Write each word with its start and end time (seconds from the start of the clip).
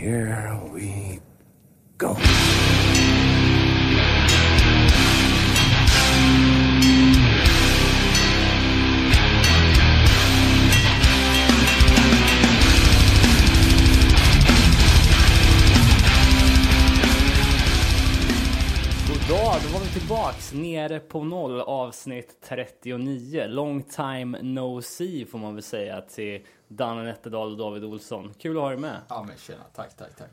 here 0.00 0.58
we 0.72 1.20
go. 1.98 2.08
God 2.08 2.16
dag, 19.28 19.60
då 19.62 19.72
var 19.72 19.80
vi 19.80 19.86
tillbaks 19.86 20.52
nere 20.52 21.00
på 21.00 21.24
noll 21.24 21.60
avsnitt 21.60 22.36
39. 22.48 23.46
Long 23.48 23.82
time 23.82 24.42
no 24.42 24.82
see 24.82 25.26
får 25.26 25.38
man 25.38 25.54
väl 25.54 25.62
säga 25.62 26.00
till 26.00 26.40
Danne 26.72 27.02
Nätterdal 27.02 27.52
och 27.52 27.58
David 27.58 27.84
Olsson. 27.84 28.34
Kul 28.38 28.56
att 28.56 28.62
ha 28.62 28.72
er 28.72 28.76
med. 28.76 29.00
Ja 29.08 29.24
men 29.28 29.36
tjena, 29.36 29.62
tack, 29.74 29.96
tack, 29.96 30.16
tack. 30.16 30.30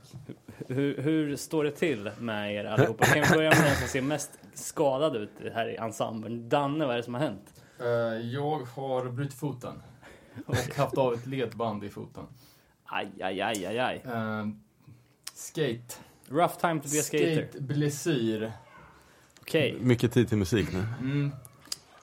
Hur, 0.68 1.02
hur 1.02 1.36
står 1.36 1.64
det 1.64 1.72
till 1.72 2.12
med 2.20 2.56
er 2.56 2.66
allihopa? 2.66 3.06
Kan 3.06 3.22
vi 3.22 3.30
börja 3.36 3.50
med 3.50 3.64
den 3.64 3.76
som 3.76 3.88
ser 3.88 4.02
mest 4.02 4.32
skadad 4.54 5.16
ut 5.16 5.30
här 5.54 5.70
i 5.70 5.76
ensemblen? 5.76 6.50
Danne, 6.50 6.86
vad 6.86 6.94
är 6.94 6.98
det 6.98 7.04
som 7.04 7.14
har 7.14 7.22
hänt? 7.22 7.64
Eh, 7.80 7.86
jag 8.32 8.60
har 8.76 9.10
brutit 9.10 9.34
foten. 9.34 9.82
Och 10.46 10.56
haft 10.56 10.98
av 10.98 11.14
ett 11.14 11.26
ledband 11.26 11.84
i 11.84 11.90
foten. 11.90 12.24
Aj, 12.86 13.08
aj, 13.22 13.42
aj, 13.42 13.66
aj, 13.66 13.78
aj. 13.78 14.02
Eh, 14.06 14.48
skate. 15.34 15.96
Rough 16.28 16.58
time 16.58 16.82
to 16.82 16.90
be 16.92 17.00
a 17.00 17.04
skater. 17.04 17.48
Skate 17.48 17.62
blessyr. 17.62 18.52
Okej. 19.42 19.78
Mycket 19.82 20.12
tid 20.14 20.30
till 20.30 20.38
musik 20.38 20.74
nu. 20.74 20.86
Mm. 21.00 21.32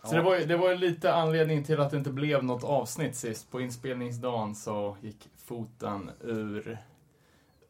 Så 0.05 0.15
det 0.15 0.23
var, 0.23 0.39
ju, 0.39 0.45
det 0.45 0.57
var 0.57 0.71
ju 0.71 0.77
lite 0.77 1.15
anledning 1.15 1.65
till 1.65 1.81
att 1.81 1.91
det 1.91 1.97
inte 1.97 2.11
blev 2.11 2.45
något 2.45 2.65
avsnitt 2.65 3.17
sist. 3.17 3.51
På 3.51 3.61
inspelningsdagen 3.61 4.55
så 4.55 4.97
gick 5.01 5.29
foten 5.37 6.11
ur 6.21 6.79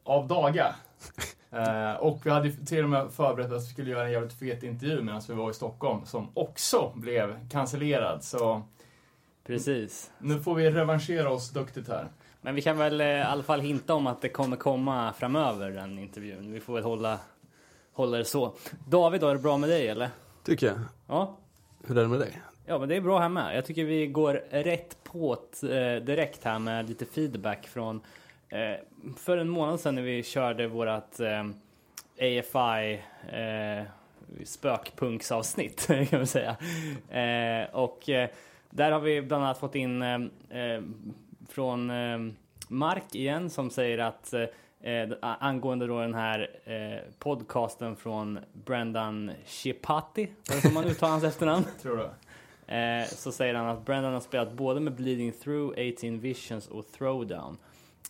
av 0.03 0.27
daga. 0.27 0.75
Eh, 1.51 1.93
och 1.93 2.25
vi 2.25 2.29
hade 2.29 2.51
till 2.51 2.83
och 2.83 2.89
med 2.89 3.11
förberett 3.11 3.51
att 3.51 3.61
vi 3.61 3.65
skulle 3.65 3.91
göra 3.91 4.05
en 4.05 4.11
jävligt 4.11 4.39
fet 4.39 4.63
intervju 4.63 5.01
medan 5.01 5.21
vi 5.27 5.33
var 5.33 5.51
i 5.51 5.53
Stockholm 5.53 6.05
som 6.05 6.29
också 6.33 6.91
blev 6.95 7.49
cancellerad. 7.49 8.23
Så 8.23 8.61
Precis. 9.45 10.11
nu 10.19 10.39
får 10.39 10.55
vi 10.55 10.71
revanschera 10.71 11.29
oss 11.29 11.49
duktigt 11.49 11.87
här. 11.87 12.07
Men 12.41 12.55
vi 12.55 12.61
kan 12.61 12.77
väl 12.77 13.01
eh, 13.01 13.07
i 13.07 13.21
alla 13.21 13.43
fall 13.43 13.59
hinta 13.59 13.93
om 13.93 14.07
att 14.07 14.21
det 14.21 14.29
kommer 14.29 14.57
komma 14.57 15.13
framöver 15.13 15.71
den 15.71 15.99
intervjun. 15.99 16.51
Vi 16.51 16.59
får 16.59 16.73
väl 16.73 16.83
hålla, 16.83 17.19
hålla 17.93 18.17
det 18.17 18.25
så. 18.25 18.53
David, 18.87 19.21
då, 19.21 19.27
är 19.27 19.33
det 19.33 19.41
bra 19.41 19.57
med 19.57 19.69
dig 19.69 19.87
eller? 19.87 20.09
Tycker 20.43 20.67
jag. 20.67 20.77
Ja, 21.07 21.37
hur 21.87 21.97
är 21.97 22.01
det 22.01 22.07
med 22.07 22.19
dig? 22.19 22.41
Ja, 22.65 22.79
men 22.79 22.89
det 22.89 22.95
är 22.95 23.01
bra 23.01 23.19
här 23.19 23.29
med. 23.29 23.57
Jag 23.57 23.65
tycker 23.65 23.85
vi 23.85 24.07
går 24.07 24.33
rätt 24.49 25.03
på 25.03 25.37
eh, 25.63 26.03
direkt 26.03 26.43
här 26.43 26.59
med 26.59 26.89
lite 26.89 27.05
feedback 27.05 27.67
från 27.67 28.01
eh, 28.49 28.75
för 29.17 29.37
en 29.37 29.49
månad 29.49 29.79
sedan 29.79 29.95
när 29.95 30.01
vi 30.01 30.23
körde 30.23 30.67
vårat 30.67 31.19
eh, 31.19 31.45
AFI 32.19 33.01
eh, 33.31 33.85
spökpunksavsnitt 34.45 35.87
kan 36.09 36.19
man 36.19 36.27
säga. 36.27 36.55
Eh, 37.09 37.75
och 37.75 38.09
eh, 38.09 38.29
där 38.69 38.91
har 38.91 38.99
vi 38.99 39.21
bland 39.21 39.43
annat 39.43 39.59
fått 39.59 39.75
in 39.75 40.01
eh, 40.01 40.15
eh 40.49 40.81
från 41.49 41.89
eh, 41.89 42.17
Mark 42.67 43.15
igen 43.15 43.49
som 43.49 43.69
säger 43.69 43.97
att 43.97 44.33
eh, 44.33 44.45
eh, 44.85 45.09
angående 45.21 45.87
då 45.87 45.99
den 45.99 46.13
här 46.13 46.49
eh, 46.65 47.13
podcasten 47.19 47.95
från 47.95 48.39
Brendan 48.53 49.31
Chipati, 49.45 50.29
var 50.49 50.55
det 50.55 50.61
som 50.61 50.73
man 50.73 50.85
uttalar 50.85 51.11
hans 51.11 51.23
efternamn? 51.33 51.65
Tror 51.81 51.97
du? 51.97 52.09
Eh, 52.67 53.07
så 53.07 53.31
säger 53.31 53.53
han 53.53 53.67
att 53.67 53.85
Brendan 53.85 54.13
har 54.13 54.19
spelat 54.19 54.53
både 54.53 54.79
med 54.79 54.93
Bleeding 54.93 55.31
Through, 55.31 55.93
18 55.97 56.19
Visions 56.19 56.67
och 56.67 56.91
Throwdown. 56.91 57.57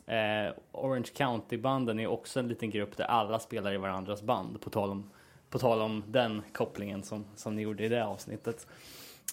Eh, 0.06 0.54
Orange 0.72 1.10
County-banden 1.16 2.00
är 2.00 2.08
också 2.08 2.40
en 2.40 2.48
liten 2.48 2.70
grupp 2.70 2.98
där 2.98 3.06
alla 3.06 3.40
spelar 3.40 3.74
i 3.74 3.78
varandras 3.78 4.22
band. 4.22 4.62
På 4.62 4.70
tal 4.70 4.90
om, 4.90 5.10
på 5.50 5.60
tal 5.60 5.82
om 5.82 6.04
den 6.08 6.42
kopplingen 6.54 7.04
som, 7.04 7.26
som 7.36 7.56
ni 7.56 7.62
gjorde 7.62 7.86
i 7.86 7.90
det 7.90 8.06
avsnittet. 8.06 8.68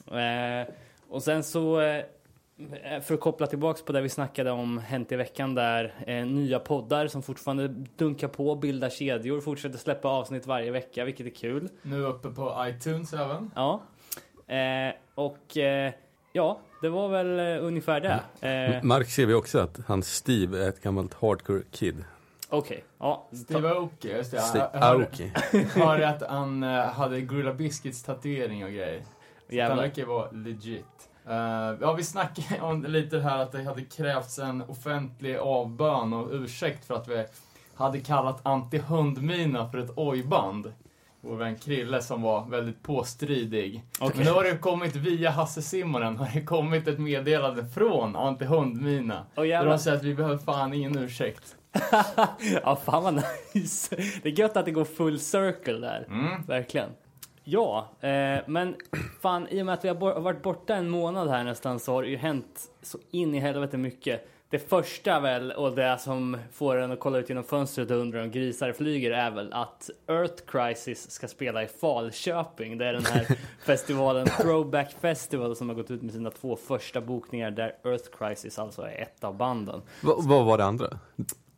Eh, 0.07 0.75
och 1.09 1.23
sen 1.23 1.45
så, 1.45 1.81
eh, 1.81 2.05
för 3.03 3.15
att 3.15 3.21
koppla 3.21 3.47
tillbaks 3.47 3.83
på 3.83 3.93
det 3.93 4.01
vi 4.01 4.09
snackade 4.09 4.51
om 4.51 4.79
Hänt 4.79 5.13
i 5.13 5.17
veckan 5.17 5.55
där, 5.55 5.95
eh, 6.07 6.27
nya 6.27 6.59
poddar 6.59 7.07
som 7.07 7.23
fortfarande 7.23 7.69
dunkar 7.97 8.29
på, 8.29 8.55
bildar 8.55 8.91
kedjor, 8.91 9.41
fortsätter 9.41 9.79
släppa 9.79 10.09
avsnitt 10.09 10.47
varje 10.47 10.71
vecka, 10.71 11.05
vilket 11.05 11.27
är 11.27 11.31
kul. 11.31 11.69
Nu 11.83 12.03
uppe 12.03 12.29
på 12.29 12.65
iTunes 12.69 13.13
även. 13.13 13.51
Ja. 13.55 13.83
Eh, 14.55 14.95
och 15.15 15.57
eh, 15.57 15.93
ja, 16.33 16.61
det 16.83 16.89
var 16.89 17.09
väl 17.09 17.41
eh, 17.41 17.67
ungefär 17.67 18.01
det. 18.01 18.49
Eh, 18.49 18.83
Mark 18.83 19.11
ser 19.11 19.27
vi 19.27 19.35
också 19.35 19.59
att 19.59 19.79
hans 19.87 20.15
Steve 20.15 20.65
är 20.65 20.69
ett 20.69 20.83
gammalt 20.83 21.15
hardcore 21.15 21.63
kid. 21.71 22.05
Okej, 22.49 22.85
ja. 22.99 23.29
Steve 23.45 23.71
Aoki, 23.71 24.09
just 24.09 24.31
det. 24.31 24.41
Steve 24.41 24.69
Aoki. 24.73 25.33
hörde 25.75 26.09
att 26.09 26.23
han 26.23 26.63
eh, 26.63 26.85
hade 26.85 27.21
Gorilla 27.21 27.53
Biscuits 27.53 28.03
tatuering 28.03 28.65
och 28.65 28.71
grejer. 28.71 29.03
Så 29.51 29.63
han 29.63 29.77
verkar 29.77 30.05
vara 30.05 30.31
legit. 30.31 31.09
Eh, 31.29 31.77
ja, 31.81 31.93
vi 31.93 32.05
snackade 32.05 32.61
om 32.61 32.85
lite 32.85 33.19
här 33.19 33.39
att 33.39 33.53
det 33.53 33.63
hade 33.63 33.83
krävts 33.83 34.39
en 34.39 34.63
offentlig 34.63 35.37
avbön 35.37 36.13
och 36.13 36.29
ursäkt 36.33 36.85
för 36.85 36.95
att 36.95 37.09
vi 37.09 37.25
hade 37.75 38.01
kallat 38.01 38.45
anti-hundmina 38.45 39.71
för 39.71 39.79
ett 39.79 39.93
ojband. 39.97 40.73
Vår 41.21 41.37
vän 41.37 41.57
Krille 41.57 42.03
som 42.03 42.23
var 42.23 42.47
väldigt 42.49 42.83
påstridig. 42.83 43.83
Okej. 44.01 44.17
Men 44.17 44.27
nu 44.27 44.33
har 44.33 44.45
det 44.45 44.59
kommit 44.59 44.97
via 44.97 45.31
Hasse 45.31 45.63
Simonen 45.63 46.17
har 46.17 46.29
det 46.35 46.43
kommit 46.43 46.89
ett 46.89 46.99
meddelande 46.99 47.67
från 47.67 48.17
anti-hundmina. 48.17 49.23
Åh, 49.37 49.45
Där 49.45 49.67
de 49.67 49.79
säger 49.79 49.97
att 49.97 50.03
vi 50.03 50.15
behöver 50.15 50.39
fan 50.39 50.75
ingen 50.75 50.99
ursäkt. 50.99 51.57
ja, 52.63 52.77
fan 52.85 53.03
vad 53.03 53.15
nice. 53.55 53.97
Det 54.23 54.29
är 54.29 54.39
gött 54.39 54.57
att 54.57 54.65
det 54.65 54.71
går 54.71 54.85
full 54.85 55.21
circle 55.21 55.79
där. 55.79 56.07
Mm. 56.09 56.43
Verkligen. 56.47 56.91
Ja, 57.45 57.89
eh, 58.01 58.39
men 58.47 58.77
fan 59.21 59.49
i 59.49 59.63
och 59.63 59.67
med 59.67 59.73
att 59.75 59.85
vi 59.85 59.89
har 59.89 59.95
bo- 59.95 60.21
varit 60.21 60.43
borta 60.43 60.75
en 60.75 60.89
månad 60.91 61.29
här 61.29 61.45
nästan 61.45 61.79
så 61.81 61.93
har 61.93 62.03
det 62.03 62.09
ju 62.09 62.17
hänt 62.17 62.61
så 62.83 62.99
in 63.11 63.35
i 63.35 63.39
helvete 63.39 63.77
mycket. 63.77 64.29
Det 64.51 64.59
första 64.59 65.21
väl 65.21 65.53
och 65.53 65.73
det 65.75 65.99
som 65.99 66.39
får 66.53 66.77
en 66.77 66.93
att 66.93 67.01
kolla 67.01 67.19
ut 67.19 67.29
genom 67.29 67.45
fönstret 67.45 67.91
och 67.91 67.97
undra 67.97 68.23
om 68.23 68.31
grisar 68.31 68.73
flyger 68.73 69.11
är 69.11 69.31
väl 69.31 69.53
att 69.53 69.91
Earth 70.09 70.43
Crisis 70.47 71.11
ska 71.11 71.29
spela 71.29 71.63
i 71.63 71.67
Falköping. 71.67 72.79
Det 72.79 72.87
är 72.87 72.93
den 72.93 73.05
här 73.05 73.27
festivalen 73.67 74.27
Throwback 74.27 74.93
Festival 75.01 75.57
som 75.57 75.69
har 75.69 75.77
gått 75.77 75.91
ut 75.91 76.03
med 76.03 76.13
sina 76.13 76.31
två 76.31 76.57
första 76.57 77.01
bokningar 77.01 77.51
där 77.51 77.75
Earth 77.85 78.09
Crisis 78.19 78.59
alltså 78.59 78.83
är 78.83 79.03
ett 79.03 79.25
av 79.25 79.37
banden. 79.37 79.83
Va, 80.03 80.15
vad 80.19 80.45
var 80.45 80.59
det 80.59 80.65
andra? 80.65 80.99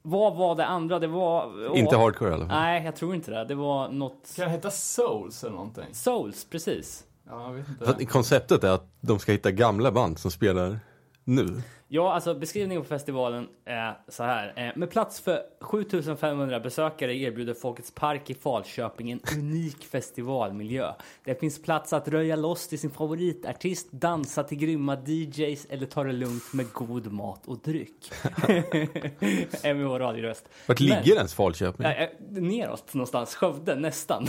Vad 0.07 0.37
var 0.37 0.55
det 0.55 0.67
andra? 0.67 0.99
Det 0.99 1.07
var... 1.07 1.77
Inte 1.77 1.97
Åh, 1.97 2.03
hardcore 2.03 2.31
i 2.31 2.33
alla 2.35 2.47
fall. 2.47 2.57
Nej, 2.57 2.85
jag 2.85 2.97
tror 2.97 3.15
inte 3.15 3.31
det. 3.31 3.45
Det 3.45 3.55
var 3.55 3.89
något... 3.89 4.33
Kan 4.37 4.45
det 4.45 4.51
heta 4.51 4.71
Souls 4.71 5.45
eller 5.45 5.55
någonting? 5.57 5.85
Souls, 5.93 6.47
precis. 6.51 7.05
Ja, 7.29 7.43
jag 7.47 7.53
vet 7.53 7.69
inte. 7.69 8.05
Konceptet 8.05 8.65
är 8.65 8.71
att 8.71 8.87
de 9.01 9.19
ska 9.19 9.33
hitta 9.33 9.51
gamla 9.51 9.93
band 9.93 10.19
som 10.19 10.31
spelar 10.31 10.79
nu. 11.25 11.63
Ja, 11.89 12.13
alltså 12.15 12.35
beskrivningen 12.35 12.83
på 12.83 12.89
festivalen 12.89 13.49
är 13.65 13.99
så 14.09 14.23
här. 14.23 14.53
Eh, 14.57 14.73
Med 14.77 14.91
plats 14.91 15.21
för 15.21 15.43
7500 15.61 16.61
besökare 16.61 17.15
erbjuder 17.17 17.55
Folkets 17.55 17.91
Park 17.91 18.31
i 18.31 18.35
Falköping 18.35 19.11
en 19.11 19.21
unik 19.39 19.85
festivalmiljö. 19.85 20.93
Det 21.25 21.41
finns 21.41 21.63
plats 21.63 21.93
att 21.93 22.09
röja 22.09 22.37
loss 22.37 22.69
till 22.69 22.79
sin 22.79 22.91
favoritartist, 22.91 23.93
dansa 23.93 24.43
till 24.45 24.59
grymma 24.59 24.97
DJs 25.07 25.67
eller 25.71 25.87
ta 25.87 26.05
det 26.05 26.13
lugnt 26.13 26.53
med 26.53 26.73
god 26.73 27.13
mat 27.13 27.47
och 27.47 27.59
dryck. 27.59 28.11
MVH 29.65 29.99
radioröst. 29.99 30.49
Vart 30.67 30.81
Men- 30.81 30.89
ligger 30.89 31.17
ens 31.17 31.35
Falköping? 31.35 31.87
Eh, 31.87 32.09
Neråt 32.31 32.95
någonstans, 32.95 33.35
Skövde 33.35 33.75
nästan. 33.77 34.27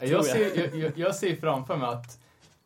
Jag 0.00 0.24
ser, 0.24 0.58
jag, 0.58 0.74
jag, 0.76 0.98
jag 0.98 1.14
ser 1.14 1.36
framför 1.36 1.76
mig 1.76 1.88
att, 1.88 2.18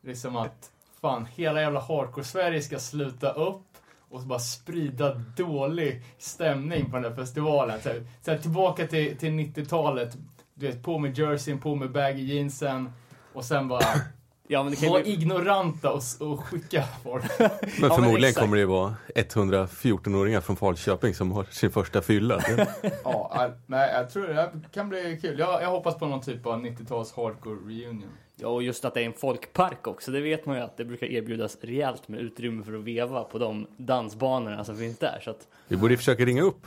liksom 0.02 0.36
att 0.36 0.70
fan, 1.08 1.26
hela 1.34 1.60
jävla 1.60 1.80
hardcore-Sverige 1.80 2.62
ska 2.62 2.78
sluta 2.78 3.30
upp 3.32 3.66
och 4.10 4.20
bara 4.22 4.38
sprida 4.38 5.14
dålig 5.14 6.02
stämning 6.18 6.90
på 6.90 6.96
den 6.96 7.02
där 7.02 7.14
festivalen. 7.14 7.80
Så, 7.82 7.88
här- 7.88 8.06
så 8.22 8.30
här, 8.30 8.38
tillbaka 8.38 8.86
till, 8.86 9.16
till 9.18 9.30
90-talet, 9.30 10.16
du 10.54 10.66
vet, 10.66 10.82
på 10.82 10.98
med 10.98 11.18
jerseyn, 11.18 11.58
på 11.60 11.74
med 11.74 11.92
baggy 11.92 12.22
jeansen 12.34 12.92
och 13.32 13.44
sen 13.44 13.68
bara 13.68 13.80
Ja, 14.48 14.62
men 14.62 14.70
det 14.72 14.80
kan 14.80 14.90
vara 14.90 15.02
ju... 15.02 15.12
ignoranta 15.12 15.92
och, 15.92 16.02
och 16.20 16.44
skicka 16.44 16.84
folk. 17.02 17.24
Men 17.38 17.50
men 17.80 17.90
förmodligen 17.90 18.28
exakt. 18.28 18.44
kommer 18.44 18.56
det 18.56 18.60
ju 18.60 18.66
vara 18.66 18.94
114-åringar 19.14 20.40
från 20.40 20.56
Falköping 20.56 21.14
som 21.14 21.32
har 21.32 21.44
sin 21.44 21.70
första 21.70 22.02
fylla. 22.02 22.40
Ja, 23.04 23.50
nej, 23.66 23.90
jag 23.94 24.10
tror 24.10 24.28
det 24.28 24.34
här 24.34 24.50
kan 24.72 24.88
bli 24.88 25.18
kul. 25.22 25.38
Jag, 25.38 25.62
jag 25.62 25.70
hoppas 25.70 25.98
på 25.98 26.06
någon 26.06 26.20
typ 26.20 26.46
av 26.46 26.60
90-tals 26.60 27.12
hardcore 27.12 27.56
reunion. 27.56 28.10
Ja, 28.36 28.48
och 28.48 28.62
just 28.62 28.84
att 28.84 28.94
det 28.94 29.00
är 29.00 29.04
en 29.04 29.12
folkpark 29.12 29.86
också. 29.86 30.10
Det 30.10 30.20
vet 30.20 30.46
man 30.46 30.56
ju 30.56 30.62
att 30.62 30.76
det 30.76 30.84
brukar 30.84 31.06
erbjudas 31.06 31.58
rejält 31.60 32.08
med 32.08 32.20
utrymme 32.20 32.64
för 32.64 32.72
att 32.74 32.84
veva 32.84 33.24
på 33.24 33.38
de 33.38 33.66
dansbanorna 33.76 34.64
som 34.64 34.76
finns 34.76 34.98
där. 34.98 35.20
Så 35.24 35.30
att, 35.30 35.48
Vi 35.68 35.76
borde 35.76 35.96
försöka 35.96 36.24
ringa 36.24 36.42
upp 36.42 36.66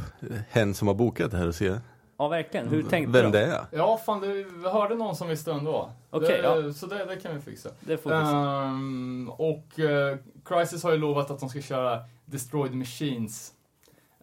hen 0.49 0.73
som 0.73 0.87
har 0.87 0.95
bokat 0.95 1.31
det 1.31 1.37
här 1.37 1.47
och 1.47 1.55
se 1.55 1.79
ja, 2.17 2.27
verkligen. 2.27 2.67
Hur 2.67 2.83
tänkte 2.83 3.21
vem 3.21 3.31
du? 3.31 3.37
det 3.39 3.45
är. 3.45 3.65
Ja, 3.71 3.97
fan, 4.05 4.21
du 4.21 4.43
vi 4.43 4.69
hörde 4.69 4.95
någon 4.95 5.15
som 5.15 5.27
visste 5.27 5.51
ändå. 5.51 5.91
Okej, 6.09 6.41
det, 6.41 6.47
ja. 6.47 6.73
Så 6.73 6.85
det, 6.85 7.05
det 7.05 7.15
kan 7.15 7.35
vi 7.35 7.41
fixa. 7.41 7.69
Det 7.79 7.97
får 7.97 8.09
vi 8.09 8.25
se. 8.25 8.31
Ehm, 8.31 9.29
och 9.29 9.79
uh, 9.79 10.17
Crisis 10.45 10.83
har 10.83 10.91
ju 10.91 10.97
lovat 10.97 11.31
att 11.31 11.39
de 11.39 11.49
ska 11.49 11.61
köra 11.61 11.99
Destroyed 12.25 12.75
Machines 12.75 13.53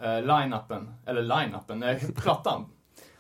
eh, 0.01 0.23
line-upen, 0.23 0.95
eller 1.07 1.23
line-upen, 1.23 1.83
eh, 1.83 1.97
plattan. 2.23 2.67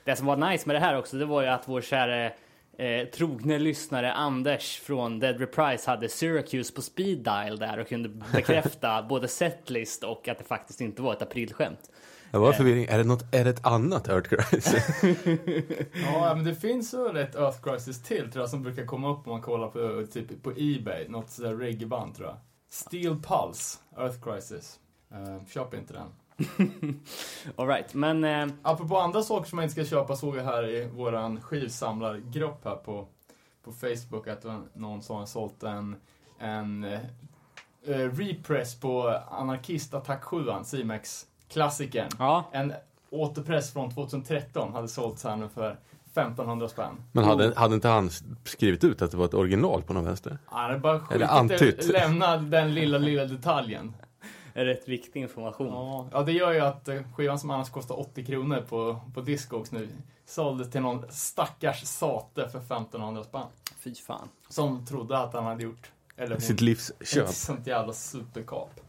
Det 0.05 0.17
som 0.17 0.27
var 0.27 0.37
nice 0.37 0.69
med 0.69 0.77
det 0.77 0.81
här 0.81 0.99
också, 0.99 1.17
det 1.17 1.25
var 1.25 1.43
ju 1.43 1.49
att 1.49 1.69
vår 1.69 1.81
kära 1.81 2.31
eh, 2.79 3.09
trogne 3.15 3.59
lyssnare 3.59 4.13
Anders 4.13 4.81
från 4.81 5.19
Dead 5.19 5.41
Reprise 5.41 5.91
hade 5.91 6.09
Syracuse 6.09 6.75
på 6.75 6.83
speed 6.83 7.19
dial 7.19 7.59
där 7.59 7.79
och 7.79 7.89
kunde 7.89 8.09
bekräfta 8.09 9.03
både 9.09 9.29
setlist 9.29 10.05
och 10.05 10.29
att 10.29 10.39
det 10.39 10.45
faktiskt 10.45 10.81
inte 10.81 11.03
var 11.03 11.13
ett 11.13 11.23
aprilskämt. 11.23 11.91
Det 12.35 12.41
var 12.41 12.53
förvirring. 12.53 12.85
Är 12.85 12.99
det, 12.99 13.05
något, 13.05 13.35
är 13.35 13.45
det 13.45 13.51
ett 13.51 13.67
annat 13.67 14.09
Earth 14.09 14.29
Crisis? 14.29 14.75
Ja, 16.05 16.35
men 16.35 16.45
det 16.45 16.55
finns 16.55 16.95
väl 16.95 17.17
ett 17.17 17.35
Earth 17.35 17.63
Crisis 17.63 18.03
till 18.03 18.31
tror 18.31 18.43
jag 18.43 18.51
som 18.51 18.63
brukar 18.63 18.87
komma 18.87 19.11
upp 19.11 19.27
om 19.27 19.33
man 19.33 19.43
kollar 19.43 19.69
på, 19.69 20.07
typ, 20.13 20.43
på 20.43 20.53
Ebay. 20.57 21.09
Något 21.09 21.31
sådär 21.31 21.55
reggaeband 21.55 22.15
tror 22.15 22.29
jag. 22.29 22.37
Steel 22.71 23.17
Pulse, 23.23 23.79
Earth 23.99 24.21
Crisis. 24.23 24.79
Uh, 25.13 25.47
köp 25.47 25.75
inte 25.75 25.93
den. 25.93 26.07
Alright, 27.57 27.95
men 27.95 28.25
eh, 28.25 28.55
Apropå 28.63 28.99
andra 28.99 29.23
saker 29.23 29.49
som 29.49 29.57
man 29.57 29.63
inte 29.63 29.73
ska 29.73 29.85
köpa 29.85 30.17
såg 30.17 30.37
jag 30.37 30.45
här 30.45 30.69
i 30.69 30.89
våran 30.89 31.41
skivsamlargrupp 31.41 32.65
här 32.65 32.77
på, 32.77 33.09
på 33.65 33.73
Facebook 33.73 34.29
att 34.29 34.45
någon 34.73 35.03
som 35.03 35.17
har 35.17 35.27
sålt 35.27 35.63
en, 35.63 35.97
en 36.39 36.85
eh, 36.85 37.01
eh, 37.87 38.11
repress 38.11 38.81
på 38.81 39.21
Anarkist 39.31 39.95
Attack 39.95 40.25
7 40.25 40.45
C-Max 40.65 41.27
klassikern. 41.49 42.09
ja, 42.19 42.45
En 42.53 42.73
återpress 43.11 43.73
från 43.73 43.91
2013 43.95 44.73
hade 44.73 44.89
sålts 44.89 45.25
här 45.25 45.37
nu 45.37 45.49
för 45.49 45.77
1500 46.13 46.69
spänn. 46.69 46.95
Men 47.13 47.25
hade, 47.25 47.53
hade 47.57 47.75
inte 47.75 47.89
han 47.89 48.11
skrivit 48.45 48.85
ut 48.85 49.03
att 49.03 49.11
det 49.11 49.17
var 49.17 49.25
ett 49.25 49.35
original 49.35 49.83
på 49.83 49.93
någon 49.93 50.05
vänster? 50.05 50.39
Han 50.47 50.63
hade 50.65 50.79
bara 50.79 51.03
Eller 51.11 51.27
antytt. 51.27 51.85
lämna 51.93 52.37
den 52.37 52.75
lilla, 52.75 52.99
lilla 52.99 53.25
detaljen. 53.25 53.95
rätt 54.55 54.89
viktig 54.89 55.21
information. 55.21 55.67
Ja, 55.67 56.09
ja, 56.13 56.23
det 56.23 56.33
gör 56.33 56.53
ju 56.53 56.61
att 56.61 56.89
eh, 56.89 57.01
skivan 57.15 57.39
som 57.39 57.51
annars 57.51 57.71
kostar 57.71 58.01
80 58.01 58.25
kronor 58.25 58.65
på, 58.69 59.01
på 59.15 59.21
Discogs 59.21 59.73
nu 59.73 59.89
såldes 60.27 60.71
till 60.71 60.81
någon 60.81 61.05
stackars 61.11 61.83
sate 61.85 62.49
för 62.49 62.59
1500 62.59 63.25
spänn. 63.25 63.47
Fy 63.79 63.95
fan. 63.95 64.29
Som 64.49 64.87
trodde 64.87 65.19
att 65.19 65.35
han 65.35 65.45
hade 65.45 65.63
gjort, 65.63 65.91
eller 66.17 66.39
Sitt 66.39 66.61
livs 66.61 66.93
köp. 67.01 67.25
ett 67.29 67.35
sånt 67.35 67.67
jävla 67.67 67.93
superkap. 67.93 68.81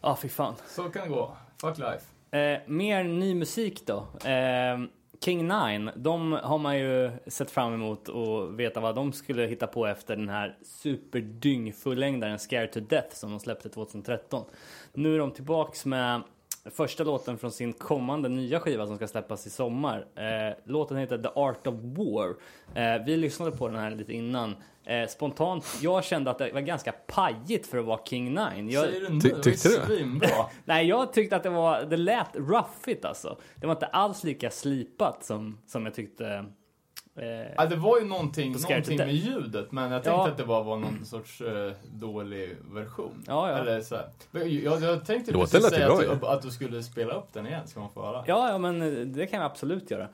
Ja, 0.00 0.16
fy 0.22 0.28
fan. 0.28 0.54
Så 0.68 0.82
kan 0.90 1.02
det 1.02 1.08
gå. 1.08 1.36
Fuck 1.62 1.78
life. 1.78 2.36
Eh, 2.38 2.60
mer 2.66 3.04
ny 3.04 3.34
musik 3.34 3.86
då. 3.86 3.96
Eh, 4.28 4.80
King 5.24 5.48
Nine, 5.48 5.90
de 5.96 6.32
har 6.32 6.58
man 6.58 6.78
ju 6.78 7.10
sett 7.26 7.50
fram 7.50 7.74
emot 7.74 8.08
och 8.08 8.60
veta 8.60 8.80
vad 8.80 8.94
de 8.94 9.12
skulle 9.12 9.46
hitta 9.46 9.66
på 9.66 9.86
efter 9.86 10.16
den 10.16 10.28
här 10.28 10.58
superdyngfullängdaren 10.62 12.38
Scared 12.38 12.72
to 12.72 12.80
Death 12.80 13.14
som 13.14 13.30
de 13.30 13.40
släppte 13.40 13.68
2013. 13.68 14.44
Nu 14.92 15.14
är 15.14 15.18
de 15.18 15.30
tillbaks 15.30 15.86
med 15.86 16.22
första 16.70 17.04
låten 17.04 17.38
från 17.38 17.50
sin 17.52 17.72
kommande 17.72 18.28
nya 18.28 18.60
skiva 18.60 18.86
som 18.86 18.96
ska 18.96 19.08
släppas 19.08 19.46
i 19.46 19.50
sommar. 19.50 20.06
Eh, 20.16 20.56
låten 20.64 20.96
heter 20.96 21.18
The 21.18 21.28
Art 21.34 21.66
of 21.66 21.74
War. 21.74 22.28
Eh, 22.74 23.04
vi 23.06 23.16
lyssnade 23.16 23.50
på 23.52 23.68
den 23.68 23.76
här 23.76 23.90
lite 23.90 24.12
innan. 24.12 24.56
Eh, 24.84 25.08
spontant, 25.08 25.78
jag 25.82 26.04
kände 26.04 26.30
att 26.30 26.38
det 26.38 26.52
var 26.52 26.60
ganska 26.60 26.92
pajigt 27.06 27.66
för 27.66 27.78
att 27.78 27.84
vara 27.84 28.00
King 28.04 28.24
Nine. 28.24 28.70
Jag, 28.70 28.84
Säger 28.84 29.00
du 29.00 29.08
nu? 29.08 29.20
Ty- 29.20 29.42
tyckte 29.42 29.68
du? 29.88 30.20
Nej, 30.64 30.86
jag 30.86 31.12
tyckte 31.12 31.36
att 31.36 31.42
det 31.42 31.50
var, 31.50 31.82
det 31.82 31.96
lät 31.96 32.36
roughigt 32.36 33.04
alltså. 33.04 33.38
Det 33.54 33.66
var 33.66 33.74
inte 33.74 33.86
alls 33.86 34.24
lika 34.24 34.50
slipat 34.50 35.24
som, 35.24 35.58
som 35.66 35.84
jag 35.84 35.94
tyckte. 35.94 36.44
Eh, 37.16 37.52
Ja, 37.56 37.66
det 37.66 37.76
var 37.76 37.98
ju 37.98 38.04
någonting, 38.04 38.52
någonting 38.68 38.96
med 38.98 39.14
ljudet, 39.14 39.72
men 39.72 39.84
jag 39.92 40.02
tänkte 40.02 40.10
Ja. 40.10 40.28
att 40.28 40.36
det 40.36 40.44
bara 40.44 40.62
var 40.62 40.76
någon 40.76 41.04
sorts 41.04 41.40
eh, 41.40 41.72
dålig 41.92 42.56
version. 42.72 43.24
Ja, 43.26 43.50
ja. 43.50 43.56
Eller 43.58 43.80
så 43.80 43.96
här. 43.96 44.08
Jag, 44.48 44.82
jag 44.82 45.04
tänkte 45.06 45.32
Låten 45.32 45.60
precis 45.60 45.70
säga 45.76 45.86
bra 45.86 45.98
att, 46.12 46.20
du, 46.20 46.26
att 46.26 46.42
du 46.42 46.50
skulle 46.50 46.82
spela 46.82 47.14
upp 47.14 47.32
den 47.32 47.46
igen, 47.46 47.66
ska 47.66 47.80
man 47.80 47.90
få 47.90 48.02
höra. 48.06 48.24
ja, 48.26 48.48
ja, 48.50 48.58
men 48.58 48.82
eh, 48.82 49.06
det 49.06 49.26
kan 49.26 49.40
jag 49.40 49.46
absolut 49.50 49.90
göra. 49.90 50.08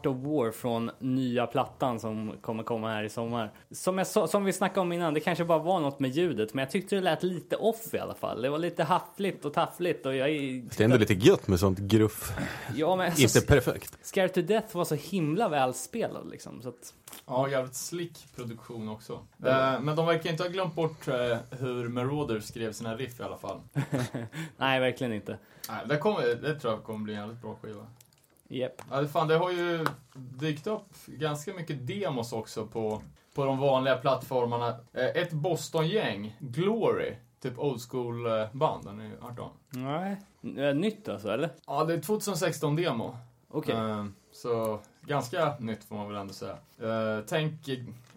Art 0.00 0.06
of 0.06 0.16
War 0.16 0.50
från 0.52 0.90
nya 0.98 1.46
plattan 1.46 2.00
som 2.00 2.32
kommer 2.40 2.62
komma 2.62 2.88
här 2.92 3.02
i 3.04 3.08
sommar. 3.08 3.50
Som, 3.70 3.98
jag, 3.98 4.06
sa- 4.06 4.26
som 4.28 4.44
vi 4.44 4.52
snackade 4.52 4.80
om 4.80 4.92
innan, 4.92 5.14
det 5.14 5.20
kanske 5.20 5.44
bara 5.44 5.58
var 5.58 5.80
något 5.80 6.00
med 6.00 6.10
ljudet, 6.10 6.54
men 6.54 6.62
jag 6.62 6.70
tyckte 6.70 6.94
det 6.94 7.00
lät 7.00 7.22
lite 7.22 7.56
off 7.56 7.94
i 7.94 7.98
alla 7.98 8.14
fall. 8.14 8.42
Det 8.42 8.50
var 8.50 8.58
lite 8.58 8.84
haffligt 8.84 9.44
och 9.44 9.54
taffligt 9.54 10.06
och 10.06 10.14
jag... 10.14 10.28
Det 10.28 10.80
är 10.80 10.84
ändå 10.84 10.96
lite 10.96 11.14
gött 11.14 11.48
med 11.48 11.60
sånt 11.60 11.78
gruff. 11.78 12.32
Ja, 12.74 12.96
men 12.96 13.06
alltså, 13.06 13.22
Inte 13.38 13.40
perfekt. 13.46 13.98
Scared 14.02 14.32
to 14.34 14.40
Death 14.42 14.76
var 14.76 14.84
så 14.84 14.94
himla 14.94 15.48
välspelad 15.48 16.30
liksom. 16.30 16.62
Så 16.62 16.68
att, 16.68 16.94
Ja, 17.26 17.48
jävligt 17.48 17.74
slick 17.74 18.26
produktion 18.36 18.88
också. 18.88 19.12
Eh, 19.46 19.80
men 19.80 19.96
de 19.96 20.06
verkar 20.06 20.30
inte 20.30 20.42
ha 20.42 20.50
glömt 20.50 20.74
bort 20.74 21.08
eh, 21.08 21.36
hur 21.50 21.88
Marauders 21.88 22.44
skrev 22.44 22.72
sina 22.72 22.96
riff 22.96 23.20
i 23.20 23.22
alla 23.22 23.36
fall. 23.38 23.60
nej, 24.56 24.80
verkligen 24.80 25.12
inte. 25.12 25.38
Nej, 25.68 25.78
det, 25.88 25.96
kommer, 25.96 26.22
det 26.34 26.60
tror 26.60 26.72
jag 26.72 26.82
kommer 26.84 27.04
bli 27.04 27.14
en 27.14 27.20
jävligt 27.20 27.42
bra 27.42 27.56
skiva. 27.62 27.86
Yep. 28.50 28.82
Ja, 28.90 29.06
fan, 29.06 29.28
det 29.28 29.36
har 29.36 29.50
ju 29.50 29.86
dykt 30.14 30.66
upp 30.66 31.06
ganska 31.06 31.54
mycket 31.54 31.86
demos 31.86 32.32
också 32.32 32.66
på, 32.66 33.02
på 33.34 33.44
de 33.44 33.58
vanliga 33.58 33.96
plattformarna. 33.96 34.68
Eh, 34.92 35.06
ett 35.06 35.32
Boston-gäng, 35.32 36.36
Glory, 36.40 37.16
typ 37.40 37.58
old 37.58 37.80
school-band, 37.90 38.86
har 38.86 38.92
ni 38.92 39.10
hört 39.20 39.38
om? 39.38 39.50
Nej. 39.70 40.16
Eh, 40.56 40.74
Nytt 40.74 41.08
alltså, 41.08 41.28
eller? 41.28 41.50
Ja, 41.66 41.84
det 41.84 41.94
är 41.94 41.98
2016-demo. 41.98 43.16
Okej. 43.48 43.74
Eh, 43.74 44.04
så 44.32 44.80
ganska 45.02 45.56
nytt 45.58 45.84
får 45.84 45.96
man 45.96 46.08
väl 46.08 46.16
ändå 46.16 46.34
säga. 46.34 46.56
Eh, 46.82 47.24
tänk 47.26 47.68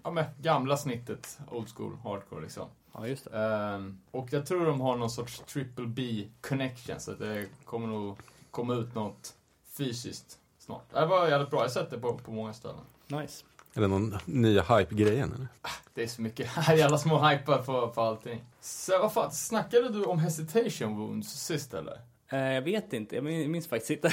ja, 0.03 0.11
med 0.11 0.25
gamla 0.41 0.77
snittet, 0.77 1.39
old 1.51 1.69
school, 1.75 1.97
hardcore 2.03 2.41
liksom. 2.41 2.67
Ja, 2.93 3.07
just 3.07 3.31
det. 3.31 3.93
Och 4.11 4.33
jag 4.33 4.45
tror 4.45 4.65
de 4.65 4.81
har 4.81 4.97
någon 4.97 5.09
sorts 5.09 5.39
triple 5.39 5.85
B 5.85 6.27
connection, 6.41 6.99
så 6.99 7.11
det 7.11 7.45
kommer 7.65 7.87
nog 7.87 8.17
komma 8.51 8.73
ut 8.73 8.95
något 8.95 9.33
fysiskt 9.77 10.38
snart. 10.60 10.84
Det 10.94 11.06
var 11.06 11.27
jävligt 11.27 11.50
bra, 11.50 11.60
jag 11.60 11.63
har 11.65 11.70
sett 11.70 11.89
det 11.89 12.00
på, 12.00 12.13
på 12.18 12.32
många 12.32 12.53
ställen. 12.53 12.82
Nice. 13.08 13.46
Eller 13.75 13.88
någon 13.88 14.18
nya 14.25 14.62
hype-grejen 14.62 15.34
eller? 15.36 15.48
Det 15.94 16.03
är 16.03 16.08
så 16.08 16.22
mycket 16.22 16.50
jävla 16.68 16.98
små 16.98 17.27
hypar 17.27 17.58
på, 17.58 17.88
på 17.88 18.01
allting. 18.01 18.44
Så 18.62 19.00
vad 19.00 19.13
fan, 19.13 19.32
snackade 19.32 19.89
du 19.89 20.03
om 20.03 20.20
hesitation 20.20 20.98
wounds 20.98 21.30
sist 21.30 21.74
eller? 21.74 22.00
Eh, 22.30 22.39
jag 22.53 22.62
vet 22.62 22.94
inte, 22.94 23.15
jag 23.15 23.24
min- 23.24 23.51
minns 23.51 23.68
faktiskt 23.68 23.92
inte. 23.92 24.12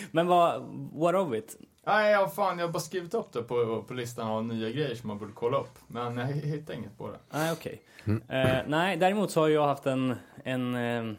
Men 0.10 0.26
vad, 0.26 0.62
what 0.92 1.14
of 1.14 1.34
it? 1.34 1.56
Nej, 1.86 2.12
ja, 2.12 2.28
fan, 2.28 2.58
jag 2.58 2.66
har 2.66 2.72
bara 2.72 2.80
skrivit 2.80 3.14
upp 3.14 3.32
det 3.32 3.42
på, 3.42 3.84
på 3.88 3.94
listan 3.94 4.28
av 4.28 4.44
nya 4.44 4.70
grejer 4.70 4.94
som 4.94 5.08
man 5.08 5.18
borde 5.18 5.32
kolla 5.32 5.58
upp. 5.58 5.78
Men 5.86 6.16
jag 6.16 6.26
hittar 6.26 6.74
inget 6.74 6.98
på 6.98 7.10
det. 7.10 7.18
Nej, 7.30 7.52
okej. 7.52 7.82
Eh, 8.28 8.58
nej, 8.66 8.96
däremot 8.96 9.30
så 9.30 9.40
har 9.40 9.48
jag 9.48 9.66
haft 9.66 9.86
en, 9.86 10.16
en, 10.44 10.74
eh, 10.74 11.14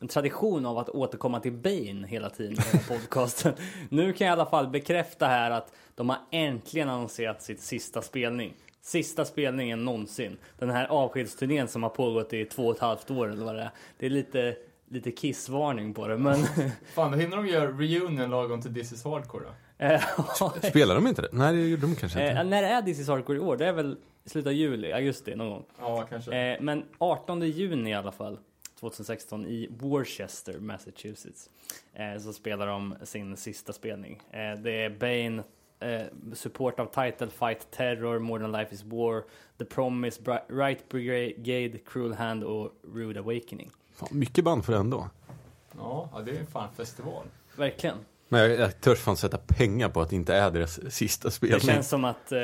en 0.00 0.08
tradition 0.08 0.66
av 0.66 0.78
att 0.78 0.88
återkomma 0.88 1.40
till 1.40 1.52
Bane 1.52 2.06
hela 2.06 2.30
tiden 2.30 2.52
i 2.74 2.88
podcasten. 2.88 3.52
nu 3.88 4.12
kan 4.12 4.26
jag 4.26 4.32
i 4.32 4.40
alla 4.40 4.50
fall 4.50 4.68
bekräfta 4.68 5.26
här 5.26 5.50
att 5.50 5.72
de 5.94 6.08
har 6.08 6.18
äntligen 6.30 6.88
annonserat 6.88 7.42
sitt 7.42 7.60
sista 7.60 8.02
spelning. 8.02 8.54
Sista 8.82 9.24
spelningen 9.24 9.84
någonsin. 9.84 10.36
Den 10.58 10.70
här 10.70 10.86
avskedsturnén 10.86 11.68
som 11.68 11.82
har 11.82 11.90
pågått 11.90 12.32
i 12.32 12.44
två 12.44 12.66
och 12.66 12.74
ett 12.74 12.80
halvt 12.80 13.10
år 13.10 13.30
eller 13.32 13.44
vad 13.44 13.54
det 13.54 13.62
är. 13.62 13.70
Det 13.98 14.06
är 14.06 14.10
lite, 14.10 14.56
lite 14.88 15.10
kissvarning 15.10 15.94
på 15.94 16.08
det, 16.08 16.18
men... 16.18 16.36
Fan, 16.94 17.12
då 17.12 17.18
hinner 17.18 17.36
de 17.36 17.46
göra 17.46 17.66
reunion 17.66 18.30
lagom 18.30 18.62
till 18.62 18.74
This 18.74 18.92
is 18.92 19.04
Hardcore 19.04 19.44
då. 19.44 19.84
eh, 19.84 20.02
Spelar 20.70 20.94
de 20.94 21.06
inte 21.06 21.22
det? 21.22 21.28
Nej, 21.32 21.56
det 21.56 21.62
gjorde 21.68 21.82
de 21.82 21.96
kanske 21.96 22.20
eh, 22.20 22.30
inte. 22.30 22.44
när 22.44 22.62
är 22.62 22.82
This 22.82 23.00
is 23.00 23.08
Hardcore 23.08 23.36
i 23.38 23.40
år? 23.40 23.56
Det 23.56 23.66
är 23.66 23.72
väl 23.72 23.96
i 24.24 24.28
slutet 24.28 24.46
av 24.46 24.52
juli, 24.52 24.92
augusti 24.92 25.34
någon 25.36 25.50
gång. 25.50 25.64
Ja, 25.80 26.06
kanske. 26.10 26.36
Eh, 26.36 26.60
men 26.60 26.84
18 26.98 27.40
juni 27.42 27.90
i 27.90 27.94
alla 27.94 28.12
fall, 28.12 28.38
2016 28.80 29.46
i 29.46 29.68
Worcester, 29.70 30.58
Massachusetts, 30.60 31.50
eh, 31.94 32.18
så 32.18 32.32
spelar 32.32 32.66
de 32.66 32.94
sin 33.02 33.36
sista 33.36 33.72
spelning. 33.72 34.20
Eh, 34.30 34.52
det 34.62 34.70
är 34.84 34.90
Bane, 34.90 35.42
eh, 35.92 36.06
support 36.34 36.80
av 36.80 36.86
Title 36.86 37.26
Fight 37.30 37.70
Terror, 37.70 38.18
More 38.18 38.42
Than 38.42 38.52
Life 38.52 38.74
Is 38.74 38.82
War, 38.84 39.22
The 39.58 39.64
Promise, 39.64 40.22
Bri- 40.22 40.56
Right 40.66 40.88
Brigade, 40.88 41.78
Cruel 41.78 42.12
Hand 42.14 42.44
och 42.44 42.72
Rude 42.94 43.20
Awakening. 43.20 43.70
Fan, 43.92 44.08
mycket 44.12 44.44
band 44.44 44.64
för 44.64 44.72
det 44.72 44.78
ändå. 44.78 45.08
Ja, 45.76 46.22
det 46.24 46.30
är 46.30 46.34
ju 46.34 46.46
fan 46.46 46.68
festival. 46.76 47.24
Verkligen. 47.56 47.96
Men 48.28 48.40
jag, 48.40 48.50
jag 48.60 48.80
törs 48.80 48.98
fan 48.98 49.16
sätta 49.16 49.38
pengar 49.38 49.88
på 49.88 50.00
att 50.00 50.10
det 50.10 50.16
inte 50.16 50.34
är 50.34 50.50
deras 50.50 50.92
sista 50.94 51.28
Det 51.28 51.32
spelning. 51.32 51.60
känns 51.60 51.88
som 51.88 52.04
att 52.04 52.32
eh, 52.32 52.38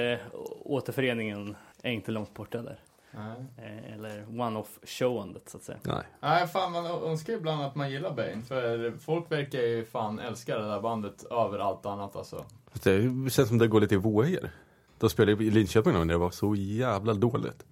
återföreningen 0.64 1.56
är 1.82 1.90
inte 1.92 2.10
långt 2.12 2.34
borta 2.34 2.62
där. 2.62 2.78
Nej. 3.16 3.66
Eh, 3.66 3.94
eller 3.94 4.26
one-off 4.28 4.78
showandet 4.82 5.48
så 5.48 5.56
att 5.56 5.62
säga. 5.62 5.78
Nej. 5.82 6.02
Nej, 6.20 6.46
fan 6.46 6.72
man 6.72 6.86
önskar 6.86 7.32
ju 7.32 7.38
ibland 7.38 7.62
att 7.62 7.74
man 7.74 7.90
gillar 7.90 8.14
Bane. 8.14 8.42
För 8.42 8.92
folk 8.98 9.32
verkar 9.32 9.58
ju 9.58 9.84
fan 9.84 10.18
älska 10.18 10.58
det 10.58 10.68
där 10.68 10.80
bandet 10.80 11.24
över 11.24 11.58
allt 11.58 11.86
annat 11.86 12.16
alltså. 12.16 12.44
Det 12.82 13.30
känns 13.30 13.48
som 13.48 13.58
det 13.58 13.68
går 13.68 13.80
lite 13.80 13.94
i 13.94 13.98
vågor. 13.98 14.50
De 14.98 15.10
spelade 15.10 15.44
i 15.44 15.50
Linköping 15.50 15.92
när 15.92 16.04
det 16.04 16.16
var 16.16 16.30
så 16.30 16.54
jävla 16.54 17.14
dåligt. 17.14 17.64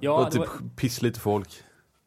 Ja, 0.00 0.18
och 0.18 0.24
det 0.24 0.30
typ 0.30 0.40
var, 0.40 0.76
pisslite 0.76 1.20
folk. 1.20 1.48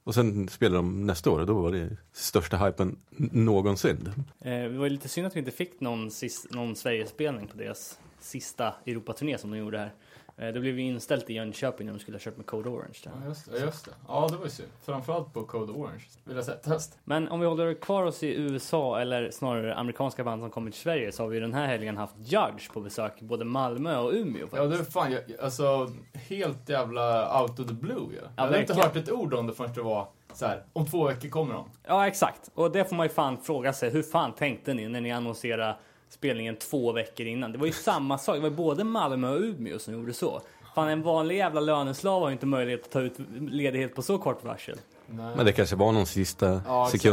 Och 0.03 0.13
sen 0.13 0.49
spelade 0.49 0.77
de 0.77 1.05
nästa 1.05 1.31
år 1.31 1.39
och 1.39 1.45
då 1.45 1.61
var 1.61 1.71
det 1.71 1.97
största 2.11 2.57
hypen 2.57 2.99
någonsin. 3.17 4.09
Eh, 4.39 4.51
det 4.51 4.77
var 4.77 4.85
ju 4.85 4.89
lite 4.89 5.09
synd 5.09 5.27
att 5.27 5.35
vi 5.35 5.39
inte 5.39 5.51
fick 5.51 5.79
någon, 5.79 6.11
någon 6.49 6.75
Sverigespelning 6.75 7.47
på 7.47 7.57
deras 7.57 7.99
sista 8.19 8.73
Europaturné 8.85 9.37
som 9.37 9.51
de 9.51 9.57
gjorde 9.57 9.77
här. 9.77 9.93
Eh, 10.37 10.47
det 10.53 10.59
blev 10.59 10.79
ju 10.79 10.85
inställt 10.85 11.29
i 11.29 11.33
Jönköping 11.33 11.85
när 11.87 11.93
de 11.93 11.99
skulle 11.99 12.15
ha 12.15 12.19
kört 12.19 12.37
med 12.37 12.45
Code 12.45 12.69
Orange. 12.69 12.97
Där. 13.03 13.11
Ja, 13.21 13.27
just 13.27 13.51
det. 13.51 13.59
Just 13.59 13.85
det. 13.85 13.91
Ja, 14.07 14.27
det 14.31 14.37
var 14.37 14.43
ju 14.43 14.49
synd. 14.49 14.69
Framförallt 14.85 15.33
på 15.33 15.43
Code 15.43 15.71
Orange. 15.71 16.03
Vill 16.23 16.35
jag 16.35 16.45
säga. 16.45 16.57
Test. 16.57 16.99
Men 17.03 17.27
om 17.27 17.39
vi 17.39 17.45
håller 17.45 17.73
kvar 17.73 18.03
oss 18.03 18.23
i 18.23 18.35
USA, 18.35 18.99
eller 18.99 19.31
snarare 19.31 19.75
amerikanska 19.75 20.23
band 20.23 20.41
som 20.41 20.49
kommit 20.49 20.73
till 20.73 20.81
Sverige, 20.81 21.11
så 21.11 21.23
har 21.23 21.27
vi 21.29 21.39
den 21.39 21.53
här 21.53 21.67
helgen 21.67 21.97
haft 21.97 22.15
Judge 22.17 22.73
på 22.73 22.81
besök 22.81 23.21
i 23.21 23.23
både 23.25 23.45
Malmö 23.45 23.97
och 23.97 24.11
Umeå. 24.13 24.41
Ja, 24.41 24.57
Faktiskt. 24.57 24.71
det 24.71 24.87
är 24.89 24.91
fan, 24.91 25.11
jag, 25.11 25.21
alltså 25.41 25.89
helt 26.13 26.69
jävla 26.69 27.41
out 27.41 27.59
of 27.59 27.67
the 27.67 27.73
blue 27.73 28.07
ja. 28.21 28.29
Jag 28.35 28.43
hade 28.43 28.59
inte 28.61 28.73
hört 28.73 28.95
ett 28.95 29.11
ord 29.11 29.33
om 29.33 29.47
det 29.47 29.53
förrän 29.53 29.73
det 29.73 29.81
var 29.81 30.07
så 30.33 30.45
här. 30.45 30.63
om 30.73 30.85
två 30.85 31.07
veckor 31.07 31.29
kommer 31.29 31.53
de. 31.53 31.69
Ja, 31.87 32.07
exakt. 32.07 32.49
Och 32.53 32.71
det 32.71 32.85
får 32.85 32.95
man 32.95 33.05
ju 33.05 33.09
fan 33.09 33.37
fråga 33.37 33.73
sig. 33.73 33.89
Hur 33.89 34.03
fan 34.03 34.31
tänkte 34.31 34.73
ni 34.73 34.87
när 34.87 35.01
ni 35.01 35.11
annonserade 35.11 35.75
spelningen 36.09 36.55
två 36.55 36.91
veckor 36.91 37.25
innan? 37.25 37.51
Det 37.51 37.57
var 37.57 37.65
ju 37.65 37.71
samma 37.71 38.17
sak. 38.17 38.35
Det 38.35 38.41
var 38.41 38.49
både 38.49 38.83
Malmö 38.83 39.29
och 39.29 39.41
Umeå 39.41 39.79
som 39.79 39.93
gjorde 39.93 40.13
så. 40.13 40.41
Fan, 40.75 40.89
en 40.89 41.01
vanlig 41.01 41.37
jävla 41.37 41.61
löneslav 41.61 42.21
har 42.21 42.29
ju 42.29 42.33
inte 42.33 42.45
möjlighet 42.45 42.83
att 42.83 42.91
ta 42.91 43.01
ut 43.01 43.13
ledighet 43.39 43.95
på 43.95 44.01
så 44.01 44.17
kort 44.17 44.43
varsel. 44.43 44.77
Nej. 45.07 45.35
Men 45.35 45.45
det 45.45 45.51
kanske 45.51 45.75
var 45.75 45.91
någon 45.91 46.05
sista 46.05 46.61
Ja, 46.67 46.85
exakt. 46.95 47.03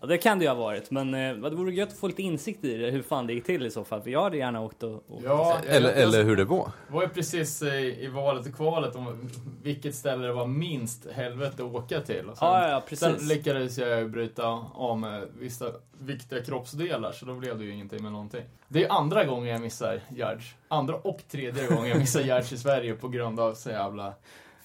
Ja, 0.00 0.06
det 0.06 0.18
kan 0.18 0.38
det 0.38 0.44
ju 0.44 0.48
ha 0.48 0.54
varit, 0.54 0.90
men 0.90 1.14
eh, 1.14 1.34
det 1.36 1.50
vore 1.56 1.72
gött 1.74 1.88
att 1.88 1.98
få 1.98 2.06
lite 2.06 2.22
insikt 2.22 2.64
i 2.64 2.76
det, 2.76 2.90
hur 2.90 3.02
fan 3.02 3.26
det 3.26 3.32
gick 3.32 3.44
till 3.44 3.66
i 3.66 3.70
så 3.70 3.84
fall. 3.84 4.02
För 4.02 4.10
jag 4.10 4.22
hade 4.22 4.36
gärna 4.36 4.60
åkt 4.60 4.82
och... 4.82 4.92
och 5.08 5.20
Ja, 5.24 5.56
Eller, 5.66 5.88
jag, 5.90 5.98
eller 6.02 6.24
hur 6.24 6.36
det 6.36 6.44
var. 6.44 6.70
var 6.88 7.02
ju 7.02 7.08
precis 7.08 7.62
i, 7.62 7.96
i 8.00 8.06
valet 8.08 8.46
och 8.46 8.54
kvalet 8.54 8.96
om 8.96 9.30
vilket 9.62 9.94
ställe 9.94 10.26
det 10.26 10.32
var 10.32 10.46
minst 10.46 11.06
helvete 11.12 11.64
att 11.64 11.74
åka 11.74 12.00
till. 12.00 12.28
Och 12.28 12.38
sen, 12.38 12.48
Ja, 12.48 12.62
ja, 12.62 12.68
ja, 12.70 12.96
sen 12.96 13.12
precis. 13.12 13.28
lyckades 13.28 13.78
jag 13.78 13.98
ju 13.98 14.08
bryta 14.08 14.46
av 14.74 14.98
med 14.98 15.28
vissa 15.38 15.66
viktiga 16.00 16.42
kroppsdelar, 16.42 17.12
så 17.12 17.24
då 17.26 17.34
blev 17.34 17.58
det 17.58 17.64
ju 17.64 17.72
ingenting 17.74 18.02
med 18.02 18.12
någonting. 18.12 18.42
Det 18.68 18.84
är 18.84 18.92
andra 18.92 19.24
gången 19.24 19.48
jag 19.52 19.60
missar 19.60 20.00
Gerd. 20.16 20.42
Andra 20.68 20.94
och 20.96 21.20
tredje 21.30 21.66
gången 21.66 21.88
jag 21.88 21.98
missar 21.98 22.20
Gerd 22.20 22.52
i 22.52 22.56
Sverige 22.56 22.94
på 22.94 23.08
grund 23.08 23.40
av 23.40 23.54
så 23.54 23.70
jävla 23.70 24.12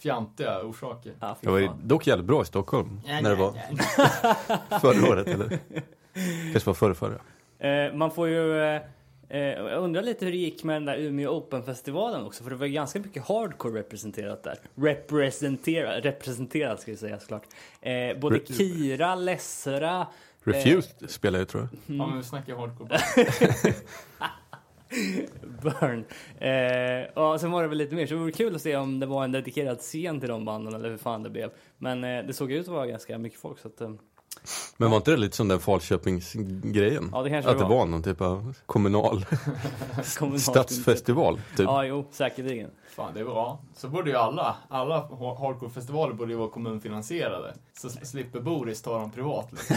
fjantiga 0.03 0.61
orsaker. 0.63 1.13
Ja, 1.19 1.37
fy 1.41 1.45
Det 1.47 1.51
var 1.51 1.77
dock 1.83 2.07
jävligt 2.07 2.27
bra 2.27 2.41
i 2.41 2.45
Stockholm. 2.45 3.01
när 3.05 3.29
det 3.29 3.35
var 3.35 3.53
förra 4.79 5.09
året 5.11 5.27
eller? 5.27 5.59
Kanske 6.51 6.69
var 6.69 6.73
förra, 6.73 6.93
förra. 6.95 7.19
Eh, 7.69 7.93
man 7.93 8.11
får 8.11 8.27
ju... 8.27 8.61
Eh, 8.63 8.81
eh, 9.29 9.39
jag 9.41 9.83
undrar 9.83 10.01
lite 10.03 10.25
hur 10.25 10.31
det 10.31 10.37
gick 10.37 10.63
med 10.63 10.75
den 10.75 10.85
där 10.85 10.97
Umeå 10.97 11.29
Open-festivalen 11.31 12.25
också, 12.25 12.43
för 12.43 12.49
det 12.49 12.55
var 12.55 12.67
ganska 12.67 12.99
mycket 12.99 13.27
hardcore 13.27 13.79
representerat 13.79 14.43
där. 14.43 14.57
Representerat, 14.75 16.05
representerat 16.05 16.81
ska 16.81 16.91
vi 16.91 16.97
säga 16.97 17.19
såklart. 17.19 17.43
Eh, 17.81 18.17
både 18.19 18.37
Re- 18.37 18.57
Kira, 18.57 19.15
Lessera, 19.15 20.07
Refused 20.43 21.09
spelar 21.09 21.39
jag 21.39 21.47
tror 21.47 21.63
jag. 21.85 21.95
Ja, 21.97 22.07
men 22.07 22.17
vi 22.17 22.23
snackar 22.23 22.55
hardcore. 22.55 22.99
Burn. 25.61 26.05
Eh, 26.37 27.23
och 27.23 27.39
sen 27.39 27.51
var 27.51 27.61
det 27.61 27.67
väl 27.67 27.77
lite 27.77 27.95
mer, 27.95 28.07
så 28.07 28.13
det 28.13 28.19
vore 28.19 28.31
kul 28.31 28.55
att 28.55 28.61
se 28.61 28.75
om 28.77 28.99
det 28.99 29.05
var 29.05 29.23
en 29.23 29.31
dedikerad 29.31 29.79
scen 29.79 30.19
till 30.19 30.29
de 30.29 30.45
banden 30.45 30.73
eller 30.75 30.89
hur 30.89 30.97
fan 30.97 31.23
det 31.23 31.29
blev. 31.29 31.49
Men 31.77 32.03
eh, 32.03 32.23
det 32.25 32.33
såg 32.33 32.51
ut 32.51 32.67
att 32.67 32.73
vara 32.73 32.87
ganska 32.87 33.17
mycket 33.17 33.39
folk 33.39 33.59
så 33.59 33.67
att... 33.67 33.81
Eh, 33.81 33.89
Men 34.77 34.89
var 34.89 34.97
inte 34.97 35.11
det 35.11 35.17
lite 35.17 35.35
som 35.35 35.47
den 35.47 35.59
Falköpingsgrejen? 35.59 37.09
ja, 37.13 37.21
det 37.23 37.29
kanske 37.29 37.51
Att 37.51 37.57
det 37.57 37.63
var. 37.63 37.75
var 37.77 37.85
någon 37.85 38.03
typ 38.03 38.21
av 38.21 38.55
kommunal 38.65 39.25
Kommunalt 40.17 40.41
stadsfestival. 40.41 41.41
Typ. 41.57 41.65
Ja, 41.65 41.85
jo, 41.85 42.05
säkerligen. 42.11 42.71
Fan, 42.95 43.11
det 43.13 43.19
är 43.19 43.23
bra. 43.25 43.59
Så 43.75 43.89
borde 43.89 44.09
ju 44.09 44.15
alla, 44.15 44.55
alla 44.69 44.99
ha- 44.99 45.37
hardcore-festivaler 45.39 46.13
borde 46.13 46.31
ju 46.31 46.37
vara 46.37 46.49
kommunfinansierade. 46.49 47.53
Så 47.73 47.89
slipper 47.89 48.39
Boris 48.39 48.81
ta 48.81 48.99
dem 48.99 49.11
privat. 49.11 49.49
Liksom. 49.51 49.75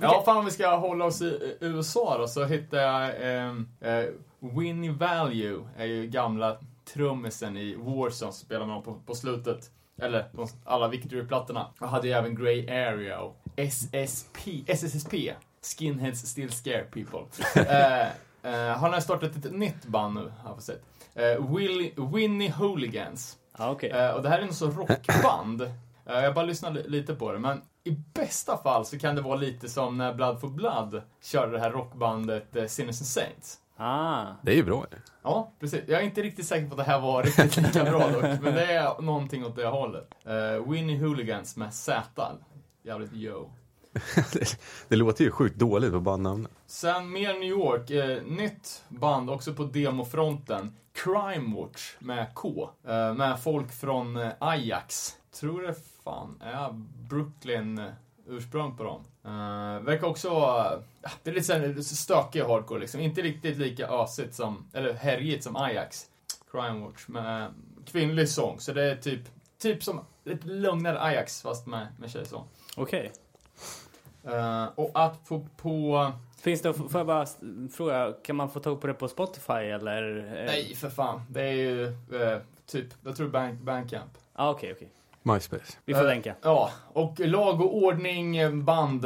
Ja, 0.00 0.22
fan 0.24 0.36
om 0.36 0.44
vi 0.44 0.50
ska 0.50 0.76
hålla 0.76 1.04
oss 1.04 1.22
i 1.22 1.56
USA 1.60 2.18
då, 2.18 2.28
så 2.28 2.44
hittade 2.44 2.82
jag 2.82 3.10
ehm, 3.20 3.68
eh, 3.80 4.04
Winnie 4.38 4.90
Value, 4.90 5.60
är 5.76 5.84
ju 5.84 6.06
gamla 6.06 6.56
trummisen 6.92 7.56
i 7.56 7.74
Warzone 7.78 8.32
spelar 8.32 8.66
man 8.66 8.82
på, 8.82 8.94
på 9.06 9.14
slutet. 9.14 9.70
Eller 10.02 10.28
de, 10.32 10.48
alla 10.64 10.88
Victory-plattorna. 10.88 11.66
Jag 11.80 11.86
hade 11.86 12.08
ju 12.08 12.12
även 12.14 12.34
Grey 12.34 12.68
Area 12.70 13.20
och 13.20 13.36
SSP, 13.56 14.64
SSSP, 14.66 15.14
Skinheads 15.62 16.26
still 16.26 16.50
scare 16.52 16.82
people. 16.84 17.20
eh, 17.62 18.06
eh, 18.52 18.76
han 18.76 18.92
har 18.92 19.00
startat 19.00 19.36
ett 19.36 19.52
nytt 19.52 19.84
band 19.84 20.14
nu, 20.14 20.32
har 20.42 20.50
jag 20.50 20.62
sett. 20.62 20.82
Eh, 21.14 21.54
Willy, 21.56 21.92
Winnie 22.14 22.50
Hooligans. 22.50 23.36
Ja, 23.58 23.70
okej. 23.70 23.90
Eh, 23.90 24.10
och 24.10 24.22
det 24.22 24.28
här 24.28 24.38
är 24.38 24.42
en 24.42 24.54
så 24.54 24.70
rockband. 24.70 25.62
Eh, 25.62 25.70
jag 26.06 26.34
bara 26.34 26.44
lyssnade 26.44 26.82
li- 26.82 26.88
lite 26.88 27.14
på 27.14 27.32
det, 27.32 27.38
men 27.38 27.62
i 27.86 27.96
bästa 28.14 28.56
fall 28.56 28.86
så 28.86 28.98
kan 28.98 29.14
det 29.14 29.22
vara 29.22 29.36
lite 29.36 29.68
som 29.68 29.98
när 29.98 30.14
Blood 30.14 30.40
for 30.40 30.48
Blood 30.48 31.02
körde 31.22 31.52
det 31.52 31.58
här 31.58 31.70
rockbandet 31.70 32.56
eh, 32.56 32.66
Sinners 32.66 33.00
and 33.00 33.06
Saints. 33.06 33.58
Ah. 33.76 34.24
Det 34.42 34.52
är 34.52 34.56
ju 34.56 34.64
bra. 34.64 34.86
Ja, 35.22 35.52
precis. 35.60 35.80
Jag 35.86 36.00
är 36.00 36.04
inte 36.04 36.22
riktigt 36.22 36.46
säker 36.46 36.66
på 36.66 36.72
att 36.72 36.86
det 36.86 36.92
här 36.92 37.00
var 37.00 37.22
riktigt 37.38 37.56
lika 37.56 37.84
bra 37.84 38.10
dock, 38.10 38.22
men 38.22 38.54
det 38.54 38.72
är 38.72 39.02
någonting 39.02 39.46
åt 39.46 39.56
det 39.56 39.66
hållet. 39.66 40.08
Uh, 40.26 40.70
Winnie 40.70 40.98
Hooligans 40.98 41.56
med 41.56 41.74
Z. 41.74 42.22
Jävligt 42.82 43.12
yo. 43.12 43.50
det, 44.32 44.58
det 44.88 44.96
låter 44.96 45.24
ju 45.24 45.30
sjukt 45.30 45.56
dåligt 45.56 45.92
på 45.92 46.00
bandnamnet. 46.00 46.50
Sen 46.66 47.12
mer 47.12 47.34
New 47.34 47.48
York, 47.48 47.90
eh, 47.90 48.22
nytt 48.22 48.84
band 48.88 49.30
också 49.30 49.54
på 49.54 49.64
demofronten. 49.64 50.76
Crime 50.92 51.56
Watch 51.56 51.94
med 51.98 52.34
K. 52.34 52.70
Eh, 52.88 53.14
med 53.14 53.40
folk 53.40 53.72
från 53.72 54.16
eh, 54.16 54.32
Ajax. 54.38 55.16
Tror 55.40 55.62
det 55.62 55.74
fan 56.06 56.40
är 56.40 56.68
Brooklyn 57.08 57.78
eh, 57.78 57.84
ursprung 58.26 58.76
på 58.76 58.84
dem. 58.84 59.04
Eh, 59.24 59.82
verkar 59.82 60.06
också 60.06 60.30
vara, 60.30 60.82
ja, 61.02 61.10
det 61.22 61.30
är 61.30 61.68
lite 61.68 61.82
stökig 61.84 62.42
hardcore 62.42 62.80
liksom. 62.80 63.00
Inte 63.00 63.22
riktigt 63.22 63.56
lika 63.56 63.88
ösigt 63.88 64.34
som, 64.34 64.64
eller 64.72 64.92
härjigt 64.92 65.44
som 65.44 65.56
Ajax. 65.56 66.06
Crime 66.50 66.86
Watch 66.86 67.08
med 67.08 67.54
kvinnlig 67.86 68.28
sång. 68.28 68.60
Så 68.60 68.72
det 68.72 68.82
är 68.82 68.96
typ, 68.96 69.20
typ 69.58 69.84
som 69.84 70.00
lite 70.24 70.48
lugnare 70.48 71.00
Ajax 71.00 71.42
fast 71.42 71.66
med, 71.66 71.86
med 71.98 72.10
tjejsång. 72.10 72.44
Okej. 72.76 73.12
Eh, 74.24 74.64
och 74.74 74.90
att 74.94 75.28
på, 75.28 75.46
på 75.56 76.12
Finns 76.40 76.62
det, 76.62 76.74
får 76.74 76.98
jag 77.00 77.06
bara 77.06 77.26
fråga, 77.72 78.12
kan 78.22 78.36
man 78.36 78.50
få 78.50 78.60
tag 78.60 78.80
på 78.80 78.86
det 78.86 78.94
på 78.94 79.08
Spotify 79.08 79.52
eller? 79.52 80.18
eh? 80.18 80.46
Nej, 80.46 80.74
för 80.74 80.90
fan. 80.90 81.22
Det 81.28 81.42
är 81.42 81.52
ju 81.52 81.86
eh, 81.86 82.38
typ, 82.66 82.86
jag 83.04 83.16
tror 83.16 83.28
Bank, 83.28 83.60
Bandcamp. 83.60 84.18
Ah, 84.32 84.50
okej, 84.50 84.72
okej. 84.72 84.88
MySpace. 85.32 85.78
Vi 85.84 85.94
får 85.94 86.00
Eh, 86.00 86.06
länka. 86.06 86.34
Ja, 86.42 86.70
och 86.92 87.20
lag 87.20 87.60
och 87.60 87.76
ordning 87.76 88.36
eh, 88.36 88.50
band. 88.50 89.04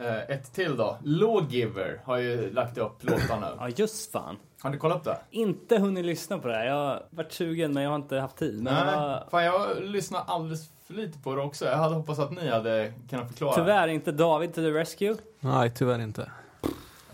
Eh, 0.00 0.16
ett 0.30 0.52
till 0.52 0.76
då. 0.76 0.96
Lawgiver 1.02 2.00
har 2.04 2.16
ju 2.16 2.52
lagt 2.52 2.78
upp 2.78 3.04
låtar 3.04 3.40
nu. 3.40 3.46
Ja, 3.58 3.68
just 3.76 4.12
fan. 4.12 4.36
Har 4.62 4.70
ni 4.70 4.76
kollat 4.78 4.96
upp 4.96 5.04
det? 5.04 5.18
Inte 5.30 5.78
hunnit 5.78 6.04
lyssna 6.04 6.38
på 6.38 6.48
det 6.48 6.54
här. 6.54 6.64
Jag 6.66 6.74
har 6.74 7.02
varit 7.10 7.32
sugen 7.32 7.72
men 7.72 7.82
jag 7.82 7.90
har 7.90 7.96
inte 7.96 8.16
haft 8.18 8.36
tid. 8.36 8.62
Men 8.62 8.74
Nej, 8.74 8.96
vad- 8.96 9.30
fan 9.30 9.44
jag 9.44 9.82
lyssnar 9.82 10.22
alldeles 10.26 10.68
för 10.86 10.94
lite 10.94 11.18
på 11.18 11.34
det 11.34 11.42
också. 11.42 11.64
Jag 11.64 11.76
hade 11.76 11.94
hoppats 11.94 12.18
att 12.18 12.30
ni 12.30 12.48
hade 12.48 12.92
kunnat 13.10 13.28
förklara. 13.28 13.54
tyvärr 13.54 13.88
inte 13.88 14.12
David 14.12 14.54
to 14.54 14.60
the 14.60 14.70
rescue. 14.70 15.16
Nej, 15.40 15.70
tyvärr 15.74 15.98
inte. 15.98 16.22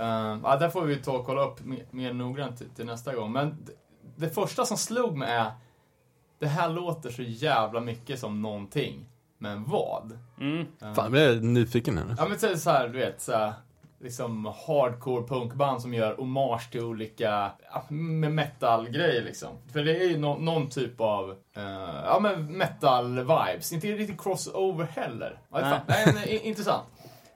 Uh, 0.01 0.39
ja, 0.45 0.57
där 0.61 0.69
får 0.69 0.83
vi 0.83 0.97
ta 0.97 1.13
och 1.13 1.27
kolla 1.27 1.45
upp 1.45 1.65
mer, 1.65 1.85
mer 1.91 2.13
noggrant 2.13 2.59
till, 2.59 2.71
till 2.71 2.87
nästa 2.87 3.15
gång. 3.15 3.33
Men 3.33 3.57
det, 3.65 3.73
det 4.27 4.31
första 4.35 4.65
som 4.65 4.77
slog 4.77 5.17
mig 5.17 5.33
är, 5.33 5.51
det 6.45 6.51
här 6.51 6.69
låter 6.69 7.11
så 7.11 7.23
jävla 7.23 7.81
mycket 7.81 8.19
som 8.19 8.43
någonting. 8.43 9.07
Men 9.39 9.65
vad? 9.65 10.19
Mm. 10.41 10.67
Eh, 10.83 10.95
Fan, 10.95 11.15
jag 11.15 11.23
är 11.23 11.41
nyfiken 11.41 11.99
här 11.99 12.05
nu. 12.05 12.15
Ja 12.19 12.27
men 12.29 12.59
så 12.59 12.71
här, 12.71 12.89
du 12.89 12.99
vet, 12.99 13.21
så 13.21 13.33
här, 13.33 13.53
liksom 14.01 14.45
hardcore 14.67 15.27
punkband 15.27 15.83
som 15.83 15.95
gör 15.95 16.17
hommage 16.17 16.71
till 16.71 16.81
olika 16.81 17.51
med 17.89 18.33
metal-grejer 18.33 19.23
liksom. 19.25 19.49
För 19.73 19.85
det 19.85 19.97
är 20.03 20.09
ju 20.09 20.19
nå- 20.19 20.37
någon 20.39 20.69
typ 20.69 21.01
av, 21.01 21.31
eh, 21.57 21.63
ja 22.05 22.19
men 22.23 22.63
metal-vibes. 22.63 23.75
Inte 23.75 23.87
riktigt 23.87 24.23
crossover 24.23 24.85
heller. 24.85 25.39
Ja, 25.53 25.61
fan, 25.61 25.81
nej, 25.87 26.13
nej, 26.15 26.41
intressant. 26.45 26.85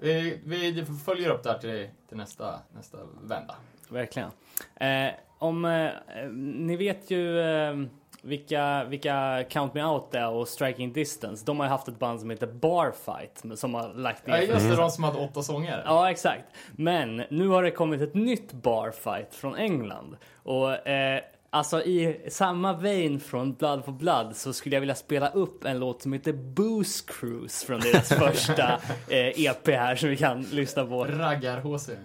Vi, 0.01 0.41
vi 0.45 0.85
följer 1.05 1.31
upp 1.31 1.43
det 1.43 1.51
här 1.51 1.59
till, 1.59 1.89
till 2.09 2.17
nästa, 2.17 2.59
nästa 2.77 2.99
vända. 3.23 3.55
Verkligen. 3.89 4.31
Eh, 4.77 5.11
om, 5.39 5.65
eh, 5.65 5.91
ni 6.35 6.77
vet 6.77 7.11
ju 7.11 7.41
eh, 7.41 7.77
vilka, 8.23 8.85
vilka 8.85 9.45
Count 9.51 9.75
Me 9.75 9.85
Out 9.85 10.15
är 10.15 10.29
och 10.29 10.49
Striking 10.49 10.93
Distance. 10.93 11.45
De 11.47 11.59
har 11.59 11.67
ju 11.67 11.71
haft 11.71 11.89
ett 11.89 11.99
band 11.99 12.21
som 12.21 12.31
heter 12.31 12.47
Barfight 12.47 13.45
som 13.55 13.75
har 13.75 13.95
lagt 13.95 14.27
ner 14.27 14.37
Ja, 14.37 14.43
just 14.43 14.69
det, 14.69 14.77
de 14.77 14.91
som 14.91 15.05
hade 15.05 15.19
åtta 15.19 15.43
sånger. 15.43 15.83
Ja, 15.87 16.11
exakt. 16.11 16.45
Men 16.73 17.23
nu 17.31 17.49
har 17.49 17.63
det 17.63 17.71
kommit 17.71 18.01
ett 18.01 18.15
nytt 18.15 18.53
barfight 18.53 19.35
från 19.35 19.57
England. 19.57 20.17
Och 20.43 20.89
eh, 20.89 21.21
alltså 21.51 21.83
i 21.83 22.27
samma 22.31 22.73
vein 22.73 23.21
från 23.21 23.53
Blood 23.53 23.85
for 23.85 23.93
Blood 23.93 24.37
så 24.37 24.53
skulle 24.53 24.77
jag 24.77 24.81
vilja 24.81 24.95
spela 24.95 25.29
upp 25.29 25.65
en 25.65 25.79
låt 25.79 26.03
som 26.03 26.13
heter 26.13 26.33
Booze 26.33 27.05
Cruise 27.07 27.67
från 27.67 27.81
deras 27.81 28.09
första 28.19 28.73
eh, 29.09 29.45
EP 29.45 29.67
här 29.69 29.97
som 29.97 30.09
vi 30.09 30.17
kan 30.17 30.43
lyssna 30.43 30.87
på. 30.87 31.05
Raggar-HC. 31.05 31.97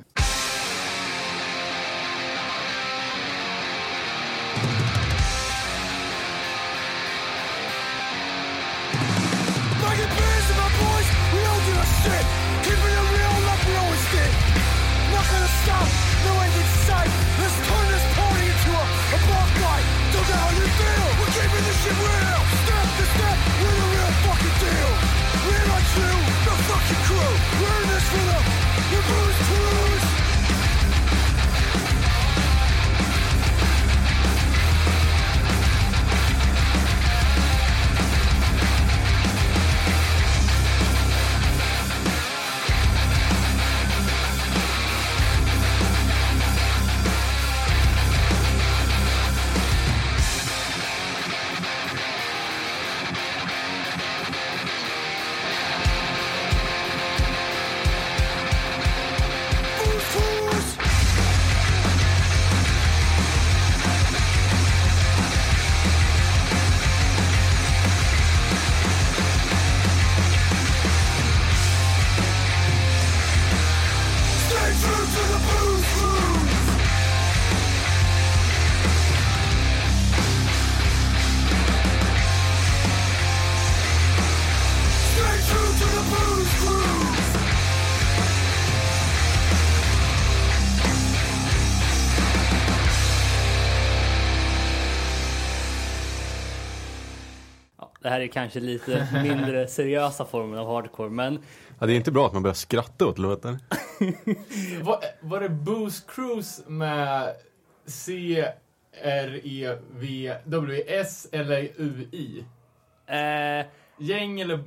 Här 98.14 98.22
är 98.22 98.28
kanske 98.28 98.60
lite 98.60 99.08
mindre 99.24 99.68
seriösa 99.68 100.26
formen 100.26 100.60
av 100.60 100.68
hardcore 100.68 101.10
men 101.10 101.40
Ja, 101.80 101.86
det 101.86 101.94
är 101.94 101.96
inte 101.98 102.12
bra 102.12 102.28
att 102.28 102.34
man 102.34 102.44
börjar 102.44 102.54
skratta 102.54 103.06
åt 103.06 103.18
låten. 103.18 103.60
Var, 104.82 105.00
var 105.22 105.40
det 105.40 105.50
Booze 105.50 106.04
Cruise 106.08 106.64
med 106.70 107.34
C, 107.86 108.46
R, 109.04 109.40
E, 109.44 109.76
V, 109.92 110.34
W, 110.46 110.84
S 110.88 111.28
eller 111.32 111.62
U, 111.78 112.08
I? 112.12 112.46
eh, 113.08 113.66
Gäng 114.00 114.42
eller 114.42 114.58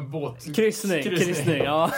båt? 0.08 0.56
Kryssning, 0.56 1.02
kryssning, 1.02 1.62
ja. 1.64 1.90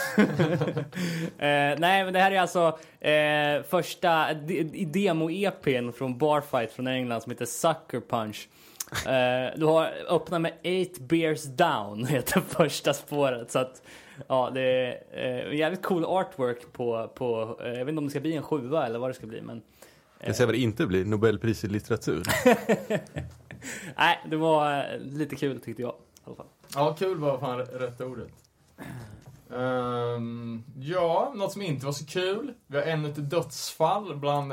eh, 1.38 1.78
nej, 1.78 2.04
men 2.04 2.12
det 2.12 2.20
här 2.20 2.30
är 2.32 2.40
alltså 2.40 2.78
eh, 3.00 3.62
första 3.70 4.34
de- 4.34 4.84
demo-EPn 4.84 5.92
från 5.92 6.18
Barfight 6.18 6.72
från 6.72 6.86
England 6.86 7.20
som 7.22 7.32
heter 7.32 7.46
Sucker 7.46 8.00
Punch. 8.10 8.48
Eh, 8.92 9.58
du 9.58 9.64
har 9.66 9.92
öppnat 10.08 10.40
med 10.40 10.52
Eight 10.62 10.98
Beers 10.98 11.42
Down 11.44 12.04
heter 12.08 12.40
första 12.40 12.94
spåret. 12.94 13.50
Så 13.50 13.58
att, 13.58 13.82
ja, 14.26 14.50
det 14.54 14.60
är 14.60 15.48
eh, 15.48 15.54
jävligt 15.58 15.82
cool 15.82 16.04
artwork 16.04 16.72
på, 16.72 17.08
på 17.14 17.58
eh, 17.64 17.68
jag 17.68 17.78
vet 17.84 17.88
inte 17.88 17.98
om 17.98 18.04
det 18.04 18.10
ska 18.10 18.20
bli 18.20 18.36
en 18.36 18.42
sjua 18.42 18.86
eller 18.86 18.98
vad 18.98 19.10
det 19.10 19.14
ska 19.14 19.26
bli. 19.26 19.40
Men 19.42 19.62
Jag 20.20 20.36
säger 20.36 20.46
vad 20.46 20.54
det 20.54 20.58
inte 20.60 20.86
blir, 20.86 21.04
Nobelpris 21.04 21.64
i 21.64 21.68
litteratur. 21.68 22.22
nej, 23.96 24.18
det 24.30 24.36
var 24.36 24.84
lite 24.98 25.36
kul 25.36 25.60
tyckte 25.60 25.82
jag. 25.82 25.92
I 25.92 26.20
alla 26.24 26.36
fall. 26.36 26.46
Ja, 26.74 26.96
kul 26.98 27.18
var 27.18 27.38
fan 27.38 27.58
rätt 27.58 28.00
ordet. 28.00 28.28
Ehm, 29.54 30.64
Ja, 30.78 31.32
något 31.36 31.52
som 31.52 31.62
inte 31.62 31.86
var 31.86 31.92
så 31.92 32.06
kul. 32.06 32.52
Vi 32.66 32.76
har 32.78 32.84
ännu 32.84 33.08
ett 33.08 33.30
dödsfall 33.30 34.16
bland 34.16 34.52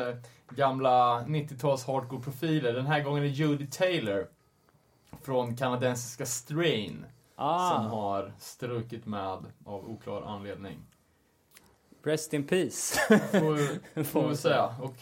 gamla 0.49 1.21
90-tals 1.27 1.85
hardcore-profiler. 1.87 2.73
Den 2.73 2.85
här 2.85 3.03
gången 3.03 3.23
är 3.23 3.27
Judy 3.27 3.67
Taylor 3.67 4.27
från 5.21 5.55
kanadensiska 5.57 6.25
Strain 6.25 7.05
som 7.35 7.45
Ah, 7.45 7.77
har 7.77 8.33
strukit 8.39 9.05
med 9.05 9.45
av 9.65 9.89
oklar 9.89 10.21
anledning. 10.21 10.77
rest 12.03 12.33
in 12.33 12.47
peace. 12.47 12.99
Får, 13.31 14.03
får 14.03 14.27
vi 14.29 14.35
säga. 14.35 14.75
Och, 14.81 14.95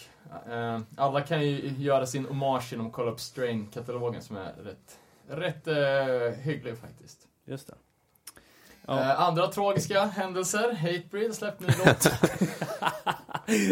eh, 0.51 0.79
alla 0.97 1.21
kan 1.21 1.41
ju 1.45 1.67
göra 1.77 2.05
sin 2.05 2.25
hommage 2.25 2.71
genom 2.71 2.87
att 2.87 2.93
kolla 2.93 3.11
upp 3.11 3.19
Strain-katalogen 3.19 4.21
som 4.21 4.37
är 4.37 4.53
rätt, 4.53 4.99
rätt 5.27 5.67
eh, 5.67 6.43
hygglig 6.43 6.77
faktiskt. 6.77 7.27
Just 7.45 7.67
det. 7.67 7.73
Ja. 8.87 8.99
Eh, 8.99 9.21
andra 9.21 9.47
tragiska 9.47 10.05
händelser. 10.05 10.73
Hatebreed 10.73 11.35
släppte 11.35 11.63
ny 11.65 11.73
låt. 11.85 12.07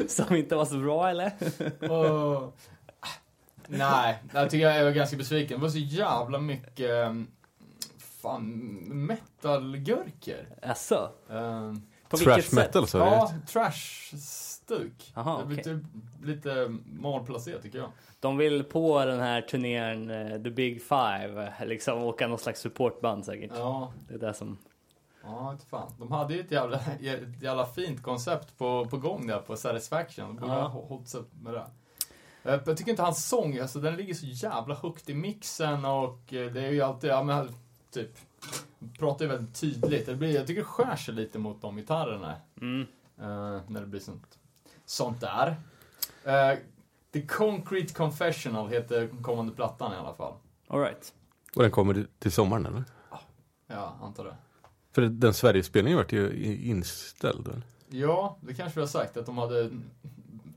Som 0.11 0.35
inte 0.35 0.55
var 0.55 0.65
så 0.65 0.77
bra 0.77 1.09
eller? 1.09 1.31
Och, 1.91 2.57
nej, 3.67 4.19
jag 4.33 4.49
tycker 4.49 4.65
jag 4.67 4.75
är 4.77 4.91
ganska 4.91 5.17
besviken. 5.17 5.57
Det 5.57 5.61
var 5.63 5.69
så 5.69 5.77
jävla 5.77 6.39
mycket 6.39 6.89
um, 7.07 7.27
fan, 8.21 8.43
metalgurkor. 8.85 10.45
Um, 11.27 11.81
På 12.09 12.17
Trash 12.17 12.35
vilket 12.35 12.53
metal 12.53 12.81
sätt? 12.83 12.89
så 12.91 12.97
är 12.97 13.05
det. 13.05 13.11
ja, 13.11 13.31
trash-stuk. 13.47 15.11
Aha, 15.15 15.37
Det 15.37 15.41
är 15.41 15.45
okej. 15.45 15.55
lite, 15.57 15.79
lite 16.23 16.77
malplacerat 16.85 17.61
tycker 17.61 17.77
jag. 17.77 17.89
De 18.19 18.37
vill 18.37 18.63
på 18.63 19.05
den 19.05 19.19
här 19.19 19.41
turnén 19.41 20.09
eh, 20.09 20.43
The 20.43 20.49
Big 20.49 20.81
Five, 20.81 21.53
liksom 21.65 22.03
åka 22.03 22.27
någon 22.27 22.39
slags 22.39 22.59
supportband 22.61 23.25
säkert. 23.25 23.51
Ja, 23.55 23.93
Det 24.07 24.13
är 24.13 24.19
det 24.19 24.33
som... 24.33 24.57
ja 25.23 25.51
inte 25.51 25.65
fan. 25.65 25.91
De 25.99 26.11
hade 26.11 26.33
ju 26.33 26.39
ett 26.39 26.51
jävla, 26.51 26.77
ett 26.79 27.41
jävla 27.41 27.65
fint 27.65 28.03
koncept 28.03 28.57
på, 28.57 28.85
på 28.85 28.97
gång 28.97 29.27
där 29.27 29.39
på 29.39 29.55
Satisfaction. 29.57 30.25
De 30.27 30.35
borde 30.35 30.53
Ja. 30.53 30.67
ha 30.67 30.81
hållit 30.81 31.07
sig 31.07 31.21
med 31.41 31.53
det. 31.53 31.65
Jag 32.43 32.77
tycker 32.77 32.91
inte 32.91 33.01
hans 33.03 33.25
sång, 33.29 33.57
alltså 33.59 33.79
den 33.79 33.95
ligger 33.95 34.13
så 34.13 34.25
jävla 34.25 34.75
högt 34.75 35.09
i 35.09 35.13
mixen 35.13 35.85
och 35.85 36.33
eh, 36.33 36.51
det 36.51 36.61
är 36.65 36.71
ju 36.71 36.81
alltid, 36.81 37.09
ja 37.09 37.23
men 37.23 37.49
typ, 37.91 38.09
pratar 38.99 39.25
ju 39.25 39.31
väldigt 39.31 39.55
tydligt. 39.61 40.05
Det 40.05 40.15
blir, 40.15 40.35
jag 40.35 40.47
tycker 40.47 40.61
det 40.61 40.67
skär 40.67 40.95
sig 40.95 41.13
lite 41.13 41.39
mot 41.39 41.61
de 41.61 41.75
gitarrerna. 41.77 42.35
Mm. 42.61 42.81
eh, 43.17 43.61
när 43.67 43.79
det 43.81 43.87
blir 43.87 43.99
sånt, 43.99 44.39
sånt 44.85 45.21
där. 45.21 45.55
Eh, 46.23 46.57
The 47.13 47.21
Concrete 47.27 47.93
Confessional 47.93 48.69
heter 48.69 49.09
kommande 49.23 49.53
plattan 49.53 49.93
i 49.93 49.95
alla 49.95 50.13
fall. 50.13 50.33
All 50.67 50.79
right. 50.79 51.13
Och 51.55 51.61
den 51.61 51.71
kommer 51.71 52.07
till 52.19 52.31
sommaren 52.31 52.65
eller? 52.65 52.83
Ja, 53.67 53.95
antar 54.01 54.23
det. 54.23 54.35
För 54.91 55.01
den 55.01 55.33
Sverigespelningen 55.33 55.97
vart 55.97 56.11
ju 56.11 56.55
inställd. 56.63 57.47
Eller? 57.47 57.61
Ja, 57.89 58.37
det 58.41 58.53
kanske 58.53 58.75
vi 58.79 58.81
har 58.81 58.87
sagt 58.87 59.17
att 59.17 59.25
de 59.25 59.37
hade 59.37 59.69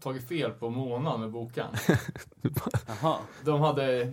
tagit 0.00 0.28
fel 0.28 0.50
på 0.50 0.70
månaden 0.70 1.20
med 1.20 1.30
boken. 1.30 1.66
Jaha, 2.86 3.16
De 3.44 3.60
hade, 3.60 4.12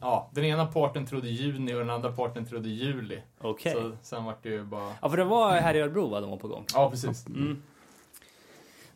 ja, 0.00 0.30
den 0.34 0.44
ena 0.44 0.66
parten 0.66 1.06
trodde 1.06 1.28
juni 1.28 1.74
och 1.74 1.78
den 1.78 1.90
andra 1.90 2.12
parten 2.12 2.46
trodde 2.46 2.68
juli. 2.68 3.20
okej. 3.38 3.72
Så 3.72 3.92
sen 4.02 4.24
vart 4.24 4.42
det 4.42 4.48
ju 4.48 4.64
bara... 4.64 4.92
Ja, 5.02 5.08
för 5.08 5.16
det 5.16 5.24
var 5.24 5.52
här 5.52 5.74
i 5.74 5.80
Örebro 5.80 6.08
va, 6.08 6.20
de 6.20 6.30
var 6.30 6.36
på 6.36 6.48
gång? 6.48 6.64
Ja, 6.74 6.90
precis. 6.90 7.26
Mm. 7.26 7.62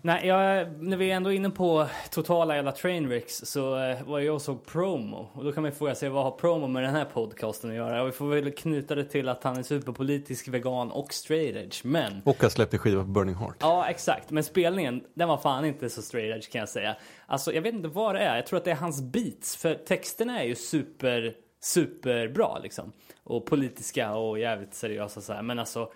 Nej, 0.03 0.27
jag, 0.27 0.67
när 0.83 0.97
vi 0.97 1.11
är 1.11 1.17
ändå 1.17 1.33
inne 1.33 1.51
på 1.51 1.87
totala 2.11 2.57
jävla 2.57 2.73
trainwrecks 2.73 3.37
så 3.37 3.79
eh, 3.79 4.03
var 4.03 4.21
jag 4.21 4.35
och 4.35 4.43
såg 4.43 4.67
promo. 4.67 5.29
Och 5.33 5.45
då 5.45 5.53
kan 5.53 5.63
man 5.63 5.71
ju 5.71 5.77
fråga 5.77 5.95
sig 5.95 6.09
vad 6.09 6.25
har 6.25 6.31
promo 6.31 6.67
med 6.67 6.83
den 6.83 6.95
här 6.95 7.05
podcasten 7.05 7.71
att 7.71 7.77
göra? 7.77 8.03
Och 8.03 8.09
vi 8.09 8.13
får 8.13 8.27
väl 8.27 8.53
knyta 8.53 8.95
det 8.95 9.05
till 9.05 9.29
att 9.29 9.45
han 9.45 9.57
är 9.57 9.63
superpolitisk, 9.63 10.49
vegan 10.49 10.91
och 10.91 11.13
straight 11.13 11.57
edge. 11.57 11.85
Men 11.85 12.23
Och 12.25 12.43
har 12.43 12.49
släppt 12.49 12.73
en 12.73 12.79
skiva 12.79 13.03
på 13.03 13.09
Burning 13.09 13.35
Heart. 13.35 13.57
Ja, 13.61 13.89
exakt. 13.89 14.31
Men 14.31 14.45
spelningen, 14.45 15.05
den 15.15 15.29
var 15.29 15.37
fan 15.37 15.65
inte 15.65 15.91
så 15.91 16.03
straight 16.03 16.37
edge 16.37 16.53
kan 16.53 16.59
jag 16.59 16.69
säga. 16.69 16.97
Alltså, 17.27 17.53
jag 17.53 17.63
vet 17.63 17.75
inte 17.75 17.89
vad 17.89 18.15
det 18.15 18.21
är. 18.21 18.37
Jag 18.37 18.47
tror 18.47 18.57
att 18.57 18.65
det 18.65 18.71
är 18.71 18.75
hans 18.77 19.03
beats. 19.03 19.57
För 19.57 19.75
texterna 19.75 20.41
är 20.41 20.45
ju 20.45 20.55
super, 20.55 21.35
superbra 21.61 22.59
liksom. 22.59 22.93
Och 23.25 23.47
politiska 23.47 24.15
och 24.15 24.39
jävligt 24.39 24.75
seriösa 24.75 25.21
så 25.21 25.33
här. 25.33 25.43
Men 25.43 25.59
alltså, 25.59 25.93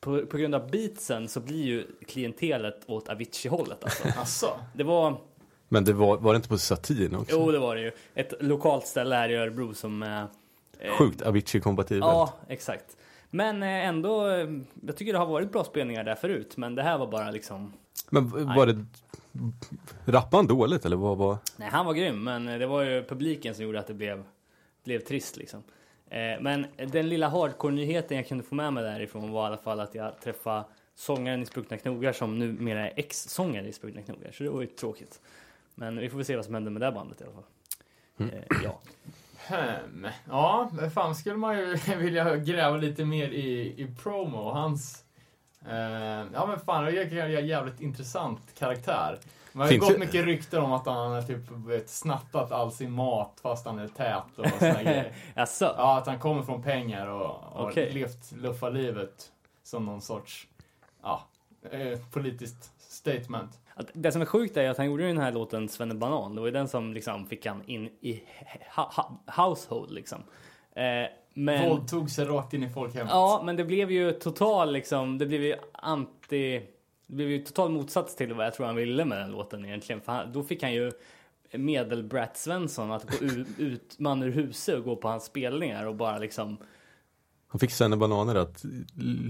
på, 0.00 0.26
på 0.26 0.36
grund 0.36 0.54
av 0.54 0.70
beatsen 0.70 1.28
så 1.28 1.40
blir 1.40 1.64
ju 1.64 1.86
klientelet 2.08 2.80
åt 2.86 3.08
Avicii-hållet 3.08 3.84
alltså. 3.84 4.08
Asså? 4.20 4.50
Det 4.74 4.84
var, 4.84 5.16
Men 5.68 5.84
det 5.84 5.92
var, 5.92 6.16
var 6.18 6.32
det 6.32 6.36
inte 6.36 6.48
på 6.48 6.58
satin 6.58 7.14
också? 7.14 7.36
jo 7.36 7.50
det 7.52 7.58
var 7.58 7.76
det 7.76 7.82
ju. 7.82 7.92
Ett 8.14 8.32
lokalt 8.40 8.86
ställe 8.86 9.14
här 9.14 9.28
i 9.28 9.34
Örebro 9.36 9.74
som... 9.74 10.02
eh, 10.02 10.22
eh, 10.78 10.92
Sjukt 10.98 11.22
Avicii-kompatibelt. 11.22 12.04
Ja, 12.06 12.34
exakt. 12.48 12.96
Men 13.30 13.62
eh, 13.62 13.68
ändå, 13.88 14.28
eh, 14.28 14.48
jag 14.86 14.96
tycker 14.96 15.12
det 15.12 15.18
har 15.18 15.26
varit 15.26 15.52
bra 15.52 15.64
spelningar 15.64 16.04
där 16.04 16.14
förut. 16.14 16.56
Men 16.56 16.74
det 16.74 16.82
här 16.82 16.98
var 16.98 17.06
bara 17.06 17.30
liksom... 17.30 17.72
Men 18.10 18.54
var 18.54 18.66
det... 18.66 18.84
Rappade 20.04 20.36
han 20.36 20.46
dåligt 20.46 20.84
eller 20.84 20.96
vad 20.96 21.16
var... 21.18 21.36
Nej, 21.56 21.68
han 21.72 21.86
var 21.86 21.94
grym, 21.94 22.24
men 22.24 22.44
det 22.46 22.66
var 22.66 22.82
ju 22.82 23.04
publiken 23.04 23.54
som 23.54 23.64
gjorde 23.64 23.80
att 23.80 23.86
det 23.86 23.94
blev, 23.94 24.24
blev 24.84 25.00
trist 25.00 25.36
liksom. 25.36 25.62
Eh, 26.10 26.40
men 26.40 26.66
den 26.76 27.08
lilla 27.08 27.28
hardcore-nyheten 27.28 28.16
jag 28.16 28.28
kunde 28.28 28.44
få 28.44 28.54
med 28.54 28.72
mig 28.72 28.84
därifrån 28.84 29.30
var 29.30 29.42
i 29.42 29.46
alla 29.46 29.56
fall 29.56 29.80
att 29.80 29.94
jag 29.94 30.20
träffade 30.20 30.64
sångaren 30.94 31.42
i 31.42 31.46
Spruckna 31.46 31.76
Knogar 31.76 32.12
som 32.12 32.38
numera 32.38 32.90
är 32.90 32.92
ex-sångare 32.96 33.68
i 33.68 33.72
Spruckna 33.72 34.02
Knogar. 34.02 34.32
Så 34.32 34.42
det 34.42 34.50
var 34.50 34.60
ju 34.60 34.66
tråkigt. 34.66 35.20
Men 35.74 35.98
vi 35.98 36.10
får 36.10 36.16
väl 36.16 36.26
se 36.26 36.36
vad 36.36 36.44
som 36.44 36.54
händer 36.54 36.70
med 36.70 36.82
det 36.82 36.92
bandet 36.92 37.20
i 37.20 37.24
alla 37.24 37.32
fall. 37.32 37.44
Eh, 38.18 38.62
ja. 38.64 38.80
Hmm. 39.48 40.06
Ja, 40.28 40.70
men 40.72 40.90
fan 40.90 41.14
skulle 41.14 41.36
man 41.36 41.58
ju 41.58 41.76
vilja 41.98 42.36
gräva 42.36 42.76
lite 42.76 43.04
mer 43.04 43.28
i, 43.28 43.74
i 43.82 43.94
promo. 44.02 44.50
Hans... 44.50 45.04
Eh, 45.68 46.24
ja 46.34 46.46
men 46.46 46.60
fan, 46.60 46.84
det 46.84 47.02
är 47.02 47.38
en 47.38 47.46
jävligt 47.46 47.80
intressant 47.80 48.40
karaktär. 48.58 49.18
Man 49.52 49.66
har 49.66 49.72
ju 49.72 49.78
gått 49.78 49.98
mycket 49.98 50.24
rykten 50.24 50.62
om 50.62 50.72
att 50.72 50.86
han 50.86 51.12
har 51.12 51.22
typ 51.22 51.50
vet, 51.50 51.88
snattat 51.88 52.52
all 52.52 52.72
sin 52.72 52.92
mat 52.92 53.38
fast 53.42 53.66
han 53.66 53.78
är 53.78 53.88
tät 53.88 54.38
och 54.38 54.46
såna 54.58 54.82
grejer. 54.82 55.12
Jaså? 55.34 55.74
Ja, 55.76 55.98
att 55.98 56.06
han 56.06 56.18
kommer 56.18 56.42
från 56.42 56.62
pengar 56.62 57.06
och 57.06 57.28
har 57.28 57.70
Okej. 57.70 57.92
levt 57.92 58.32
luffarlivet 58.32 59.32
som 59.62 59.86
någon 59.86 60.00
sorts, 60.00 60.46
ja, 61.02 61.22
eh, 61.70 61.98
politiskt 62.12 62.72
statement. 62.78 63.58
Det 63.92 64.12
som 64.12 64.22
är 64.22 64.26
sjukt 64.26 64.56
är 64.56 64.70
att 64.70 64.76
han 64.76 64.86
gjorde 64.86 65.06
den 65.06 65.18
här 65.18 65.32
låten 65.32 65.68
Svenne 65.68 65.94
Banan. 65.94 66.34
Det 66.34 66.40
var 66.40 66.48
ju 66.48 66.52
den 66.52 66.68
som 66.68 66.94
liksom 66.94 67.26
fick 67.26 67.46
han 67.46 67.62
in 67.66 67.86
i 67.86 68.22
household 69.26 69.90
liksom. 69.90 70.22
Eh, 70.72 71.10
men... 71.34 71.68
Våldtog 71.68 72.10
sig 72.10 72.24
rakt 72.24 72.54
in 72.54 72.62
i 72.62 72.70
folkhemmet. 72.70 73.10
Ja, 73.10 73.42
men 73.44 73.56
det 73.56 73.64
blev 73.64 73.90
ju 73.90 74.12
total 74.12 74.72
liksom, 74.72 75.18
det 75.18 75.26
blev 75.26 75.42
ju 75.42 75.54
anti, 75.72 76.62
det 77.10 77.16
blev 77.16 77.30
ju 77.30 77.38
total 77.44 77.70
motsats 77.70 78.16
till 78.16 78.34
vad 78.34 78.46
jag 78.46 78.54
tror 78.54 78.66
han 78.66 78.76
ville 78.76 79.04
med 79.04 79.18
den 79.18 79.30
låten 79.30 79.64
egentligen. 79.64 80.00
För 80.00 80.12
han, 80.12 80.32
då 80.32 80.42
fick 80.42 80.62
han 80.62 80.72
ju 80.72 80.92
medel-Brat 81.52 82.36
Svensson 82.36 82.92
att 82.92 83.10
gå 83.18 83.24
ut, 83.26 83.48
ut 83.58 83.98
man 83.98 84.22
ur 84.22 84.30
huset 84.30 84.74
och 84.78 84.84
gå 84.84 84.96
på 84.96 85.08
hans 85.08 85.24
spelningar 85.24 85.86
och 85.86 85.94
bara 85.96 86.18
liksom, 86.18 86.56
Han 87.48 87.58
fick 87.58 87.70
Senne 87.70 87.96
Bananer 87.96 88.34
att 88.34 88.64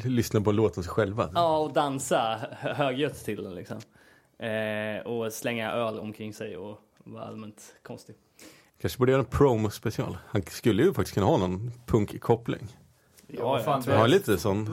lyssna 0.04 0.40
på 0.40 0.52
låten 0.52 0.82
sig 0.82 0.92
själva. 0.92 1.30
ja 1.34 1.58
och 1.58 1.72
dansa 1.72 2.40
hö- 2.50 2.72
högljutt 2.72 3.24
till 3.24 3.42
den 3.44 3.54
liksom. 3.54 3.78
Eh, 4.38 5.06
och 5.06 5.32
slänga 5.32 5.72
öl 5.72 5.98
omkring 5.98 6.34
sig 6.34 6.56
och 6.56 6.78
vara 7.04 7.24
allmänt 7.24 7.74
konstig. 7.82 8.14
Kanske 8.80 8.98
borde 8.98 9.12
göra 9.12 9.22
en 9.22 9.26
promo-special. 9.26 10.16
Han 10.26 10.42
skulle 10.42 10.82
ju 10.82 10.92
faktiskt 10.94 11.14
kunna 11.14 11.26
ha 11.26 11.36
någon 11.38 11.72
punk-koppling. 11.86 12.66
Ja, 13.38 13.58
fan, 13.64 13.82
jag 13.86 13.98
har 13.98 14.08
lite 14.08 14.38
sån 14.38 14.64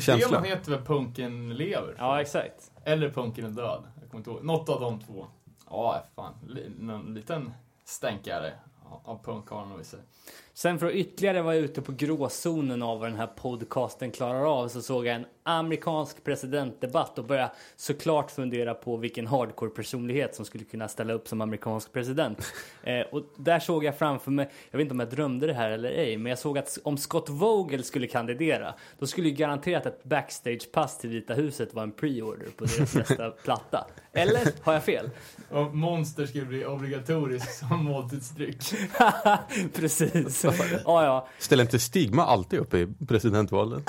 känsla. 0.00 0.40
Heter 0.40 0.70
väl 0.70 0.80
Punken 0.84 1.54
lever? 1.54 1.94
Ja, 1.98 2.20
exakt. 2.20 2.70
Eller 2.84 3.10
Punken 3.10 3.44
är 3.44 3.50
död. 3.50 3.82
Jag 4.00 4.10
kommer 4.10 4.20
inte 4.20 4.30
ihåg. 4.30 4.44
Något 4.44 4.68
av 4.68 4.80
de 4.80 5.00
två. 5.00 5.26
Ja, 5.70 6.04
fan. 6.16 6.34
Li- 6.48 6.72
Någon 6.78 7.14
liten 7.14 7.52
stänkare 7.84 8.52
av- 8.90 9.00
av 9.04 9.24
punk 9.24 9.48
har 9.48 9.58
han 9.58 9.68
nog 9.68 9.80
i 9.80 9.84
sig. 9.84 10.00
Sen 10.56 10.78
för 10.78 10.86
att 10.86 10.92
ytterligare 10.92 11.42
vara 11.42 11.54
ute 11.54 11.82
på 11.82 11.92
gråzonen 11.92 12.82
av 12.82 13.00
vad 13.00 13.08
den 13.08 13.18
här 13.18 13.26
podcasten 13.26 14.10
klarar 14.10 14.60
av 14.60 14.68
så 14.68 14.82
såg 14.82 15.06
jag 15.06 15.14
en 15.14 15.26
amerikansk 15.42 16.24
presidentdebatt 16.24 17.18
och 17.18 17.24
började 17.24 17.52
såklart 17.76 18.30
fundera 18.30 18.74
på 18.74 18.96
vilken 18.96 19.26
hardcore 19.26 19.70
personlighet 19.70 20.34
som 20.34 20.44
skulle 20.44 20.64
kunna 20.64 20.88
ställa 20.88 21.12
upp 21.12 21.28
som 21.28 21.40
amerikansk 21.40 21.92
president. 21.92 22.38
Eh, 22.86 23.00
och 23.00 23.22
där 23.36 23.60
såg 23.60 23.84
jag 23.84 23.98
framför 23.98 24.30
mig, 24.30 24.50
jag 24.70 24.78
vet 24.78 24.84
inte 24.84 24.92
om 24.92 25.00
jag 25.00 25.10
drömde 25.10 25.46
det 25.46 25.52
här 25.52 25.70
eller 25.70 25.90
ej, 25.90 26.16
men 26.16 26.30
jag 26.30 26.38
såg 26.38 26.58
att 26.58 26.78
om 26.82 26.96
Scott 26.98 27.28
Vogel 27.28 27.84
skulle 27.84 28.06
kandidera, 28.06 28.74
då 28.98 29.06
skulle 29.06 29.28
ju 29.28 29.34
garanterat 29.34 29.86
ett 29.86 30.04
backstagepass 30.04 30.98
till 30.98 31.10
Vita 31.10 31.34
huset 31.34 31.74
vara 31.74 31.82
en 31.82 31.92
pre-order 31.92 32.46
på 32.56 32.64
deras 32.64 32.94
nästa 32.94 33.30
platta. 33.30 33.86
Eller 34.12 34.48
har 34.62 34.72
jag 34.72 34.84
fel? 34.84 35.10
Och 35.50 35.74
Monster 35.74 36.26
skulle 36.26 36.44
bli 36.44 36.64
obligatorisk 36.64 37.58
som 37.58 37.84
måltidsdryck. 37.84 38.74
Precis. 39.74 40.43
Ja, 40.84 41.04
ja. 41.04 41.28
Ställer 41.38 41.62
inte 41.62 41.78
Stigma 41.78 42.24
alltid 42.24 42.58
upp 42.58 42.74
i 42.74 42.88
presidentvalen? 43.08 43.84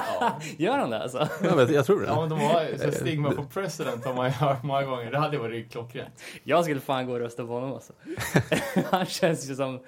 Gör 0.56 0.78
han 0.78 0.90
det 0.90 1.02
alltså? 1.02 1.28
jag, 1.42 1.56
vet, 1.56 1.70
jag 1.70 1.86
tror 1.86 2.00
det. 2.00 2.06
Ja, 2.06 2.20
men 2.20 2.28
de 2.28 2.40
har 2.40 2.90
så 2.90 2.92
stigma 2.92 3.30
på 3.30 3.44
president 3.44 4.04
har 4.04 4.14
man 4.14 4.26
ju 4.26 4.32
hört 4.32 4.62
många 4.62 4.82
gånger. 4.82 5.10
Det 5.10 5.18
hade 5.18 5.38
varit 5.38 5.72
klockrent. 5.72 6.22
Jag 6.42 6.64
skulle 6.64 6.80
fan 6.80 7.06
gå 7.06 7.12
och 7.12 7.18
rösta 7.18 7.46
på 7.46 7.52
honom 7.52 7.72
alltså. 7.72 7.92
Han 8.90 9.06
känns 9.06 9.50
ju 9.50 9.54
som... 9.54 9.80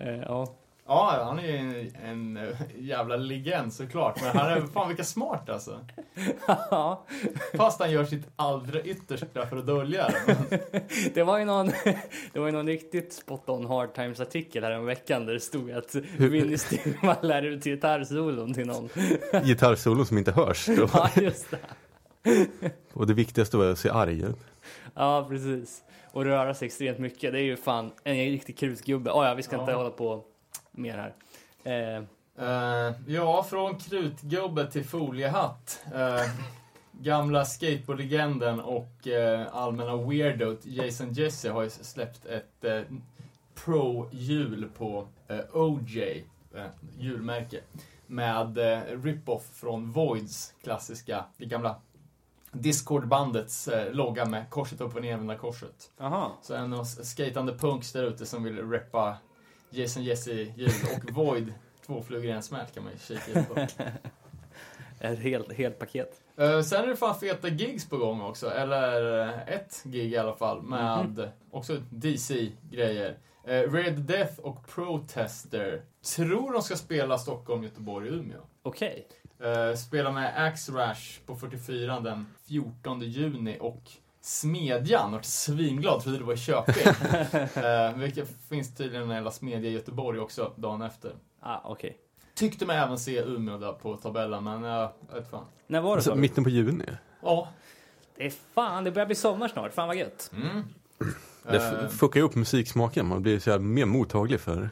Eh, 0.00 0.16
ja. 0.16 0.46
Ja, 0.88 1.20
han 1.24 1.38
är 1.38 1.42
ju 1.46 1.56
en, 1.56 1.92
en 2.04 2.36
eh, 2.36 2.56
jävla 2.78 3.16
legend 3.16 3.72
såklart. 3.72 4.20
Men 4.22 4.36
han 4.36 4.50
är 4.52 4.60
fan 4.60 4.88
vilka 4.88 5.04
smart 5.04 5.50
alltså. 5.50 5.80
Ja, 6.70 7.04
Fast 7.54 7.80
han 7.80 7.90
gör 7.90 8.04
sitt 8.04 8.26
allra 8.36 8.80
yttersta 8.80 9.46
för 9.46 9.56
att 9.56 9.66
dölja 9.66 10.08
det. 10.08 10.36
Men, 10.50 10.82
det 11.14 11.22
var 11.22 11.38
ju 11.38 11.44
någon, 11.44 11.66
det 12.32 12.38
var 12.38 12.46
ju 12.46 12.52
någon 12.52 12.66
riktigt 12.66 13.12
spot 13.12 13.48
on 13.48 13.66
hard 13.66 13.94
times 13.94 14.20
artikel 14.20 14.64
här 14.64 14.78
om 14.78 14.86
veckan 14.86 15.26
där 15.26 15.32
det 15.34 15.40
stod 15.40 15.70
att 15.70 15.94
Vinny 16.18 16.58
Stillman 16.58 17.16
lär 17.22 17.42
ut 17.42 17.64
gitarrsolon 17.64 18.54
till 18.54 18.66
någon. 18.66 18.88
Gitarrsolon 19.44 20.06
som 20.06 20.18
inte 20.18 20.32
hörs. 20.32 20.66
Då. 20.66 20.88
Ja, 20.92 21.10
just 21.16 21.50
det. 21.50 21.58
Och 22.92 23.06
det 23.06 23.14
viktigaste 23.14 23.56
var 23.56 23.66
att 23.66 23.78
se 23.78 23.88
arg 23.88 24.22
ut. 24.22 24.38
Ja, 24.94 25.26
precis. 25.28 25.82
Och 26.12 26.24
röra 26.24 26.54
sig 26.54 26.66
extremt 26.66 26.98
mycket. 26.98 27.32
Det 27.32 27.38
är 27.38 27.42
ju 27.42 27.56
fan 27.56 27.90
en 28.04 28.14
riktig 28.16 28.58
krutgubbe. 28.58 29.10
Oh, 29.10 29.26
ja, 29.26 29.34
vi 29.34 29.42
ska 29.42 29.60
inte 29.60 29.70
Ja. 29.72 29.76
hålla 29.78 29.90
på 29.90 30.24
mer 30.76 30.98
här. 30.98 31.14
Eh, 31.66 32.02
eh, 32.38 32.94
ja, 33.06 33.42
från 33.42 33.78
krutgubbe 33.78 34.70
till 34.70 34.84
foliehatt. 34.84 35.84
Eh, 35.94 36.30
gamla 36.92 37.44
skateboardlegenden 37.44 38.60
och 38.60 39.08
eh, 39.08 39.46
allmänna 39.52 39.96
weirdo 39.96 40.56
Jason 40.62 41.12
Jesse 41.12 41.50
har 41.50 41.62
ju 41.62 41.70
släppt 41.70 42.26
ett 42.26 42.64
pro-hjul 43.54 44.68
på 44.78 45.08
OJ, 45.52 46.24
hjulmärke. 46.98 47.60
Med 48.06 48.58
rip-off 49.04 49.46
från 49.52 49.92
Voids 49.92 50.54
klassiska, 50.62 51.24
det 51.36 51.46
gamla 51.46 51.80
Discord-bandets 52.52 53.68
logga 53.92 54.24
med 54.24 54.50
korset 54.50 54.80
upp 54.80 54.94
och 54.94 55.02
nervända 55.02 55.36
korset. 55.36 55.90
Aha. 56.00 56.32
Så 56.42 56.54
en 56.54 56.72
av 56.72 56.84
skatande 56.84 57.52
punks 57.52 57.92
där 57.92 58.02
ute 58.02 58.26
som 58.26 58.44
vill 58.44 58.70
reppa 58.70 59.16
Jason 59.70 60.04
Jesse 60.04 60.32
ljud 60.32 60.72
och 60.96 61.12
Void, 61.14 61.54
två 61.86 62.02
flugor 62.02 62.26
i 62.26 62.30
en 62.30 62.42
smäll 62.42 62.66
kan 62.74 62.84
man 62.84 62.92
ju 62.92 62.98
kika 62.98 63.38
in 63.38 63.44
på. 63.44 63.54
Ett 65.00 65.18
helt, 65.18 65.52
helt 65.52 65.78
paket. 65.78 66.20
Eh, 66.36 66.60
sen 66.60 66.84
är 66.84 66.88
det 66.88 66.96
fan 66.96 67.20
feta 67.20 67.48
gigs 67.48 67.88
på 67.88 67.96
gång 67.96 68.20
också, 68.20 68.50
eller 68.50 69.20
eh, 69.20 69.54
ett 69.54 69.82
gig 69.84 70.12
i 70.12 70.16
alla 70.16 70.34
fall, 70.34 70.62
med 70.62 71.30
också 71.50 71.76
DC-grejer. 71.90 73.18
Uh, 73.48 73.72
Red 73.72 74.00
Death 74.00 74.40
och 74.40 74.68
Protester. 74.68 75.82
Tror 76.16 76.52
de 76.52 76.62
ska 76.62 76.76
spela 76.76 77.18
Stockholm, 77.18 77.62
Göteborg 77.62 78.08
Umeå. 78.08 78.40
Okej. 78.62 79.08
Uh, 79.44 79.74
spela 79.76 80.12
med 80.12 80.46
Axe 80.46 80.72
Rash 80.72 81.20
på 81.26 81.36
44 81.36 82.00
den 82.00 82.26
14 82.48 83.00
juni 83.00 83.56
och 83.60 83.82
Smedjan 84.26 85.12
vart 85.12 85.24
svinglad, 85.24 86.02
trodde 86.02 86.18
det 86.18 86.24
var 86.24 86.32
i 86.34 86.36
Köping. 86.36 86.74
uh, 87.64 87.98
vilket 87.98 88.28
finns 88.48 88.74
tydligen 88.74 89.10
en 89.10 89.14
jävla 89.16 89.30
smedja 89.30 89.70
i 89.70 89.72
Göteborg 89.72 90.18
också 90.20 90.52
dagen 90.56 90.82
efter. 90.82 91.12
Ah, 91.40 91.58
okej. 91.64 91.96
Tyckte 92.34 92.66
mig 92.66 92.76
även 92.76 92.98
se 92.98 93.22
Umeå 93.22 93.58
där 93.58 93.72
på 93.72 93.96
tabellen, 93.96 94.44
men 94.44 94.62
jag 94.62 94.92
vet 95.14 95.30
fan. 95.30 95.44
När 95.66 95.80
var 95.80 95.90
det 95.90 95.94
Alltså, 95.94 96.10
så? 96.10 96.16
mitten 96.16 96.44
på 96.44 96.50
juni. 96.50 96.84
Ja. 97.22 97.48
Det 98.16 98.26
är 98.26 98.32
fan, 98.54 98.84
det 98.84 98.90
börjar 98.90 99.06
bli 99.06 99.14
sommar 99.14 99.48
snart. 99.48 99.74
Fan 99.74 99.88
vad 99.88 99.96
gött. 99.96 100.30
Mm. 100.34 100.62
Det 101.42 101.56
Eh, 101.56 101.88
fuckar 101.88 102.20
ju 102.20 102.26
upp 102.26 102.34
musiksmaken. 102.34 103.06
Man 103.06 103.22
blir 103.22 103.38
så 103.38 103.50
här 103.50 103.58
mer 103.58 103.86
mottaglig 103.86 104.40
för 104.40 104.70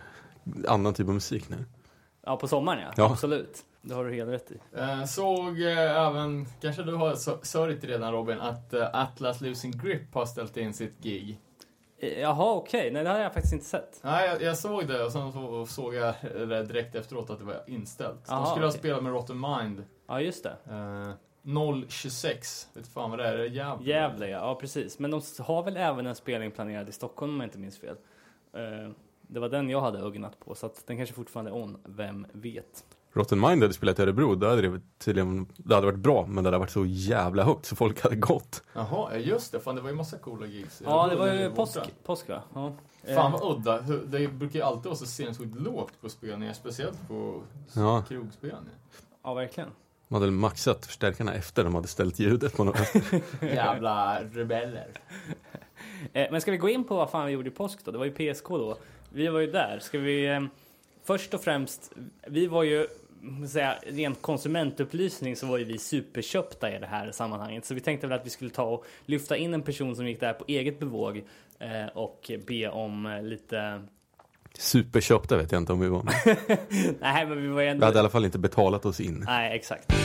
annan 0.68 0.94
typ 0.94 1.08
av 1.08 1.14
musik 1.14 1.48
nu. 1.48 1.64
Ja, 2.26 2.36
på 2.36 2.48
sommaren 2.48 2.82
ja. 2.82 2.92
Ja. 2.96 3.10
Absolut. 3.12 3.64
Det 3.86 3.94
har 3.94 4.04
du 4.04 4.14
helt 4.14 4.30
rätt 4.30 4.50
i. 4.52 4.58
Eh, 4.76 5.04
såg 5.04 5.60
eh, 5.62 6.06
även, 6.06 6.46
kanske 6.60 6.82
du 6.82 6.94
har 6.94 7.14
sörjt 7.44 7.84
redan 7.84 8.12
Robin, 8.12 8.40
att 8.40 8.74
eh, 8.74 8.88
Atlas 8.92 9.40
Losing 9.40 9.72
Grip 9.72 10.14
har 10.14 10.26
ställt 10.26 10.56
in 10.56 10.74
sitt 10.74 10.98
gig. 11.02 11.40
Jaha, 12.20 12.54
okej. 12.54 12.90
Nej, 12.90 13.04
det 13.04 13.10
har 13.10 13.18
jag 13.18 13.32
faktiskt 13.32 13.52
inte 13.54 13.66
sett. 13.66 14.00
Nej, 14.02 14.28
jag, 14.28 14.42
jag 14.42 14.58
såg 14.58 14.86
det 14.88 15.04
och 15.04 15.12
sen 15.12 15.32
så 15.32 15.66
såg 15.66 15.94
jag 15.94 16.14
det 16.22 16.62
direkt 16.62 16.94
efteråt 16.94 17.30
att 17.30 17.38
det 17.38 17.44
var 17.44 17.62
inställt. 17.66 18.26
De 18.26 18.32
Aha, 18.32 18.46
skulle 18.46 18.64
ha 18.66 18.70
okej. 18.70 18.78
spelat 18.78 19.02
med 19.02 19.12
Rotten 19.12 19.40
Mind 19.40 19.84
Ja, 20.06 20.20
just 20.20 20.44
det. 20.44 20.56
eh, 20.70 21.12
026. 21.88 22.68
Vet 22.74 22.88
fan 22.88 23.10
vad 23.10 23.18
det 23.18 23.28
är? 23.28 23.36
Det 23.36 23.42
är 23.44 23.48
Gävle. 23.48 23.90
Gävle, 23.90 24.28
ja. 24.28 24.38
ja. 24.38 24.54
Precis. 24.54 24.98
Men 24.98 25.10
de 25.10 25.20
har 25.38 25.62
väl 25.62 25.76
även 25.76 26.06
en 26.06 26.14
spelning 26.14 26.50
planerad 26.50 26.88
i 26.88 26.92
Stockholm 26.92 27.34
om 27.34 27.40
jag 27.40 27.46
inte 27.46 27.58
minns 27.58 27.78
fel. 27.78 27.96
Eh, 28.52 28.90
Det 29.22 29.40
var 29.40 29.48
den 29.48 29.70
jag 29.70 29.80
hade 29.80 29.98
ögnat 29.98 30.38
på, 30.40 30.54
så 30.54 30.66
att 30.66 30.86
den 30.86 30.96
kanske 30.96 31.14
fortfarande 31.14 31.50
är 31.50 31.54
on. 31.54 31.78
Vem 31.84 32.26
vet? 32.32 32.84
Rotten 33.14 33.40
Mind 33.40 33.62
hade 33.62 33.74
spelat 33.74 33.98
i 33.98 34.02
Örebro, 34.02 34.34
då 34.34 34.48
hade 34.48 34.62
det 34.62 34.80
tydligen, 34.98 35.46
det 35.56 35.74
hade 35.74 35.86
varit 35.86 35.98
bra, 35.98 36.26
men 36.26 36.44
det 36.44 36.48
hade 36.48 36.58
varit 36.58 36.70
så 36.70 36.84
jävla 36.86 37.44
högt 37.44 37.66
så 37.66 37.76
folk 37.76 38.00
hade 38.02 38.16
gått. 38.16 38.62
Jaha, 38.72 39.08
ja, 39.12 39.16
just 39.18 39.52
det. 39.52 39.60
Fan, 39.60 39.74
det 39.74 39.80
var 39.80 39.90
ju 39.90 39.96
massa 39.96 40.18
coola 40.18 40.46
gigs. 40.46 40.82
Ja, 40.84 41.06
det 41.10 41.16
var 41.16 41.32
ju 41.32 41.50
påsk, 41.50 41.78
påsk 42.04 42.28
va? 42.28 42.42
Ja. 42.54 42.72
Fan 43.14 43.32
Eh, 43.34 43.40
vad 43.40 43.56
udda. 43.58 43.80
Det 44.06 44.28
brukar 44.28 44.58
ju 44.58 44.64
alltid 44.64 44.84
vara 44.84 44.94
så 44.96 45.06
sinnessjukt 45.06 45.60
lågt 45.60 45.92
på 46.00 46.08
spelningar, 46.08 46.52
speciellt 46.52 47.08
på 47.08 47.42
Ja. 47.72 48.02
krogspelningar. 48.08 48.74
Ja, 49.22 49.34
verkligen. 49.34 49.70
De 50.08 50.14
hade 50.14 50.30
maxat 50.30 50.86
förstärkarna 50.86 51.34
efter 51.34 51.64
de 51.64 51.74
hade 51.74 51.88
ställt 51.88 52.18
ljudet 52.18 52.56
på 52.56 52.64
något. 52.64 52.76
Jävla 53.42 54.20
rebeller. 54.32 54.86
Eh, 56.12 56.28
Men 56.30 56.40
ska 56.40 56.50
vi 56.50 56.56
gå 56.56 56.68
in 56.68 56.84
på 56.84 56.96
vad 56.96 57.10
fan 57.10 57.26
vi 57.26 57.32
gjorde 57.32 57.48
i 57.48 57.52
påsk 57.52 57.78
då? 57.84 57.90
Det 57.90 57.98
var 57.98 58.04
ju 58.04 58.34
PSK 58.34 58.48
då. 58.48 58.76
Vi 59.12 59.28
var 59.28 59.40
ju 59.40 59.50
där. 59.50 59.78
Ska 59.82 59.98
vi... 59.98 60.26
eh, 60.26 60.40
Först 61.04 61.34
och 61.34 61.40
främst, 61.40 61.92
vi 62.26 62.46
var 62.46 62.62
ju... 62.62 62.86
Säga, 63.48 63.74
rent 63.86 64.22
konsumentupplysning 64.22 65.36
så 65.36 65.46
var 65.46 65.58
ju 65.58 65.64
vi 65.64 65.78
superköpta 65.78 66.76
i 66.76 66.78
det 66.78 66.86
här 66.86 67.12
sammanhanget. 67.12 67.64
Så 67.64 67.74
vi 67.74 67.80
tänkte 67.80 68.06
väl 68.06 68.18
att 68.18 68.26
vi 68.26 68.30
skulle 68.30 68.50
ta 68.50 68.62
och 68.62 68.84
lyfta 69.04 69.36
in 69.36 69.54
en 69.54 69.62
person 69.62 69.96
som 69.96 70.06
gick 70.06 70.20
där 70.20 70.32
på 70.32 70.44
eget 70.48 70.80
bevåg 70.80 71.24
eh, 71.58 71.86
och 71.94 72.30
be 72.46 72.68
om 72.68 73.06
eh, 73.06 73.22
lite... 73.22 73.82
Superköpta 74.58 75.36
vet 75.36 75.52
jag 75.52 75.60
inte 75.60 75.72
om 75.72 75.80
vi 75.80 75.88
var. 75.88 76.02
Nej, 77.00 77.26
men 77.26 77.42
vi 77.42 77.48
var 77.48 77.60
ju 77.60 77.66
vi 77.66 77.70
ändå... 77.70 77.86
hade 77.86 77.96
i 77.96 78.00
alla 78.00 78.10
fall 78.10 78.24
inte 78.24 78.38
betalat 78.38 78.86
oss 78.86 79.00
in. 79.00 79.24
Nej, 79.26 79.56
exakt. 79.56 80.03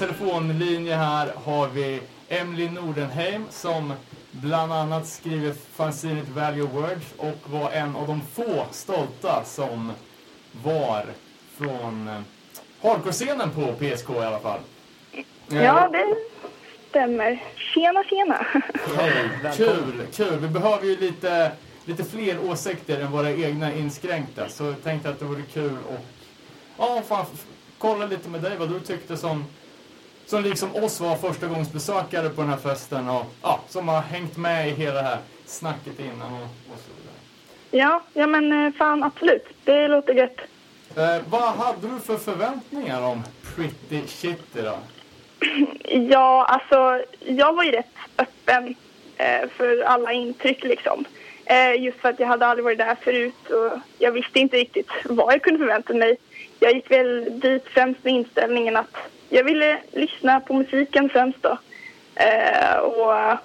Telefonlinje 0.00 0.94
här 0.94 1.32
har 1.44 1.68
vi 1.68 2.00
Emily 2.28 2.70
Nordenheim 2.70 3.46
som 3.50 3.92
bland 4.30 4.72
annat 4.72 5.06
skriver 5.06 5.52
fanzinet 5.52 6.28
Value 6.28 6.66
Words 6.66 7.06
och 7.16 7.50
var 7.50 7.70
en 7.70 7.96
av 7.96 8.06
de 8.06 8.20
få 8.34 8.66
stolta 8.70 9.44
som 9.44 9.92
var 10.64 11.04
från 11.56 12.08
eh, 12.08 12.20
hardcore-scenen 12.82 13.50
på 13.50 13.72
PSK 13.72 14.10
i 14.10 14.18
alla 14.18 14.38
fall. 14.38 14.60
Eh, 15.12 15.64
Ja, 15.64 15.88
det 15.92 16.16
stämmer. 16.88 17.42
Tjena, 17.56 18.04
tjena. 18.04 18.46
Hej, 18.96 19.30
kul, 19.56 20.02
kul. 20.14 20.38
Vi 20.38 20.48
behöver 20.48 20.86
ju 20.86 20.96
lite, 20.96 21.52
lite 21.84 22.04
fler 22.04 22.50
åsikter 22.50 23.00
än 23.00 23.12
våra 23.12 23.30
egna 23.30 23.74
inskränkta. 23.74 24.48
Så 24.48 24.64
jag 24.64 24.82
tänkte 24.82 25.08
att 25.10 25.18
det 25.18 25.24
vore 25.24 25.42
kul 25.42 25.72
att 25.88 26.04
ja, 26.78 27.02
fan, 27.08 27.26
kolla 27.78 28.06
lite 28.06 28.28
med 28.28 28.42
dig 28.42 28.56
vad 28.56 28.68
du 28.68 28.80
tyckte 28.80 29.16
som, 29.16 29.44
som 30.30 30.42
liksom 30.42 30.76
oss 30.76 31.00
var 31.00 31.16
första 31.16 31.46
gångs 31.46 31.72
besökare 31.72 32.28
på 32.28 32.40
den 32.40 32.50
här 32.50 32.56
festen 32.56 33.08
och 33.08 33.26
ja, 33.42 33.60
som 33.68 33.88
har 33.88 34.00
hängt 34.00 34.36
med 34.36 34.68
i 34.68 34.70
hela 34.70 34.94
det 34.94 35.08
här 35.08 35.18
snacket 35.46 36.00
innan 36.00 36.32
och, 36.32 36.42
och 36.42 36.78
så 36.78 36.90
vidare. 36.96 37.16
Ja, 37.70 38.02
ja 38.14 38.26
men 38.26 38.66
eh, 38.66 38.72
fan 38.72 39.02
absolut. 39.02 39.46
Det 39.64 39.88
låter 39.88 40.14
gött. 40.14 40.40
Eh, 40.96 41.22
vad 41.28 41.54
hade 41.54 41.88
du 41.88 42.00
för 42.00 42.16
förväntningar 42.16 43.02
om 43.02 43.22
Pretty 43.56 44.06
Shitty 44.06 44.62
då? 44.62 44.78
Ja, 46.10 46.44
alltså 46.44 47.04
jag 47.18 47.52
var 47.52 47.64
ju 47.64 47.70
rätt 47.70 47.94
öppen 48.18 48.74
eh, 49.16 49.48
för 49.56 49.82
alla 49.82 50.12
intryck 50.12 50.64
liksom. 50.64 51.04
Eh, 51.44 51.82
just 51.82 51.98
för 51.98 52.08
att 52.08 52.20
jag 52.20 52.26
hade 52.26 52.46
aldrig 52.46 52.64
varit 52.64 52.78
där 52.78 52.96
förut 53.02 53.50
och 53.50 53.78
jag 53.98 54.12
visste 54.12 54.38
inte 54.38 54.56
riktigt 54.56 54.90
vad 55.04 55.34
jag 55.34 55.42
kunde 55.42 55.58
förvänta 55.58 55.94
mig. 55.94 56.16
Jag 56.58 56.74
gick 56.74 56.90
väl 56.90 57.40
dit 57.40 57.64
främst 57.64 58.04
med 58.04 58.14
inställningen 58.14 58.76
att 58.76 58.96
jag 59.30 59.44
ville 59.44 59.78
lyssna 59.92 60.40
på 60.40 60.54
musiken 60.54 61.08
främst 61.08 61.42
då. 61.42 61.58
Eh, 62.14 62.78
och 62.78 63.38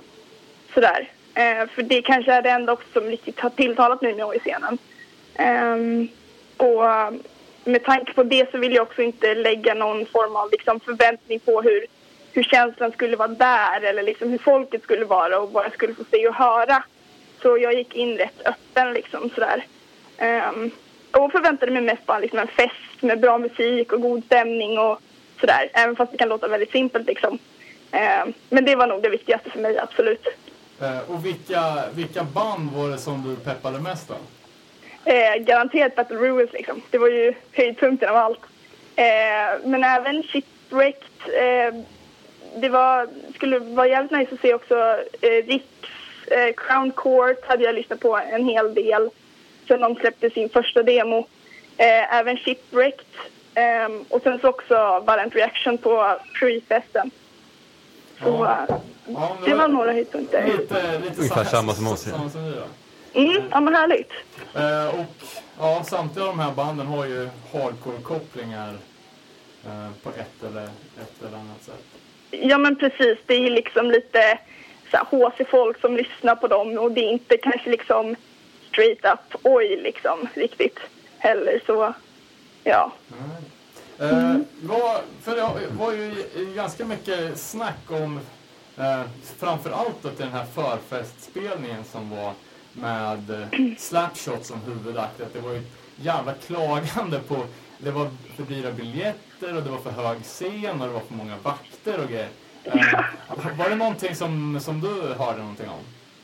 sådär. 0.73 1.09
Eh, 1.33 1.67
för 1.67 1.83
det 1.83 2.01
kanske 2.01 2.33
är 2.33 2.41
det 2.41 2.49
enda 2.49 2.73
också 2.73 2.87
som 2.93 3.03
riktigt 3.03 3.39
har 3.39 3.49
tilltalat 3.49 4.01
mig 4.01 4.15
med 4.15 4.35
i 4.35 4.39
scenen. 4.39 4.77
Eh, 5.35 6.07
och 6.57 6.83
med 7.63 7.83
tanke 7.83 8.13
på 8.13 8.23
det 8.23 8.51
så 8.51 8.57
vill 8.57 8.73
jag 8.73 8.83
också 8.83 9.01
inte 9.01 9.35
lägga 9.35 9.73
någon 9.73 10.05
form 10.05 10.35
av 10.35 10.51
liksom, 10.51 10.79
förväntning 10.79 11.39
på 11.39 11.61
hur, 11.61 11.85
hur 12.33 12.43
känslan 12.43 12.91
skulle 12.91 13.17
vara 13.17 13.27
där 13.27 13.81
eller 13.81 14.03
liksom 14.03 14.29
hur 14.29 14.37
folket 14.37 14.83
skulle 14.83 15.05
vara 15.05 15.39
och 15.39 15.51
vad 15.51 15.65
jag 15.65 15.73
skulle 15.73 15.93
få 15.93 16.03
se 16.11 16.27
och 16.27 16.35
höra. 16.35 16.83
Så 17.41 17.57
jag 17.57 17.73
gick 17.73 17.95
in 17.95 18.17
rätt 18.17 18.47
öppen 18.47 18.93
liksom 18.93 19.29
sådär. 19.29 19.65
Ehm, 20.17 20.71
och 21.11 21.31
förväntade 21.31 21.71
mig 21.71 21.81
mest 21.81 22.05
bara 22.05 22.19
liksom 22.19 22.39
en 22.39 22.47
fest 22.47 23.01
med 23.01 23.19
bra 23.19 23.37
musik 23.37 23.93
och 23.93 24.01
god 24.01 24.25
stämning 24.25 24.79
och 24.79 24.99
sådär. 25.39 25.69
Även 25.73 25.95
fast 25.95 26.11
det 26.11 26.17
kan 26.17 26.29
låta 26.29 26.47
väldigt 26.47 26.71
simpelt 26.71 27.07
liksom. 27.07 27.39
Ehm, 27.91 28.33
men 28.49 28.65
det 28.65 28.75
var 28.75 28.87
nog 28.87 29.01
det 29.01 29.09
viktigaste 29.09 29.49
för 29.49 29.59
mig, 29.59 29.79
absolut. 29.79 30.27
Eh, 30.81 31.11
och 31.11 31.25
vilka, 31.25 31.83
vilka 31.93 32.23
band 32.23 32.71
var 32.71 32.89
det 32.89 32.97
som 32.97 33.23
du 33.29 33.35
peppade 33.35 33.79
mest 33.79 34.11
av? 34.11 34.17
Eh, 35.05 35.35
garanterat 35.35 35.95
Battle 35.95 36.17
Ruins 36.17 36.53
liksom. 36.53 36.81
Det 36.89 36.97
var 36.97 37.07
ju 37.07 37.33
höjdpunkten 37.51 38.09
av 38.09 38.15
allt. 38.15 38.39
Eh, 38.95 39.05
men 39.63 39.83
även 39.83 40.23
Shipwrecked. 40.23 41.03
Eh, 41.27 41.73
det 42.55 42.69
var, 42.69 43.07
skulle 43.35 43.59
vara 43.59 43.87
jävligt 43.87 44.11
nice 44.11 44.33
att 44.33 44.41
se 44.41 44.53
också 44.53 44.75
eh, 45.21 45.45
Ricks 45.47 45.65
eh, 46.27 46.53
Crown 46.57 46.91
Court 46.91 47.45
hade 47.47 47.63
jag 47.63 47.75
lyssnat 47.75 47.99
på 47.99 48.17
en 48.17 48.45
hel 48.45 48.73
del 48.73 49.09
sen 49.67 49.81
de 49.81 49.95
släppte 49.95 50.29
sin 50.29 50.49
första 50.49 50.83
demo. 50.83 51.27
Eh, 51.77 52.15
även 52.15 52.37
Shipwrecked. 52.37 53.05
Eh, 53.55 53.89
och 54.09 54.21
sen 54.23 54.39
så 54.39 54.47
också 54.47 55.03
Violent 55.07 55.35
Reaction 55.35 55.77
på 55.77 56.17
Pre-festen. 56.39 57.11
Så 58.23 58.27
Ja. 58.29 58.65
eh, 58.69 58.75
Ja, 59.07 59.37
det 59.45 59.53
var 59.53 59.67
några 59.67 59.91
höjdpunkter. 59.91 60.45
Lite, 60.57 60.99
lite 60.99 61.17
Ungefär 61.21 61.43
sa- 61.43 61.49
samma 61.49 61.73
som 61.73 61.87
oss, 61.87 62.07
ja. 62.07 62.11
Samma 62.17 62.29
som 62.29 62.45
vi 62.45 62.51
då. 62.51 63.19
Mm, 63.19 63.43
ja 63.51 63.59
men 63.59 63.75
härligt. 63.75 64.11
Eh, 64.55 64.99
och 64.99 65.05
ja, 65.59 65.83
samtliga 65.83 66.25
av 66.25 66.31
de 66.37 66.39
här 66.39 66.51
banden 66.51 66.87
har 66.87 67.05
ju 67.05 67.29
hardcore-kopplingar 67.53 68.73
eh, 69.65 69.89
på 70.03 70.09
ett 70.09 70.43
eller, 70.51 70.63
ett 70.63 71.21
eller 71.27 71.37
annat 71.37 71.63
sätt. 71.63 71.83
Ja 72.31 72.57
men 72.57 72.75
precis, 72.75 73.17
det 73.25 73.33
är 73.33 73.39
ju 73.39 73.49
liksom 73.49 73.91
lite 73.91 74.39
HC-folk 75.11 75.81
som 75.81 75.95
lyssnar 75.97 76.35
på 76.35 76.47
dem 76.47 76.77
och 76.77 76.91
det 76.91 77.01
är 77.01 77.09
inte 77.11 77.37
kanske 77.37 77.69
liksom 77.69 78.15
straight 78.71 79.05
up 79.05 79.39
oj 79.43 79.79
liksom 79.83 80.27
riktigt 80.33 80.79
heller 81.17 81.61
så 81.65 81.93
ja. 82.65 82.91
Eh, 83.99 84.35
vad, 84.61 85.01
för 85.21 85.35
det 85.35 85.67
var 85.77 85.91
ju 85.91 86.13
ganska 86.55 86.85
mycket 86.85 87.39
snack 87.39 87.91
om 87.91 88.19
eh, 88.77 89.01
framför 89.37 89.71
allt 89.71 89.95
då 90.01 90.09
till 90.09 90.25
den 90.25 90.33
här 90.33 90.45
förfestspelningen 90.45 91.83
som 91.83 92.09
var 92.09 92.33
med 92.73 93.29
eh, 93.29 93.75
Slapshot 93.77 94.45
som 94.45 94.61
huvudakt. 94.61 95.21
Att 95.21 95.33
det 95.33 95.39
var 95.39 95.51
ju 95.51 95.61
jävla 95.95 96.33
klagande 96.33 97.19
på 97.19 97.45
det 97.77 97.91
var 97.91 98.07
för 98.35 98.43
dyra 98.43 98.71
biljetter 98.71 99.55
och 99.55 99.63
det 99.63 99.69
var 99.69 99.77
för 99.77 99.91
hög 99.91 100.23
scen 100.23 100.81
och 100.81 100.87
det 100.87 100.93
var 100.93 100.99
för 100.99 101.13
många 101.13 101.37
vakter 101.43 102.03
och 102.03 102.09
grejer. 102.09 102.29
Eh, 102.63 103.57
var 103.57 103.69
det 103.69 103.75
någonting 103.75 104.15
som, 104.15 104.59
som 104.59 104.81
du 104.81 105.13
hörde 105.13 105.39
någonting 105.39 105.69
om? 105.69 105.79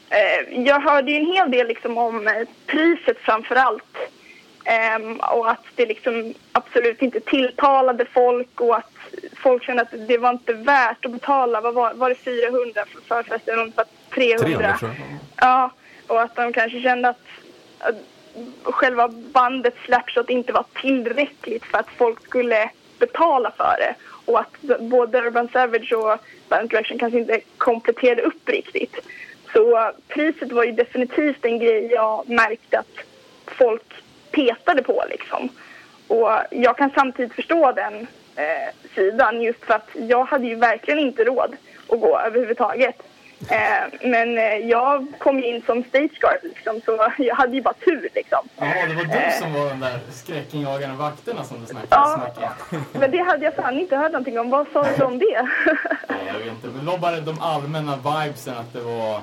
Eh, 0.10 0.64
jag 0.66 0.80
hörde 0.80 1.12
ju 1.12 1.18
en 1.18 1.26
hel 1.26 1.52
del 1.52 1.68
liksom 1.68 1.98
om 1.98 2.28
eh, 2.28 2.34
priset 2.66 3.18
framför 3.18 3.56
allt. 3.56 3.91
Ehm, 4.72 5.20
och 5.20 5.52
att 5.52 5.66
det 5.76 5.86
liksom 5.86 6.34
absolut 6.52 7.02
inte 7.02 7.20
tilltalade 7.20 8.06
folk 8.06 8.62
och 8.62 8.78
att 8.78 8.92
folk 9.44 9.64
kände 9.64 9.82
att 9.82 10.08
det 10.08 10.18
var 10.18 10.30
inte 10.30 10.54
värt 10.54 11.06
att 11.06 11.12
betala. 11.12 11.62
Vad 11.62 11.74
var, 11.74 11.94
var 11.94 12.10
det 12.10 12.16
400 12.16 12.86
för 12.86 13.02
förfesten? 13.02 13.60
Ungefär 13.60 13.86
300. 14.14 14.46
300 14.46 14.78
tror 14.78 14.92
jag. 14.92 15.20
Ja, 15.36 15.72
och 16.08 16.22
att 16.22 16.36
de 16.36 16.54
kanske 16.54 16.82
kände 16.82 17.10
att, 17.10 17.26
att 17.80 17.96
själva 18.64 19.08
bandet 19.08 19.74
Slapshot 19.86 20.30
inte 20.30 20.54
var 20.54 20.66
tillräckligt 20.82 21.66
för 21.66 21.78
att 21.78 21.90
folk 21.98 22.24
skulle 22.26 22.70
betala 23.00 23.52
för 23.58 23.76
det. 23.80 23.96
Och 24.32 24.40
att 24.40 24.80
både 24.80 25.22
Urban 25.22 25.50
Savage 25.54 25.94
och 25.94 26.18
Band 26.50 26.70
Direction 26.70 27.00
kanske 27.00 27.20
inte 27.20 27.42
kompletterade 27.58 28.22
upp 28.22 28.50
riktigt. 28.50 28.96
Så 29.54 29.92
priset 30.08 30.52
var 30.52 30.64
ju 30.64 30.72
definitivt 30.72 31.46
en 31.46 31.60
grej 31.60 31.92
jag 31.92 32.30
märkte 32.30 32.80
att 32.80 32.98
folk 33.46 33.94
petade 34.32 34.84
på 34.84 35.04
liksom. 35.10 35.50
Och 36.08 36.30
jag 36.50 36.78
kan 36.78 36.92
samtidigt 36.96 37.34
förstå 37.34 37.72
den 37.72 38.08
eh, 38.36 38.74
sidan 38.96 39.42
just 39.42 39.66
för 39.66 39.74
att 39.74 39.90
jag 39.94 40.26
hade 40.26 40.48
ju 40.48 40.56
verkligen 40.56 41.00
inte 41.00 41.24
råd 41.24 41.56
att 41.90 42.00
gå 42.02 42.20
överhuvudtaget. 42.20 42.96
Eh, 43.50 44.08
men 44.10 44.38
eh, 44.38 44.44
jag 44.44 45.08
kom 45.20 45.40
ju 45.40 45.46
in 45.48 45.62
som 45.66 45.84
stageguard 45.84 46.38
liksom, 46.44 46.82
så 46.86 47.12
jag 47.18 47.36
hade 47.36 47.56
ju 47.56 47.62
bara 47.62 47.74
tur 47.74 48.10
liksom. 48.16 48.40
Jaha, 48.58 48.88
det 48.88 48.94
var 48.94 49.04
du 49.04 49.32
som 49.40 49.54
var 49.54 49.66
den 49.70 49.80
där 49.80 50.00
skräckinjagande 50.12 50.96
vakterna 50.98 51.44
som 51.44 51.62
du 51.62 51.66
snackade 51.68 51.88
Ja. 51.92 52.32
snack 52.34 52.54
om. 52.72 52.84
Men 53.00 53.12
det 53.12 53.18
hade 53.18 53.46
jag 53.46 53.56
fan 53.56 53.80
inte 53.80 53.96
hört 53.98 54.12
någonting 54.12 54.40
om. 54.40 54.50
Vad 54.50 54.68
sa 54.74 54.86
du 54.98 55.04
om 55.04 55.20
det? 55.20 55.26
Ja, 56.08 56.16
jag 56.28 56.34
vet 56.40 56.48
inte, 56.48 56.68
men 56.68 56.86
det 56.86 56.92
var 56.92 56.98
bara 56.98 57.20
de 57.20 57.42
allmänna 57.42 57.96
vibesen 57.96 58.58
att 58.58 58.74
det 58.74 58.80
var... 58.82 59.16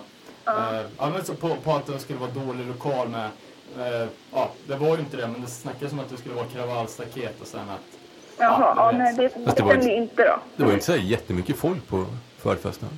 Eh, 0.47 0.81
ja, 0.99 1.13
så 1.25 1.35
på, 1.35 1.55
på 1.65 1.73
att 1.73 1.87
det 1.87 1.99
skulle 1.99 2.19
vara 2.19 2.31
dålig 2.31 2.67
lokal 2.67 3.09
med... 3.09 3.31
Eh, 3.79 4.09
ja, 4.33 4.51
det 4.67 4.77
var 4.77 4.97
ju 4.97 5.01
inte 5.01 5.17
det, 5.17 5.29
men 5.29 5.41
det 5.41 5.47
snackades 5.47 5.93
om 5.93 6.01
att 6.01 6.11
det 6.11 6.17
skulle 6.17 6.35
vara 6.35 6.47
kravallstaket 6.47 7.41
och 7.41 7.47
sen 7.47 7.61
att... 7.61 7.99
Jaha, 8.39 8.75
ja, 8.77 9.13
vet. 9.17 9.35
det 9.35 9.45
Fast 9.45 9.57
det 9.57 9.63
var 9.63 9.75
ju 9.75 9.95
inte 9.95 10.25
då. 10.25 10.39
Det 10.57 10.63
var 10.63 10.71
ju 10.71 10.75
inte 10.75 10.87
så 10.87 10.93
här 10.93 10.99
jättemycket 10.99 11.57
folk 11.57 11.89
på 11.89 12.07
förfesten. 12.39 12.89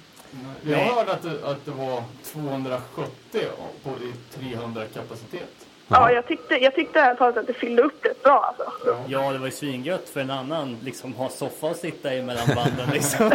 Jag 0.62 0.78
hörde 0.78 1.12
att 1.12 1.22
det, 1.22 1.50
att 1.50 1.64
det 1.64 1.70
var 1.70 2.02
270 2.24 3.40
på 3.84 3.90
i 3.90 4.38
300 4.38 4.82
kapacitet. 4.94 5.66
Ja, 5.88 6.12
jag 6.12 6.26
tyckte, 6.26 6.54
jag 6.54 6.74
tyckte 6.74 7.00
ärligt 7.00 7.18
talat 7.18 7.36
att 7.36 7.46
det 7.46 7.52
fyllde 7.52 7.82
upp 7.82 8.04
rätt 8.04 8.22
bra 8.22 8.54
alltså. 8.58 8.96
Ja, 9.06 9.32
det 9.32 9.38
var 9.38 9.46
ju 9.46 9.52
svingött 9.52 10.08
för 10.08 10.20
en 10.20 10.30
annan 10.30 10.76
liksom 10.82 11.14
ha 11.14 11.28
soffa 11.28 11.66
och 11.66 11.76
sitta 11.76 12.14
i 12.14 12.22
mellan 12.22 12.48
banden 12.54 12.88
liksom. 12.92 13.26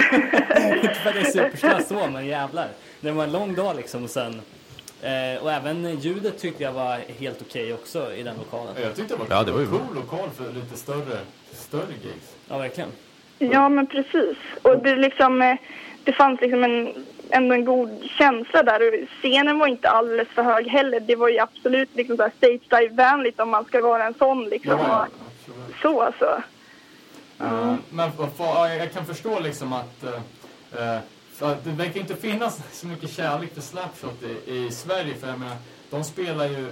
Inte 0.76 0.94
för 0.94 1.10
att 1.10 1.16
det 1.16 1.22
är 1.22 1.32
superslöst 1.32 1.88
så, 1.88 2.08
men 2.08 2.26
jävlar. 2.26 2.68
Det 3.00 3.12
var 3.12 3.24
en 3.24 3.32
lång 3.32 3.56
dag 3.56 3.76
liksom 3.76 4.04
och 4.04 4.10
sen 4.10 4.42
eh, 5.06 5.44
och 5.44 5.52
även 5.52 6.00
ljudet 6.00 6.40
tyckte 6.40 6.64
jag 6.64 6.72
var 6.72 6.98
helt 7.20 7.42
okej 7.42 7.74
också 7.74 8.14
i 8.14 8.24
den 8.24 8.36
lokalen. 8.38 8.74
Jag 8.82 8.96
tyckte 8.96 9.14
det 9.14 9.20
var, 9.20 9.28
Ja, 9.30 9.44
det 9.44 9.52
var 9.52 9.60
ju 9.60 9.68
cool 9.68 9.96
lokal 9.96 10.30
för 10.30 10.54
lite 10.54 10.78
större 10.78 11.18
större 11.52 11.94
gigs. 12.04 12.36
Ja, 12.50 12.58
verkligen. 12.58 12.90
Ja, 13.40 13.70
men 13.70 13.88
precis. 13.88 14.38
Och 14.62 14.78
det, 14.78 14.96
liksom, 14.96 15.42
eh, 15.42 15.56
det 16.04 16.12
fanns 16.12 16.42
liksom 16.42 16.64
en, 16.64 17.06
ändå 17.30 17.56
en 17.56 17.66
god 17.66 18.04
känsla 18.18 18.64
där. 18.64 18.88
Och 18.88 19.08
scenen 19.22 19.60
var 19.60 19.68
inte 19.68 19.90
alldeles 19.90 20.28
för 20.28 20.44
hög 20.44 20.68
heller. 20.68 21.00
Det 21.00 21.16
var 21.16 21.30
ju 21.30 21.40
absolut 21.40 21.90
liksom 21.96 22.16
stage 22.16 22.62
dive-vänligt 22.70 23.40
om 23.40 23.50
man 23.50 23.66
ska 23.66 23.82
vara 23.82 24.06
en 24.06 24.14
sån. 24.14 24.44
Liksom. 24.44 24.72
Ja. 24.72 25.08
Så 25.82 26.02
alltså. 26.02 26.42
Eh, 27.40 27.76
Men 27.90 28.12
jag 28.80 28.94
kan 28.94 29.06
förstå 29.06 29.40
liksom 29.40 29.74
att, 29.74 30.04
eh, 30.04 31.00
för 31.36 31.52
att 31.52 31.64
det 31.64 31.70
verkar 31.72 32.00
inte 32.00 32.16
finnas 32.16 32.60
så 32.72 32.88
mycket 32.88 33.12
kärlek 33.12 33.54
till 33.54 33.62
Slapshot 33.62 34.24
i, 34.24 34.52
i 34.54 34.72
Sverige. 34.72 35.16
För 35.16 35.28
jag 35.28 35.40
menar, 35.40 35.58
de 35.90 36.04
spelar 36.04 36.46
ju... 36.46 36.68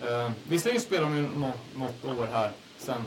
Eh, 0.00 0.30
visserligen 0.48 0.82
spelar 0.82 1.02
de 1.02 1.16
ju 1.16 1.22
något, 1.22 1.54
något 1.76 2.04
år 2.18 2.28
här 2.32 2.50
sen 2.78 3.02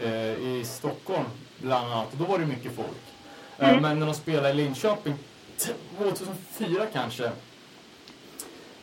eh, 0.00 0.32
i 0.32 0.62
Stockholm 0.64 1.24
bland 1.58 1.92
annat. 1.92 2.12
Och 2.12 2.18
då 2.18 2.24
var 2.24 2.38
det 2.38 2.46
mycket 2.46 2.76
folk. 2.76 2.88
Eh, 3.58 3.80
Men 3.80 3.98
när 3.98 4.06
de 4.06 4.14
spelade 4.14 4.50
i 4.50 4.54
Linköping 4.54 5.14
2004 5.98 6.86
kanske. 6.92 7.30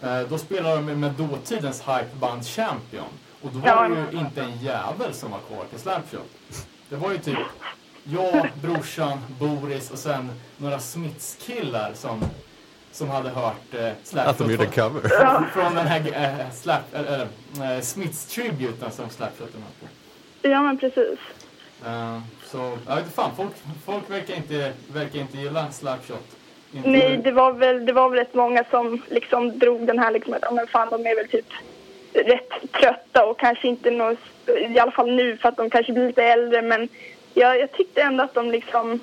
Eh, 0.01 0.19
då 0.29 0.37
spelade 0.37 0.75
de 0.75 0.99
med 0.99 1.11
dåtidens 1.11 1.81
hypeband 1.81 2.45
Champion. 2.47 3.07
Och 3.41 3.51
då 3.53 3.59
var 3.59 3.89
det 3.89 4.11
ju 4.11 4.19
inte 4.19 4.41
en 4.41 4.57
jävel 4.59 5.13
som 5.13 5.31
var 5.31 5.39
kvar 5.39 5.65
till 5.69 5.79
Slapshot. 5.79 6.31
Det 6.89 6.95
var 6.95 7.11
ju 7.11 7.17
typ 7.17 7.37
jag, 8.13 8.47
brorsan, 8.61 9.17
Boris 9.39 9.91
och 9.91 9.97
sen 9.99 10.31
några 10.57 10.79
Smiths-killar 10.79 11.91
som, 11.93 12.23
som 12.91 13.09
hade 13.09 13.29
hört 13.29 13.73
eh, 13.73 13.89
Slapshot 14.03 14.31
Att 14.31 14.37
de 14.37 14.51
gjorde 14.51 14.63
en 14.63 14.71
cover. 14.71 15.09
från 15.53 15.75
den 15.75 15.87
här 15.87 16.01
eh, 16.39 16.51
slap, 16.53 16.81
eller, 16.93 17.21
eh, 17.55 17.81
Smiths-tributen 17.81 18.91
som 18.91 19.09
Slapshot 19.09 19.53
med 19.53 19.63
på. 19.79 19.87
Ja, 20.49 20.61
men 20.63 20.77
precis. 20.77 21.19
Eh, 21.85 22.19
så, 22.45 22.77
jag 22.87 22.95
vet 22.95 23.03
inte 23.03 23.15
fan, 23.15 23.31
folk, 23.37 23.51
folk 23.85 24.09
verkar, 24.09 24.35
inte, 24.35 24.73
verkar 24.93 25.19
inte 25.19 25.37
gilla 25.37 25.71
Slapshot. 25.71 26.25
Inte- 26.73 26.89
Nej, 26.89 27.17
det 27.17 27.31
var 27.31 27.53
väl, 27.53 27.85
det 27.85 27.93
var 27.93 28.09
väl 28.09 28.19
rätt 28.19 28.33
många 28.33 28.63
som 28.69 29.01
liksom 29.09 29.59
drog 29.59 29.87
den 29.87 29.99
här 29.99 30.11
liksom 30.11 30.33
att, 30.33 30.53
men 30.53 30.67
fan 30.67 30.87
de 30.91 31.05
är 31.07 31.15
väl 31.15 31.27
typ 31.27 31.45
rätt 32.13 32.71
trötta 32.71 33.25
och 33.25 33.39
kanske 33.39 33.67
inte 33.67 33.91
något, 33.91 34.17
i 34.69 34.79
alla 34.79 34.91
fall 34.91 35.11
nu 35.15 35.37
för 35.37 35.49
att 35.49 35.57
de 35.57 35.69
kanske 35.69 35.93
blir 35.93 36.07
lite 36.07 36.23
äldre 36.23 36.61
men 36.61 36.89
jag, 37.35 37.59
jag 37.59 37.71
tyckte 37.71 38.01
ändå 38.01 38.23
att 38.23 38.33
de 38.33 38.51
liksom, 38.51 38.99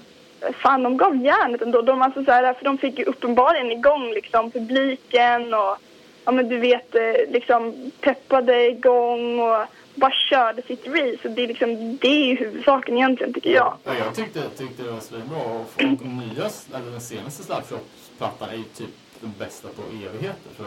fan 0.53 0.83
de 0.83 0.97
gav 0.97 1.17
järnet 1.17 1.63
ändå. 1.63 1.83
De, 1.83 2.03
alltså, 2.03 2.25
så 2.25 2.31
här, 2.31 2.55
för 2.55 2.65
de 2.65 2.79
fick 2.79 2.99
ju 2.99 3.05
uppenbarligen 3.05 3.73
igång 3.73 4.11
liksom 4.11 4.51
publiken 4.51 5.55
och 5.55 5.77
ja 6.25 6.33
men 6.33 6.49
du 6.49 6.59
vet 6.59 6.95
eh, 6.95 7.33
liksom 7.33 7.91
peppade 8.01 8.69
igång 8.71 9.41
och 9.41 9.65
bara 9.95 10.13
körde 10.31 10.63
sitt 10.63 10.87
race 10.87 11.29
och 11.29 11.31
det 11.31 11.43
är 11.43 11.49
liksom, 11.49 11.97
det 11.97 12.09
är 12.09 12.27
ju 12.27 12.35
huvudsaken 12.37 12.97
egentligen 12.97 13.35
tycker 13.35 13.51
jag. 13.51 13.75
Ja, 13.85 13.93
jag 13.95 14.15
tyckte, 14.15 14.43
tyckte 14.57 14.83
det 14.83 14.91
var 14.91 15.01
svinbra 15.01 15.39
och 15.39 15.71
folk, 15.77 16.01
nya, 16.01 16.51
eller 16.75 16.91
den 16.91 17.01
senaste 17.01 17.43
Slapshot-plattan 17.43 18.49
är 18.49 18.57
ju 18.57 18.63
typ 18.63 18.91
den 19.21 19.35
bästa 19.39 19.69
på 19.69 19.83
evigheter. 19.83 20.51
Så, 20.57 20.65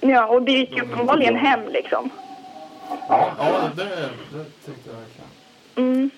Ja, 0.00 0.26
och 0.26 0.42
det 0.42 0.52
gick 0.52 0.76
ju 0.76 0.82
uppenbarligen 0.82 1.36
hem 1.36 1.68
liksom. 1.68 2.10
ja, 3.08 3.30
ja 3.38 3.70
det, 3.76 3.84
det 3.84 4.44
tyckte 4.44 4.90
jag 4.90 4.96
verkligen. 4.96 5.30
Mm. 5.76 6.10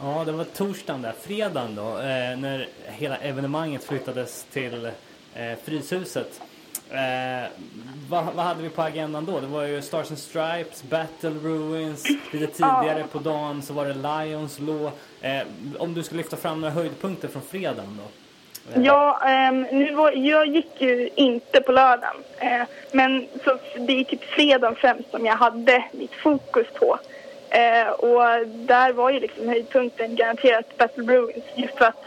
Ja, 0.00 0.22
det 0.26 0.32
var 0.32 0.44
torsdagen 0.44 1.02
där. 1.02 1.12
Fredagen 1.20 1.74
då, 1.74 1.88
eh, 1.98 2.36
när 2.38 2.68
hela 2.86 3.16
evenemanget 3.16 3.84
flyttades 3.84 4.44
till 4.52 4.84
eh, 5.34 5.52
Fryshuset. 5.64 6.40
Eh, 6.90 7.48
vad, 8.10 8.24
vad 8.34 8.44
hade 8.44 8.62
vi 8.62 8.68
på 8.68 8.82
agendan 8.82 9.24
då? 9.24 9.40
Det 9.40 9.46
var 9.46 9.62
ju 9.62 9.82
Stars 9.82 10.10
and 10.10 10.18
Stripes, 10.18 10.82
Battle 10.82 11.30
Ruins. 11.30 12.04
Lite 12.32 12.46
tidigare 12.46 13.04
på 13.12 13.18
dagen 13.18 13.62
så 13.62 13.72
var 13.72 13.86
det 13.86 13.94
Lions 13.94 14.58
Law. 14.58 14.90
Eh, 15.20 15.42
om 15.78 15.94
du 15.94 16.02
skulle 16.02 16.18
lyfta 16.18 16.36
fram 16.36 16.60
några 16.60 16.74
höjdpunkter 16.74 17.28
från 17.28 17.42
fredagen 17.42 17.98
då? 18.02 18.04
Eh, 18.80 18.84
Ja, 18.86 19.20
ehm, 19.28 19.62
nu 19.62 19.94
var, 19.94 20.12
jag 20.12 20.46
gick 20.46 20.80
ju 20.80 21.10
inte 21.14 21.60
på 21.60 21.72
lördagen. 21.72 22.16
Eh, 22.38 22.62
men 22.92 23.26
så 23.44 23.58
det 23.78 24.00
är 24.00 24.04
typ 24.04 24.24
fredagen 24.24 24.74
främst 24.76 25.10
som 25.10 25.26
jag 25.26 25.36
hade 25.36 25.84
mitt 25.92 26.14
fokus 26.14 26.66
på. 26.80 26.98
Eh, 27.50 27.88
och 27.88 28.46
där 28.46 28.92
var 28.92 29.10
ju 29.10 29.20
liksom 29.20 29.48
höjdpunkten 29.48 30.16
garanterat 30.16 30.76
Battle 30.78 31.02
Bruins 31.02 31.44
just 31.54 31.78
för 31.78 31.84
att 31.84 32.04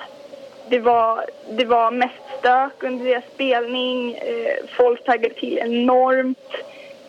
det 0.70 0.80
var, 0.80 1.26
det 1.50 1.66
var 1.66 1.92
mest 1.92 2.14
stök 2.40 2.84
under 2.84 3.06
deras 3.06 3.24
spelning. 3.34 4.14
Eh, 4.14 4.66
folk 4.78 5.06
taggade 5.06 5.36
till 5.36 5.58
enormt. 5.58 6.54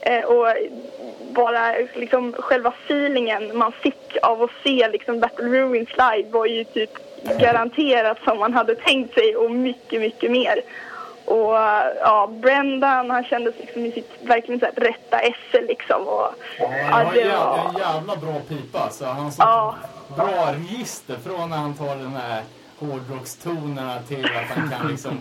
Eh, 0.01 0.25
och 0.25 0.47
bara 1.33 1.75
liksom 1.95 2.33
själva 2.33 2.73
feelingen 2.85 3.59
man 3.59 3.73
fick 3.73 4.17
av 4.23 4.43
att 4.43 4.51
se 4.65 4.89
liksom 4.89 5.21
Battle 5.21 5.49
Ruins 5.49 5.89
live 5.91 6.29
var 6.31 6.47
ju 6.47 6.65
typ 6.65 6.91
garanterat 7.39 8.19
som 8.25 8.39
man 8.39 8.53
hade 8.55 8.75
tänkt 8.75 9.15
sig 9.15 9.37
och 9.37 9.51
mycket, 9.51 10.01
mycket 10.01 10.31
mer. 10.31 10.63
Och 11.31 11.53
ja, 12.01 12.27
Brendan 12.33 13.11
han 13.11 13.25
kändes 13.25 13.55
liksom 13.59 13.87
i 13.87 13.93
sitt 13.93 14.11
verkligen 14.23 14.61
så 14.61 14.67
här 14.67 14.73
rätta 14.75 15.19
esse 15.19 15.63
liksom. 15.69 16.03
Och, 16.09 16.27
Ja, 16.59 16.71
han 16.91 17.07
har 17.07 17.15
det 17.15 17.21
en 17.21 17.27
jävla, 17.29 17.45
var... 17.47 17.69
en 17.69 17.77
jävla 17.79 18.17
bra 18.17 18.41
pipa. 18.49 18.91
Så 18.91 19.05
han 19.05 19.17
har 19.25 19.33
Ja. 19.39 19.75
bra 20.17 20.53
register 20.53 21.17
från 21.27 21.51
när 21.51 21.57
han 21.57 21.75
tar 21.75 21.97
den 21.97 22.17
här 22.17 22.43
hårdrockstonerna 22.79 23.99
till 24.09 24.25
att 24.25 24.57
han 24.59 24.71
kan 24.71 24.89
liksom 24.89 25.19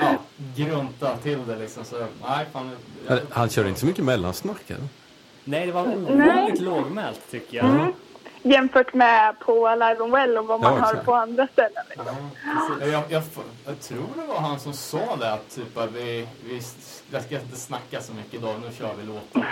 ja, 0.00 0.14
grunta 0.56 1.16
till 1.16 1.46
det 1.46 1.56
liksom. 1.56 1.84
Så 1.84 1.96
nej, 2.28 2.46
fan. 2.52 2.70
jag- 3.08 3.14
Han- 3.16 3.26
Han 3.30 3.48
kör 3.48 3.68
inte 3.68 3.80
så 3.80 3.86
mycket 3.86 4.04
mellansnack 4.04 4.70
eller? 4.70 4.88
Nej, 5.44 5.66
det 5.66 5.72
var 5.72 5.82
ovanligt 5.82 6.60
lågmält 6.60 7.30
tycker 7.30 7.56
jag. 7.56 7.66
Mm. 7.66 7.92
Jämfört 8.42 8.94
med 8.94 9.38
på 9.38 9.68
Live 9.74 10.00
on 10.00 10.10
Well 10.10 10.38
och 10.38 10.46
vad 10.46 10.60
man 10.60 10.72
Ja, 10.74 10.78
hör 10.80 10.88
exakt. 10.90 11.06
på 11.06 11.14
andra 11.14 11.46
ställen. 11.52 11.84
Liksom. 11.88 12.06
Ja, 12.80 12.86
Jag, 12.86 12.88
jag, 13.10 13.22
jag 13.66 13.80
tror 13.80 14.06
det 14.16 14.26
var 14.32 14.40
han 14.40 14.60
som 14.60 14.72
sa 14.72 15.16
det 15.20 15.32
att 15.32 15.50
typ 15.54 15.76
att 15.78 15.92
vi, 15.92 16.28
vi 16.44 16.60
jag 17.10 17.22
ska 17.22 17.34
inte 17.34 17.56
snacka 17.56 18.00
så 18.00 18.12
mycket 18.14 18.34
idag, 18.34 18.54
nu 18.64 18.72
kör 18.78 18.90
vi 19.00 19.06
låten. 19.06 19.44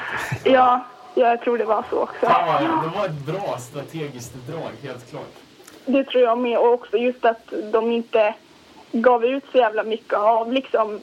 Ja, 0.45 0.85
jag 1.15 1.41
tror 1.41 1.59
det 1.59 1.65
var 1.65 1.85
så 1.91 1.97
också. 2.03 2.17
Ja, 2.27 2.61
det 2.61 2.99
var 2.99 3.05
ett 3.07 3.27
bra 3.27 3.59
strategiskt 3.59 4.35
drag, 4.47 4.71
helt 4.83 5.11
klart. 5.11 5.33
Det 5.87 6.05
tror 6.05 6.23
jag 6.25 6.39
med. 6.39 6.59
Och 6.59 6.73
också 6.73 6.97
just 6.97 7.25
att 7.25 7.53
de 7.73 7.91
inte 7.93 8.35
gav 8.93 9.25
ut 9.25 9.45
så 9.53 9.59
jävla 9.59 9.83
mycket 9.85 10.15
av 10.19 10.53
liksom 10.53 11.01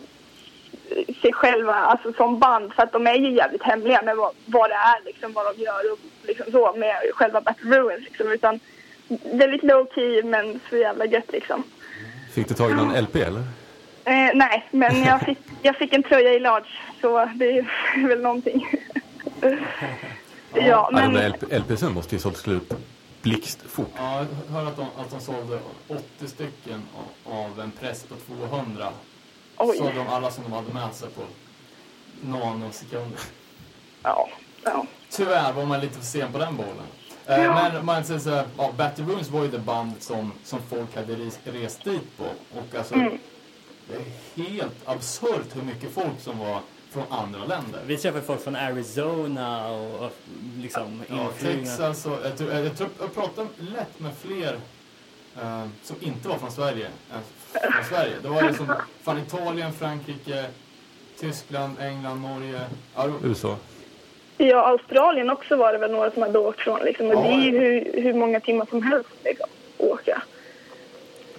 sig 1.21 1.33
själva 1.33 1.73
alltså 1.73 2.13
som 2.13 2.39
band. 2.39 2.73
För 2.73 2.83
att 2.83 2.91
de 2.91 3.07
är 3.07 3.15
ju 3.15 3.31
jävligt 3.31 3.63
hemliga 3.63 4.01
med 4.01 4.15
vad, 4.15 4.33
vad 4.45 4.69
det 4.69 4.73
är, 4.75 5.05
liksom, 5.05 5.33
vad 5.33 5.45
de 5.55 5.63
gör 5.63 5.91
och 5.91 5.99
liksom 6.23 6.51
så 6.51 6.73
med 6.73 6.95
själva 7.13 7.41
Battle 7.41 7.77
Ruins. 7.77 8.03
Liksom. 8.03 8.31
Utan 8.31 8.59
väldigt 9.33 9.63
low 9.63 9.88
key 9.95 10.23
men 10.23 10.59
så 10.69 10.77
jävla 10.77 11.05
gött 11.05 11.31
liksom. 11.31 11.63
Fick 12.33 12.47
du 12.47 12.53
tag 12.53 12.71
i 12.71 12.73
någon 12.73 13.01
LP 13.03 13.15
eller? 13.15 13.39
Eh, 14.07 14.31
nej, 14.33 14.67
men 14.71 15.03
jag 15.03 15.21
fick, 15.21 15.38
jag 15.61 15.75
fick 15.75 15.93
en 15.93 16.03
tröja 16.03 16.33
i 16.33 16.39
large 16.39 16.69
så 17.01 17.29
det 17.36 17.57
är 17.57 18.07
väl 18.07 18.21
någonting. 18.21 18.67
ja, 19.41 19.55
Ja, 20.53 20.89
de 20.91 20.95
men... 20.95 21.13
där 21.13 21.29
LP, 21.29 21.43
LPsen 21.69 21.93
måste 21.93 22.15
ju 22.15 22.19
sålt 22.19 22.38
slut 22.38 22.73
blixtfort. 23.21 23.91
Ja, 23.97 24.25
jag 24.47 24.53
hörde 24.53 24.67
att 24.67 24.75
de, 24.77 24.88
att 24.97 25.11
de 25.11 25.19
sålde 25.19 25.59
80 25.88 26.27
stycken 26.27 26.81
av, 27.25 27.33
av 27.33 27.59
en 27.59 27.71
press 27.71 28.03
på 28.03 28.15
200. 28.49 28.88
Oj. 29.58 29.78
Sålde 29.78 29.93
de 29.95 30.08
alla 30.08 30.32
som 30.32 30.43
de 30.43 30.53
hade 30.53 30.74
med 30.74 30.93
sig 30.95 31.10
på 31.10 31.22
nanosekunder. 32.22 33.20
Ja, 34.03 34.30
ja. 34.64 34.86
Tyvärr 35.10 35.53
var 35.53 35.66
man 35.66 35.80
lite 35.80 35.93
för 35.93 36.06
sen 36.06 36.32
på 36.32 36.38
den 36.38 36.58
bollen. 36.58 36.88
Eh, 37.26 37.38
men 37.56 37.86
man 37.86 38.03
säger 38.06 38.20
så 38.20 38.30
här, 38.30 38.47
ja, 38.58 38.72
Battle 38.78 39.06
Rooms 39.06 39.30
var 39.30 39.43
ju 39.43 39.51
det 39.51 39.60
band 39.60 39.93
som, 39.99 40.32
som 40.43 40.60
folk 40.70 40.95
hade 40.95 41.16
res, 41.16 41.39
rest 41.43 41.84
dit 41.84 42.18
på. 42.18 42.24
Och 42.60 42.76
alltså, 42.78 42.95
det 42.95 43.95
är 43.95 44.49
helt 44.49 44.76
absurt 44.86 45.56
hur 45.56 45.62
mycket 45.62 45.93
folk 45.93 46.20
som 46.20 46.39
var 46.39 46.60
från 46.91 47.03
andra 47.10 47.45
länder. 47.45 47.82
Vi 47.86 47.97
träffade 47.97 48.24
folk 48.24 48.43
från 48.43 48.56
Arizona 48.56 49.68
och, 49.68 50.06
och 50.06 50.12
liksom 50.58 51.03
Ja. 51.10 51.30
Texas 51.41 52.06
och 52.06 52.18
jag, 52.24 52.38
tror, 52.38 52.53
jag, 52.53 52.78
tror, 52.78 52.89
jag 52.99 53.14
pratade 53.14 53.47
lätt 53.58 53.99
med 53.99 54.12
fler 54.22 54.60
eh, 55.41 55.65
som 55.83 55.95
inte 55.99 56.27
var 56.27 56.38
från 56.38 56.51
Sverige 56.51 56.86
än 56.86 57.21
från 57.71 57.83
Sverige. 57.89 58.15
Det 58.21 58.27
var 58.27 58.41
liksom 58.41 58.73
från 59.03 59.17
Italien, 59.17 59.73
Frankrike, 59.73 60.45
Tyskland, 61.19 61.79
England, 61.81 62.21
Norge. 62.21 62.61
Ja, 62.95 63.09
USA. 63.23 63.57
Ja, 64.38 64.67
Australien 64.67 65.29
också 65.29 65.55
var 65.55 65.73
det 65.73 65.79
väl 65.79 65.91
några 65.91 66.11
som 66.11 66.21
hade 66.21 66.39
åkt 66.39 66.59
från. 66.59 66.79
Liksom. 66.79 67.07
Och 67.07 67.23
det 67.23 67.29
är 67.29 67.41
ju 67.41 67.59
hur, 67.59 68.01
hur 68.01 68.13
många 68.13 68.39
timmar 68.39 68.65
som 68.69 68.83
helst 68.83 69.09
liksom, 69.23 69.47
åka. 69.77 70.21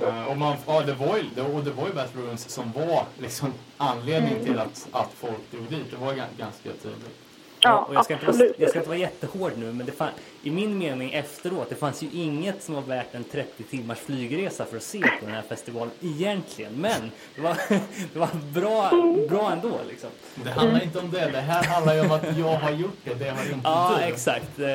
Eh, 0.00 0.26
och, 0.30 0.36
man, 0.36 0.56
ja, 0.66 0.80
det 0.86 0.92
var 0.92 1.16
ju, 1.16 1.22
det, 1.34 1.42
och 1.42 1.64
det 1.64 1.70
var 1.70 1.86
ju 1.86 1.92
Bath 1.92 2.16
Ruins 2.18 2.48
som 2.50 2.72
var 2.72 3.04
liksom 3.18 3.52
anledningen 3.76 4.44
till 4.44 4.58
att, 4.58 4.88
att 4.92 5.12
folk 5.12 5.50
drog 5.50 5.64
dit. 5.64 5.90
Det 5.90 5.96
var 5.96 6.12
gan- 6.12 6.38
ganska 6.38 6.68
tydligt. 6.82 7.18
Ja, 7.66 7.78
och 7.88 7.94
jag, 7.94 8.04
ska 8.04 8.14
inte 8.14 8.26
vara, 8.26 8.36
jag 8.58 8.68
ska 8.70 8.78
inte 8.78 8.88
vara 8.88 8.98
jättehård 8.98 9.52
nu, 9.56 9.72
men 9.72 9.86
det 9.86 9.92
fan, 9.92 10.08
i 10.42 10.50
min 10.50 10.78
mening 10.78 11.12
efteråt, 11.12 11.68
det 11.68 11.74
fanns 11.74 12.02
ju 12.02 12.08
inget 12.12 12.62
som 12.62 12.74
var 12.74 12.82
värt 12.82 13.14
en 13.14 13.24
30 13.24 13.62
timmars 13.62 13.98
flygresa 13.98 14.64
för 14.64 14.76
att 14.76 14.82
se 14.82 14.98
på 15.00 15.24
den 15.26 15.34
här 15.34 15.42
festivalen 15.42 15.90
egentligen. 16.02 16.72
Men 16.80 17.10
det 17.34 17.40
var, 17.40 17.56
det 18.12 18.18
var 18.18 18.28
bra, 18.52 18.90
bra 19.28 19.52
ändå 19.52 19.78
liksom. 19.88 20.10
Det 20.44 20.50
handlar 20.50 20.82
inte 20.84 20.98
om 20.98 21.10
det. 21.10 21.30
Det 21.30 21.40
här 21.40 21.64
handlar 21.64 21.94
ju 21.94 22.00
om 22.00 22.10
att 22.10 22.38
jag 22.38 22.56
har 22.56 22.70
gjort 22.70 22.96
det. 23.04 23.14
Det 23.14 23.30
har 23.30 23.42
inte 23.44 23.60
Ja, 23.64 23.94
du. 23.98 24.04
exakt. 24.04 24.58
Eh, 24.58 24.66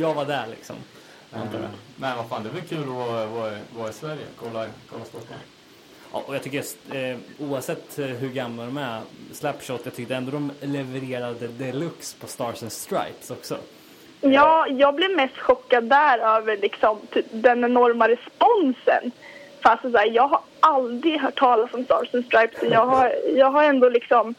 Jag 0.00 0.14
var 0.14 0.24
där 0.24 0.46
liksom. 0.50 0.76
Eh, 1.32 1.40
Men 1.96 2.16
vad 2.16 2.28
fan, 2.28 2.42
det 2.42 2.48
är 2.48 2.52
väl 2.52 2.62
kul 2.62 2.82
att 2.82 2.86
vara, 2.88 3.26
vara, 3.26 3.52
vara 3.76 3.90
i 3.90 3.92
Sverige. 3.92 4.24
Kolla, 4.40 4.66
kolla 4.90 5.04
Stockholm. 5.04 5.40
Ja, 6.14 6.22
och 6.26 6.34
jag 6.34 6.42
tycker 6.42 6.64
eh, 6.92 7.16
oavsett 7.38 7.98
eh, 7.98 8.06
hur 8.06 8.28
gamla 8.28 8.64
de 8.64 8.76
är, 8.76 9.00
Slapshot, 9.32 9.80
jag 9.84 9.94
tyckte 9.94 10.14
ändå 10.14 10.30
de 10.30 10.52
levererade 10.60 11.48
deluxe 11.48 12.16
på 12.20 12.26
Stars 12.26 12.62
and 12.62 12.72
Stripes 12.72 13.30
också. 13.30 13.56
Ja, 14.20 14.66
jag 14.68 14.94
blev 14.94 15.10
mest 15.10 15.38
chockad 15.38 15.84
där 15.84 16.18
över 16.18 16.56
liksom, 16.56 16.98
typ, 17.10 17.26
den 17.30 17.64
enorma 17.64 18.08
responsen. 18.08 19.10
För 19.62 19.70
alltså, 19.70 19.90
så 19.90 19.98
här, 19.98 20.06
jag 20.06 20.28
har 20.28 20.40
aldrig 20.60 21.20
hört 21.20 21.38
talas 21.38 21.74
om 21.74 21.84
Stars 21.84 22.14
and 22.14 22.24
Stripes. 22.24 22.62
och 22.62 22.68
Jag 22.68 22.86
har, 22.86 23.14
jag 23.36 23.50
har 23.50 23.64
ändå 23.64 23.88
liksom... 23.88 24.34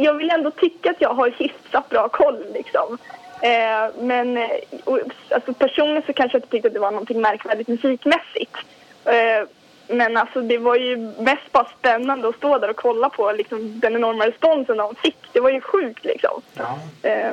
Jag 0.00 0.14
vill 0.14 0.30
ändå 0.30 0.50
tycka 0.50 0.90
att 0.90 1.00
jag 1.00 1.14
har 1.14 1.30
hyfsat 1.30 1.88
bra 1.88 2.08
koll. 2.08 2.44
Liksom. 2.54 2.98
Eh, 3.42 4.02
men 4.02 4.36
eh, 4.36 4.50
och, 4.84 4.98
alltså, 5.30 5.52
personligen 5.52 6.02
så 6.06 6.12
kanske 6.12 6.36
jag 6.36 6.40
inte 6.40 6.50
tyckte 6.50 6.68
att 6.68 6.74
det 6.74 6.80
var 6.80 6.90
någonting 6.90 7.20
märkvärdigt 7.20 7.68
musikmässigt. 7.68 8.56
Eh, 9.04 9.48
men 9.90 10.16
alltså, 10.16 10.40
det 10.42 10.58
var 10.58 10.76
ju 10.76 10.96
mest 11.18 11.52
bara 11.52 11.68
spännande 11.78 12.28
att 12.28 12.36
stå 12.36 12.58
där 12.58 12.70
och 12.70 12.76
kolla 12.76 13.08
på 13.08 13.32
liksom, 13.32 13.80
den 13.80 13.94
enorma 13.94 14.26
responsen 14.26 14.76
de 14.76 14.94
fick. 14.94 15.16
Det 15.32 15.40
var 15.40 15.50
ju 15.50 15.60
sjukt 15.60 16.04
liksom. 16.04 16.42
Ja. 16.54 16.78
Eh, 17.02 17.32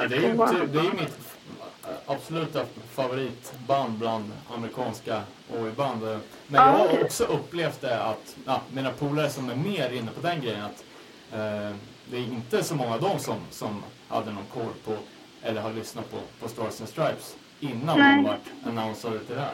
Ja, 0.00 0.06
det 0.08 0.16
är 0.16 0.20
ju 0.20 0.28
typ, 0.60 0.72
det 0.72 0.78
är 0.78 0.82
ju 0.82 0.92
mitt 0.92 1.18
absoluta 2.06 2.60
favoritband 2.94 3.92
bland 3.98 4.32
amerikanska 4.54 5.22
oj-band. 5.60 6.02
Men 6.02 6.10
jag 6.10 6.62
Ja, 6.62 6.62
har 6.62 7.02
också 7.04 7.24
upplevt 7.24 7.80
det 7.80 8.02
att, 8.02 8.36
ja, 8.46 8.60
mina 8.72 8.90
polare 8.90 9.30
som 9.30 9.50
är 9.50 9.54
mer 9.54 9.90
inne 9.90 10.10
på 10.10 10.20
den 10.26 10.40
grejen, 10.40 10.62
att 10.64 10.84
eh, 11.32 11.76
det 12.10 12.16
är 12.16 12.20
inte 12.22 12.64
så 12.64 12.74
många 12.74 12.94
av 12.94 13.00
dem 13.00 13.18
som, 13.18 13.36
som 13.50 13.82
hade 14.08 14.32
någon 14.32 14.46
koll 14.54 14.72
på, 14.84 14.92
eller 15.42 15.60
har 15.60 15.72
lyssnat 15.72 16.10
på, 16.10 16.16
på 16.40 16.48
Stars 16.48 16.80
and 16.80 16.88
Stripes 16.88 17.36
innan 17.60 17.98
Nej. 17.98 18.16
de 18.16 18.24
vart 18.24 18.66
annonsade 18.78 19.18
till 19.18 19.34
det 19.34 19.40
här. 19.40 19.52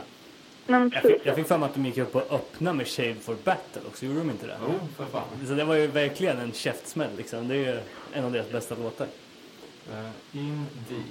Men 0.66 0.90
Jag 0.94 1.02
fick, 1.02 1.26
jag 1.26 1.36
fick 1.36 1.46
för 1.46 1.58
mig 1.58 1.66
att 1.66 1.74
de 1.74 1.86
gick 1.86 1.98
upp 1.98 2.16
och 2.16 2.32
öppnade 2.32 2.76
med 2.76 2.88
Shave 2.88 3.14
for 3.14 3.36
Battle 3.44 3.82
också, 3.86 4.06
gjorde 4.06 4.18
de 4.18 4.30
inte 4.30 4.46
det? 4.46 4.56
Jo, 4.62 4.74
för 4.96 5.04
fan. 5.04 5.22
Så 5.46 5.54
det 5.54 5.64
var 5.64 5.74
ju 5.74 5.86
verkligen 5.86 6.38
en 6.38 6.52
käftsmäll 6.52 7.16
liksom. 7.16 7.48
Det 7.48 7.54
är 7.54 7.74
ju 7.74 7.80
en 8.12 8.24
av 8.24 8.32
deras 8.32 8.50
bästa 8.50 8.74
låtar. 8.74 9.06
Uh, 9.92 10.10
indeed. 10.32 11.04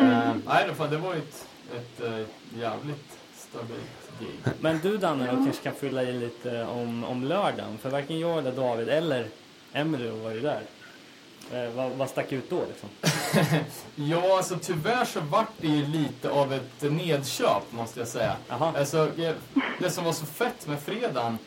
Uh, 0.00 0.36
nej, 0.46 0.64
det, 0.68 0.74
fan, 0.74 0.90
det 0.90 0.96
var 0.96 1.14
ju 1.14 1.18
ett, 1.18 1.46
ett 1.76 2.00
eh, 2.00 2.26
jävligt 2.60 3.18
stabilt 3.36 4.10
gig. 4.20 4.54
Men 4.60 4.78
du 4.82 4.96
Danne 4.96 5.30
då 5.30 5.36
kanske 5.44 5.62
kan 5.62 5.74
fylla 5.74 6.02
i 6.02 6.12
lite 6.12 6.64
om, 6.64 7.04
om 7.04 7.24
lördagen. 7.24 7.78
För 7.78 7.90
varken 7.90 8.18
jag 8.18 8.38
eller 8.38 8.52
David 8.52 8.88
eller 8.88 9.26
Emily 9.72 10.08
var 10.08 10.30
ju 10.30 10.40
där. 10.40 10.62
Eh, 11.52 11.70
vad, 11.76 11.90
vad 11.90 12.08
stack 12.10 12.32
ut 12.32 12.50
då 12.50 12.62
liksom? 12.68 12.88
Ja, 13.94 14.36
alltså 14.36 14.58
tyvärr 14.62 15.04
så 15.04 15.20
vart 15.20 15.48
det 15.60 15.66
ju 15.66 15.86
lite 15.86 16.30
av 16.30 16.52
ett 16.52 16.82
nedköp 16.92 17.62
måste 17.72 17.98
jag 18.00 18.08
säga. 18.08 18.36
Alltså, 18.76 19.10
det 19.78 19.90
som 19.90 20.04
var 20.04 20.12
så 20.12 20.26
fett 20.26 20.66
med 20.66 20.80
fredagen, 20.80 21.38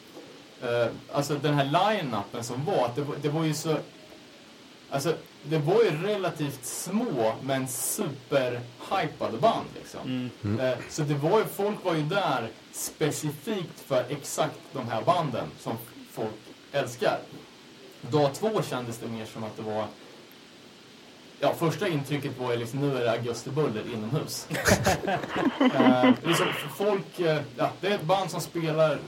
eh, 0.63 0.87
alltså 1.11 1.33
den 1.35 1.53
här 1.53 1.65
line-upen 1.65 2.43
som 2.43 2.65
var, 2.65 2.91
det, 2.95 3.01
var- 3.01 3.15
det 3.21 3.29
var 3.29 3.43
ju 3.43 3.53
så... 3.53 3.77
Alltså, 4.89 5.13
det 5.43 5.57
var 5.57 5.83
ju 5.83 6.03
relativt 6.07 6.65
små 6.65 7.33
men 7.41 7.67
super-hypade 7.67 9.37
band 9.39 9.65
liksom. 9.75 10.29
Eh, 10.59 10.77
så 10.89 11.01
det 11.01 11.13
var 11.13 11.39
ju, 11.39 11.45
folk 11.45 11.83
var 11.85 11.93
ju 11.95 12.01
där 12.03 12.49
specifikt 12.71 13.79
för 13.87 14.05
exakt 14.09 14.59
de 14.73 14.87
här 14.87 15.01
banden 15.01 15.47
som 15.59 15.77
folk 16.11 16.33
älskar. 16.71 17.19
Dag 18.01 18.33
två 18.33 18.61
kändes 18.61 18.97
det 18.97 19.07
mer 19.07 19.25
som 19.25 19.43
att 19.43 19.57
det 19.57 19.63
var 19.63 19.85
Ja, 21.39 21.53
första 21.53 21.87
intrycket 21.87 22.39
var 22.39 22.51
ju 22.51 22.57
liksom, 22.57 22.79
nu 22.79 22.97
är 22.97 23.03
det 23.03 23.11
augustibuller 23.11 23.83
inomhus. 23.93 24.47
eh, 25.75 26.09
liksom, 26.23 26.47
folk, 26.77 27.19
eh, 27.19 27.41
ja, 27.57 27.69
det 27.81 27.87
är 27.87 27.95
ett 27.95 28.03
band 28.03 28.31
som 28.31 28.41
spelar 28.41 28.99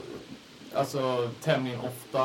alltså 0.74 1.30
tämligen 1.42 1.80
ofta. 1.80 2.20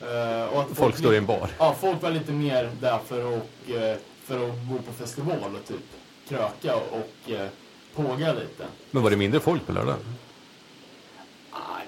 Eh, 0.00 0.44
och 0.44 0.60
att 0.60 0.68
Folk 0.74 0.98
står 0.98 1.14
i 1.14 1.16
en 1.16 1.26
bar. 1.26 1.50
Ja, 1.58 1.76
folk 1.80 2.02
var 2.02 2.10
lite 2.10 2.32
mer 2.32 2.70
där 2.80 2.98
för 3.06 3.36
att, 3.36 3.42
eh, 3.68 3.98
för 4.24 4.48
att 4.48 4.54
gå 4.70 4.78
på 4.86 4.92
festival 4.92 5.56
och 5.60 5.68
typ 5.68 5.84
kröka 6.28 6.76
och 6.76 7.30
eh, 7.30 7.48
påga 7.94 8.32
lite. 8.32 8.64
Men 8.90 9.02
var 9.02 9.10
det 9.10 9.16
mindre 9.16 9.40
folk 9.40 9.66
på 9.66 9.72
lördag? 9.72 9.96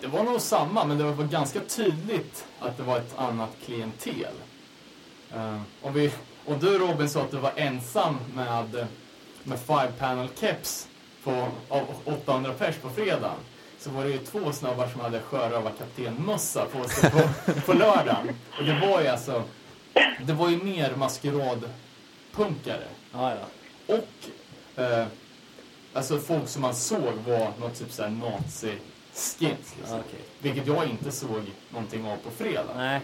Det 0.02 0.08
var 0.08 0.22
nog 0.22 0.40
samma, 0.40 0.84
men 0.84 0.98
det 0.98 1.04
var 1.04 1.24
ganska 1.24 1.60
tydligt 1.60 2.46
att 2.60 2.76
det 2.76 2.82
var 2.82 2.98
ett 2.98 3.18
annat 3.18 3.50
klientel. 3.64 4.34
Uh, 5.34 5.60
och, 5.82 5.96
vi, 5.96 6.12
och 6.44 6.58
du 6.58 6.78
Robin 6.78 7.08
sa 7.08 7.22
att 7.22 7.30
du 7.30 7.36
var 7.36 7.52
ensam 7.56 8.16
med, 8.34 8.86
med 9.42 9.58
five 9.58 9.92
panel 9.98 10.28
keps 10.40 10.88
på, 11.24 11.48
av 11.68 11.84
800 12.04 12.52
pers 12.58 12.76
på 12.76 12.90
fredagen. 12.90 13.36
Så 13.78 13.90
var 13.90 14.04
det 14.04 14.10
ju 14.10 14.18
två 14.18 14.52
snubbar 14.52 14.88
som 14.88 15.00
hade 15.00 15.20
sjörövarkaptenmössa 15.20 16.64
på 16.64 16.88
sig 16.88 17.10
på, 17.10 17.20
på 17.66 17.72
lördagen. 17.72 18.28
Och 18.58 18.64
det 18.64 18.80
var 18.86 19.00
ju 19.00 19.08
alltså, 19.08 19.42
det 20.22 20.32
var 20.32 20.50
ju 20.50 20.56
mer 20.56 20.94
maskeradpunkare. 20.96 22.88
Ja, 23.12 23.34
ja. 23.34 23.46
Och 23.94 24.08
eh, 24.82 25.06
alltså 25.92 26.18
folk 26.18 26.48
som 26.48 26.62
man 26.62 26.74
såg 26.74 27.14
var 27.26 27.52
något 27.60 27.78
typ 27.78 27.92
såhär 27.92 28.10
nazi-skins. 29.12 29.74
Liksom. 29.78 30.00
okej. 30.00 30.20
Vilket 30.38 30.66
jag 30.66 30.86
inte 30.88 31.12
såg 31.12 31.42
någonting 31.70 32.06
av 32.06 32.16
på 32.16 32.30
fredag. 32.30 32.74
Nej, 32.76 33.00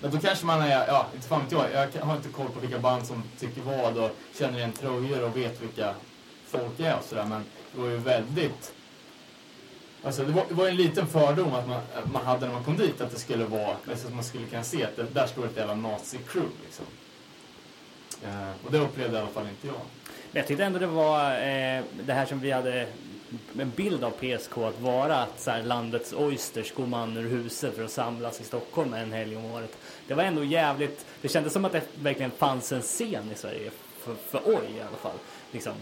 Men 0.00 0.10
då 0.10 0.18
kanske 0.18 0.46
man 0.46 0.60
är, 0.62 0.86
ja, 0.86 1.06
inte 1.14 1.28
fan 1.28 1.42
vet 1.42 1.52
jag. 1.52 1.70
Jag 1.72 2.02
har 2.02 2.16
inte 2.16 2.28
koll 2.28 2.48
på 2.48 2.60
vilka 2.60 2.78
band 2.78 3.06
som 3.06 3.22
tycker 3.38 3.62
vad 3.62 3.98
och 3.98 4.10
känner 4.38 4.58
igen 4.58 4.72
tröjor 4.72 5.22
och 5.22 5.36
vet 5.36 5.62
vilka 5.62 5.94
folk 6.46 6.80
är 6.80 6.96
och 6.96 7.04
sådär. 7.04 7.24
Men 7.24 7.44
det 7.74 7.80
var 7.80 7.88
ju 7.88 7.96
väldigt... 7.96 8.72
Alltså 10.04 10.24
det 10.24 10.32
var, 10.32 10.44
det 10.48 10.54
var 10.54 10.68
en 10.68 10.76
liten 10.76 11.06
fördom 11.06 11.54
att 11.54 11.68
man, 11.68 11.80
att 11.94 12.12
man 12.12 12.26
hade 12.26 12.46
när 12.46 12.54
man 12.54 12.64
kom 12.64 12.76
dit 12.76 13.00
att 13.00 13.10
det 13.10 13.18
skulle 13.18 13.44
vara, 13.44 13.76
alltså 13.90 14.06
att 14.06 14.14
man 14.14 14.24
skulle 14.24 14.46
kunna 14.46 14.62
se 14.62 14.84
att 14.84 14.96
det, 14.96 15.02
där 15.02 15.26
står 15.26 15.46
ett 15.46 15.56
jävla 15.56 15.74
nazi-crew 15.74 16.48
liksom. 16.64 16.84
Eh, 18.24 18.50
och 18.64 18.72
det 18.72 18.78
upplevde 18.78 19.16
i 19.16 19.20
alla 19.20 19.30
fall 19.30 19.48
inte 19.48 19.66
jag. 19.66 19.80
Men 20.32 20.40
jag 20.40 20.46
tyckte 20.46 20.64
ändå 20.64 20.78
det 20.78 20.86
var 20.86 21.30
eh, 21.30 21.82
det 22.06 22.12
här 22.12 22.26
som 22.26 22.40
vi 22.40 22.50
hade 22.50 22.86
en 23.58 23.70
bild 23.76 24.04
av 24.04 24.10
PSK 24.10 24.58
att 24.58 24.80
vara 24.80 25.16
att 25.16 25.40
så 25.40 25.50
här, 25.50 25.62
landets 25.62 26.12
oysters 26.12 26.72
går 26.72 26.86
man 26.86 27.16
ur 27.16 27.28
huset 27.28 27.76
för 27.76 27.84
att 27.84 27.90
samlas 27.90 28.40
i 28.40 28.44
Stockholm 28.44 28.94
en 28.94 29.12
helg 29.12 29.36
om 29.36 29.44
året. 29.44 29.76
Det 30.06 30.14
var 30.14 30.22
ändå 30.22 30.44
jävligt, 30.44 31.06
det 31.20 31.28
kändes 31.28 31.52
som 31.52 31.64
att 31.64 31.72
det 31.72 31.82
verkligen 31.94 32.30
fanns 32.30 32.72
en 32.72 32.82
scen 32.82 33.30
i 33.32 33.34
Sverige 33.34 33.70
för, 33.98 34.14
för 34.14 34.40
oj 34.44 34.70
i 34.76 34.80
alla 34.80 34.96
fall. 34.96 35.18
Liksom. 35.52 35.72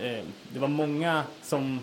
Eh, 0.00 0.24
det 0.52 0.58
var 0.58 0.68
många 0.68 1.24
som 1.42 1.80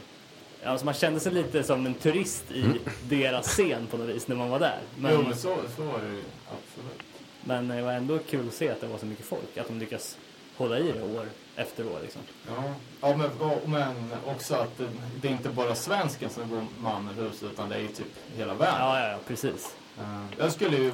Alltså 0.66 0.86
man 0.86 0.94
kände 0.94 1.20
sig 1.20 1.32
lite 1.34 1.64
som 1.64 1.86
en 1.86 1.94
turist 1.94 2.52
i 2.52 2.64
deras 3.10 3.48
scen 3.48 3.88
på 3.88 3.98
något 3.98 4.10
vis 4.10 4.28
när 4.28 4.36
man 4.36 4.50
var 4.50 4.60
där. 4.60 4.80
Men, 4.98 5.14
Jo, 5.14 5.22
men 5.22 5.38
så, 5.38 5.58
så 5.76 5.84
var 5.84 6.00
det 6.00 6.08
ju 6.16 6.24
absolut. 6.48 7.04
men 7.44 7.68
det 7.68 7.82
var 7.82 7.92
ändå 7.92 8.20
kul 8.20 8.48
att 8.48 8.54
se 8.54 8.70
att 8.70 8.82
det 8.82 8.88
var 8.88 8.98
så 8.98 9.06
mycket 9.06 9.26
folk. 9.26 9.58
Att 9.58 9.68
de 9.68 9.80
lyckas 9.80 10.18
hålla 10.64 10.80
i 10.80 10.92
det 10.92 11.02
år 11.04 11.26
efter 11.56 11.88
år 11.88 12.00
liksom. 12.04 12.22
Ja, 12.48 12.64
ja 13.02 13.18
men, 13.18 13.30
men 13.66 13.96
också 14.26 14.56
att 14.56 14.78
det, 14.78 14.88
det 15.22 15.28
är 15.28 15.32
inte 15.32 15.50
bara 15.50 15.76
svensken 15.76 16.30
som 16.30 16.50
går 16.50 16.66
man 16.80 17.10
ur 17.18 17.24
huset 17.24 17.44
utan 17.44 17.70
det 17.70 17.76
är 17.76 17.80
ju 17.80 17.88
typ 17.88 18.14
hela 18.38 18.54
världen. 18.54 18.76
Ja, 18.80 19.00
ja, 19.00 19.08
ja 19.12 19.18
precis. 19.28 19.76
Eh, 20.00 20.26
Jag 20.38 20.52
skulle 20.52 20.78
ju 20.78 20.92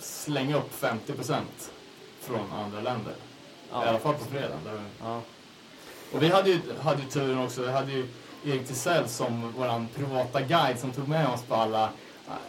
slänga 0.00 0.56
upp 0.56 0.82
50% 0.82 1.34
från 2.20 2.52
andra 2.52 2.80
länder. 2.80 3.12
Ja. 3.72 3.84
I 3.84 3.88
alla 3.88 3.98
fall 3.98 4.14
på 4.14 4.24
fredagen. 4.24 4.58
Där. 4.64 4.80
Ja. 5.00 5.20
Och 6.12 6.22
vi 6.22 6.28
hade 6.28 6.50
ju, 6.50 6.60
hade 6.82 7.02
ju 7.02 7.08
turen 7.08 7.38
också, 7.38 7.62
vi 7.62 7.70
hade 7.72 7.92
ju 7.92 8.06
Erik 8.44 8.68
Tisell 8.68 9.08
som 9.08 9.52
vår 9.56 9.86
privata 9.94 10.40
guide 10.40 10.78
som 10.78 10.92
tog 10.92 11.08
med 11.08 11.28
oss 11.28 11.42
på 11.42 11.54
alla, 11.54 11.90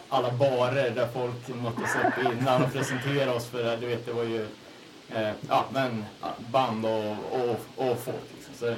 alla 0.08 0.32
barer 0.32 0.90
där 0.90 1.08
folk 1.14 1.48
möttes 1.62 1.90
upp 1.96 2.32
innan 2.32 2.62
och 2.64 2.72
presenterade 2.72 3.32
oss 3.32 3.46
för 3.46 3.64
det. 3.64 3.76
Du 3.76 3.86
vet, 3.86 4.06
det 4.06 4.12
var 4.12 4.24
ju 4.24 4.46
eh, 5.14 5.30
ja, 5.48 5.64
men, 5.72 6.04
band 6.52 6.84
och, 6.84 7.10
och, 7.32 7.90
och 7.90 7.98
folk. 7.98 8.24
Liksom. 8.36 8.54
Så, 8.54 8.74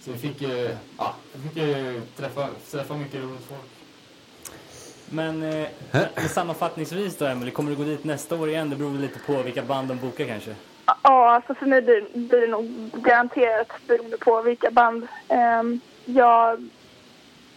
så 0.00 0.12
vi 0.12 0.18
fick 0.18 0.42
ju, 0.42 0.76
ja, 0.98 1.14
vi 1.32 1.48
fick 1.48 1.56
ju 1.56 2.02
träffa, 2.16 2.48
träffa 2.70 2.94
mycket 2.94 3.22
roligt 3.22 3.46
folk. 3.48 3.70
Men 5.10 5.42
eh, 5.42 5.68
sammanfattningsvis 6.28 7.18
då 7.18 7.26
Emily, 7.26 7.50
kommer 7.50 7.70
du 7.70 7.76
gå 7.76 7.84
dit 7.84 8.04
nästa 8.04 8.36
år 8.36 8.48
igen? 8.48 8.70
Det 8.70 8.76
beror 8.76 8.90
väl 8.90 9.00
lite 9.00 9.18
på 9.18 9.42
vilka 9.42 9.62
band 9.62 9.88
de 9.88 9.98
bokar 9.98 10.24
kanske. 10.24 10.54
Ja, 11.02 11.30
alltså 11.30 11.54
för 11.54 11.66
mig 11.66 11.82
blir, 11.82 12.06
blir 12.14 12.40
det 12.40 12.46
nog 12.46 12.90
garanterat 12.92 13.68
beroende 13.86 14.16
på 14.16 14.42
vilka 14.42 14.70
band. 14.70 15.08
Um, 15.28 15.80
jag 16.04 16.68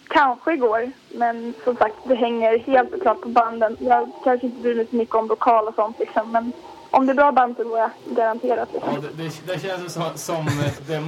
kanske 0.07 0.55
går, 0.55 0.91
men 1.09 1.53
som 1.63 1.75
sagt 1.75 1.95
det 2.03 2.15
hänger 2.15 2.57
helt 2.57 3.01
klart 3.01 3.21
på 3.21 3.29
banden. 3.29 3.77
Jag 3.79 4.11
kanske 4.23 4.47
inte 4.47 4.61
bryr 4.61 4.75
mig 4.75 4.87
så 4.89 4.95
mycket 4.95 5.15
om 5.15 5.27
lokal 5.27 5.67
och 5.67 5.75
sånt 5.75 5.99
liksom, 5.99 6.31
men 6.31 6.51
om 6.91 7.05
det 7.05 7.11
är 7.11 7.15
bra 7.15 7.31
band 7.31 7.55
så 7.57 7.63
går 7.63 7.79
jag 7.79 7.89
garanterat. 8.05 8.69
Liksom. 8.73 8.93
Ja, 8.93 9.01
det, 9.01 9.23
det, 9.23 9.53
det 9.53 9.59
känns 9.59 9.83
ju 9.83 9.89
som, 9.89 10.03
som 10.15 10.45
det, 10.87 11.01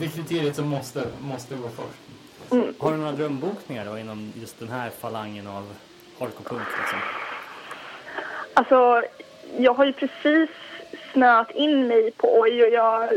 det, 0.00 0.08
kriteriet 0.08 0.56
som 0.56 0.68
måste, 0.68 1.04
måste 1.20 1.54
gå 1.54 1.68
först. 1.68 2.78
Har 2.78 2.90
du 2.90 2.96
några 2.96 3.12
drömbokningar 3.12 3.84
då 3.84 3.98
inom 3.98 4.32
just 4.36 4.58
den 4.58 4.68
här 4.68 4.90
falangen 4.90 5.46
av 5.46 5.74
hardcore 6.18 6.48
punk 6.48 6.68
liksom? 6.78 6.98
Alltså, 8.54 9.02
jag 9.58 9.74
har 9.74 9.84
ju 9.84 9.92
precis 9.92 10.50
snöat 11.12 11.50
in 11.50 11.86
mig 11.86 12.10
på 12.10 12.40
Oj 12.40 12.62
och 12.62 12.72
jag 12.72 13.08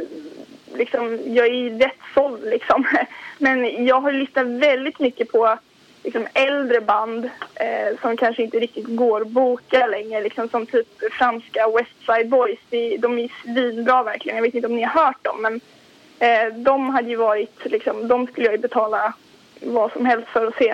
liksom, 0.75 1.19
jag 1.25 1.45
är 1.45 1.53
ju 1.53 1.77
rätt 1.77 1.99
såld 2.13 2.43
liksom. 2.45 2.85
Men 3.37 3.85
jag 3.85 4.01
har 4.01 4.11
lyssnat 4.11 4.47
väldigt 4.47 4.99
mycket 4.99 5.31
på 5.31 5.57
liksom, 6.03 6.27
äldre 6.33 6.81
band 6.81 7.25
eh, 7.55 7.99
som 8.01 8.17
kanske 8.17 8.43
inte 8.43 8.59
riktigt 8.59 8.85
går 8.87 9.21
att 9.21 9.27
boka 9.27 9.87
längre. 9.87 10.21
Liksom, 10.21 10.49
som 10.49 10.65
typ 10.65 11.13
franska 11.13 11.67
West 11.77 12.05
Side 12.05 12.29
Boys. 12.29 12.59
De, 12.69 12.97
de 12.97 13.19
är 13.19 13.31
svinbra 13.43 14.03
verkligen. 14.03 14.35
Jag 14.35 14.43
vet 14.43 14.55
inte 14.55 14.67
om 14.67 14.75
ni 14.75 14.83
har 14.83 15.05
hört 15.05 15.23
dem 15.23 15.41
men 15.41 15.61
eh, 16.19 16.53
de 16.53 16.89
hade 16.89 17.09
ju 17.09 17.15
varit, 17.15 17.65
liksom, 17.65 18.07
de 18.07 18.27
skulle 18.27 18.47
jag 18.47 18.55
ju 18.55 18.61
betala 18.61 19.13
vad 19.61 19.91
som 19.91 20.05
helst 20.05 20.27
för 20.27 20.47
att 20.47 20.55
se. 20.55 20.69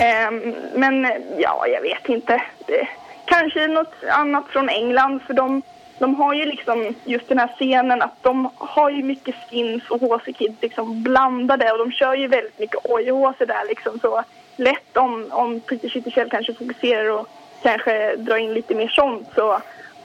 Eh, 0.00 0.30
men 0.74 1.06
ja, 1.38 1.66
jag 1.66 1.82
vet 1.82 2.08
inte. 2.08 2.42
Det, 2.66 2.88
kanske 3.24 3.66
något 3.66 3.94
annat 4.08 4.48
från 4.48 4.68
England 4.68 5.20
för 5.26 5.34
de, 5.34 5.62
de 5.98 6.14
har 6.14 6.34
ju 6.34 6.44
liksom 6.44 6.94
just 7.04 7.28
den 7.28 7.38
här 7.38 7.54
scenen 7.58 8.02
att 8.02 8.22
de 8.22 8.50
har 8.54 8.90
ju 8.90 9.02
mycket 9.02 9.34
skins 9.34 9.82
och 9.90 10.00
HC 10.00 10.24
Kids 10.38 10.62
liksom 10.62 11.02
blandade 11.02 11.72
och 11.72 11.78
de 11.78 11.92
kör 11.92 12.14
ju 12.14 12.26
väldigt 12.26 12.58
mycket 12.58 12.80
oj-HC 12.84 13.38
där 13.38 13.68
liksom 13.68 13.98
så 13.98 14.24
lätt 14.56 14.96
om, 14.96 15.28
om 15.32 15.60
Peter 15.60 15.88
Kittelkjell 15.88 16.30
kanske 16.30 16.54
fokuserar 16.54 17.10
och 17.10 17.26
kanske 17.62 18.16
drar 18.16 18.36
in 18.36 18.54
lite 18.54 18.74
mer 18.74 18.88
sånt 18.88 19.28
så 19.34 19.62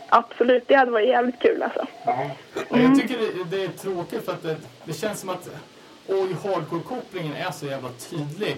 absolut, 0.09 0.63
det 0.67 0.75
hade 0.75 0.91
varit 0.91 1.07
jävligt 1.07 1.39
kul 1.39 1.63
alltså. 1.63 1.87
Ja. 2.05 2.29
Jag 2.69 2.95
tycker 2.95 3.17
det, 3.17 3.57
det 3.57 3.63
är 3.63 3.67
tråkigt 3.67 4.25
för 4.25 4.31
att 4.31 4.43
det, 4.43 4.55
det 4.85 4.93
känns 4.93 5.19
som 5.19 5.29
att 5.29 5.49
oj 6.07 6.35
hardcore-kopplingen 6.43 7.35
är 7.35 7.51
så 7.51 7.65
jävla 7.65 7.89
tydlig 8.09 8.57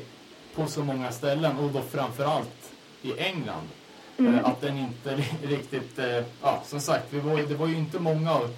på 0.56 0.66
så 0.68 0.84
många 0.84 1.12
ställen 1.12 1.58
och 1.58 1.70
då 1.72 1.82
framförallt 1.82 2.72
i 3.02 3.20
England. 3.20 3.68
Eh, 4.20 4.46
Att 4.46 4.62
den 4.62 4.78
inte 4.78 5.10
ri- 5.16 5.48
riktigt, 5.48 6.00
eh, 6.00 6.24
ja 6.42 6.60
som 6.66 6.80
sagt, 6.80 7.06
vi 7.10 7.20
var, 7.20 7.38
det 7.38 7.56
var 7.56 7.68
ju 7.68 7.76
inte 7.78 8.00
många 8.00 8.32
av 8.34 8.50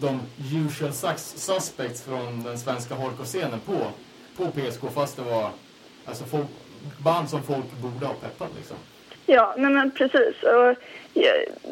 de 0.00 0.20
usual 0.66 0.90
sus- 0.92 1.36
suspects 1.38 2.02
från 2.02 2.42
den 2.42 2.58
svenska 2.58 2.94
hardcore-scenen 2.94 3.60
på, 3.66 3.74
på 4.36 4.50
PSK 4.50 4.80
fast 4.94 5.16
det 5.16 5.22
var 5.22 5.50
alltså 6.08 6.24
folk, 6.24 6.46
band 7.04 7.30
som 7.30 7.42
folk 7.42 7.72
borde 7.82 8.06
ha 8.06 8.14
peppat 8.14 8.50
liksom. 8.56 8.76
Ja, 9.26 9.54
nej 9.56 9.70
men 9.70 9.90
precis. 9.90 10.42
Och, 10.42 10.76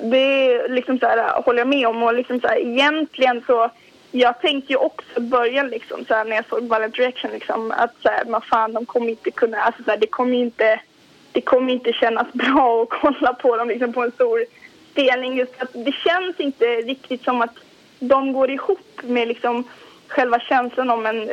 det 0.03 0.19
är 0.19 0.69
liksom 0.69 0.99
så 0.99 1.07
här, 1.07 1.43
håller 1.43 1.59
jag 1.59 1.69
med 1.69 1.89
om. 1.89 2.03
Och 2.03 2.15
liksom 2.15 2.41
så 2.41 2.49
här, 2.49 2.59
egentligen 2.59 3.43
så, 3.47 3.71
jag 4.11 4.41
tänkte 4.41 4.73
ju 4.73 4.77
också 4.77 5.07
i 5.17 5.21
början 5.21 5.69
liksom 5.69 6.05
så 6.05 6.15
här, 6.15 6.25
när 6.25 6.37
jag 6.37 6.49
såg 6.49 6.61
Violent 6.61 6.95
Direction 6.95 7.31
liksom 7.31 7.71
att 7.71 7.95
så 8.03 8.09
här, 8.09 8.25
man 8.25 8.41
fan 8.41 8.73
de 8.73 8.87
kommer 8.87 9.09
inte 9.09 9.31
kunna, 9.31 9.59
alltså 9.59 9.83
så 9.83 9.91
här, 9.91 9.99
det 9.99 10.07
kommer 10.07 10.39
inte, 10.39 10.81
det 11.33 11.41
kommer 11.41 11.73
inte 11.73 11.93
kännas 11.93 12.33
bra 12.33 12.83
att 12.93 13.01
kolla 13.01 13.35
på 13.35 13.57
dem 13.57 13.69
liksom 13.69 13.93
på 13.93 14.03
en 14.03 14.13
stor 14.13 14.45
spelning. 14.91 15.37
Just 15.37 15.63
att 15.63 15.73
det 15.73 15.93
känns 15.93 16.41
inte 16.41 16.65
riktigt 16.67 17.25
som 17.25 17.43
att 17.43 17.55
de 17.99 18.33
går 18.33 18.51
ihop 18.51 19.01
med 19.03 19.29
liksom 19.29 19.65
själva 20.09 20.41
känslan 20.41 20.91
om 20.91 21.07
en 21.07 21.31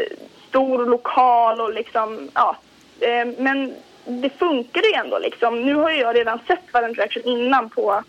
stor 0.49 0.85
lokal 0.85 1.61
och 1.61 1.73
liksom, 1.73 2.29
ja. 2.33 2.57
Eh, 3.03 3.27
Men 3.37 3.73
det 4.05 4.29
funkar 4.29 4.81
ju 4.81 4.93
ändå 4.93 5.19
liksom. 5.19 5.61
Nu 5.61 5.73
har 5.73 5.91
ju 5.91 5.97
jag 5.97 6.15
redan 6.15 6.39
sett 6.47 6.59
Violent 6.73 6.95
Direction 6.95 7.23
innan 7.25 7.69
på 7.69 8.03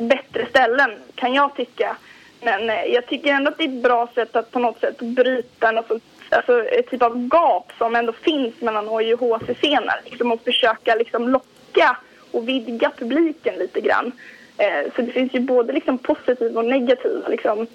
bättre 0.00 0.46
ställen 0.46 0.90
kan 1.14 1.34
jag 1.34 1.54
tycka. 1.56 1.96
Men 2.42 2.70
eh, 2.70 2.84
jag 2.84 3.06
tycker 3.06 3.32
ändå 3.32 3.50
att 3.50 3.58
det 3.58 3.64
är 3.64 3.68
ett 3.68 3.82
bra 3.82 4.08
sätt 4.14 4.36
att 4.36 4.50
på 4.50 4.58
något 4.58 4.80
sätt 4.80 4.98
bryta 4.98 5.70
något 5.70 5.88
sånt, 5.88 6.02
alltså 6.30 6.64
ett 6.64 6.90
typ 6.90 7.02
av 7.02 7.28
gap 7.32 7.72
som 7.78 7.96
ändå 7.96 8.12
finns 8.12 8.60
mellan 8.60 8.88
OJ 8.88 9.14
och 9.14 9.20
HC-scener. 9.20 10.00
Liksom, 10.04 10.32
och 10.32 10.44
försöka 10.44 10.94
liksom 10.94 11.28
locka 11.28 11.96
och 12.30 12.48
vidga 12.48 12.90
publiken 12.98 13.54
lite 13.54 13.80
grann. 13.80 14.12
Eh, 14.56 14.92
så 14.96 15.02
det 15.02 15.12
finns 15.12 15.34
ju 15.34 15.40
både 15.40 15.72
liksom 15.72 15.98
positiva 15.98 16.60
och 16.60 16.66
negativa 16.66 17.28
liksom, 17.28 17.66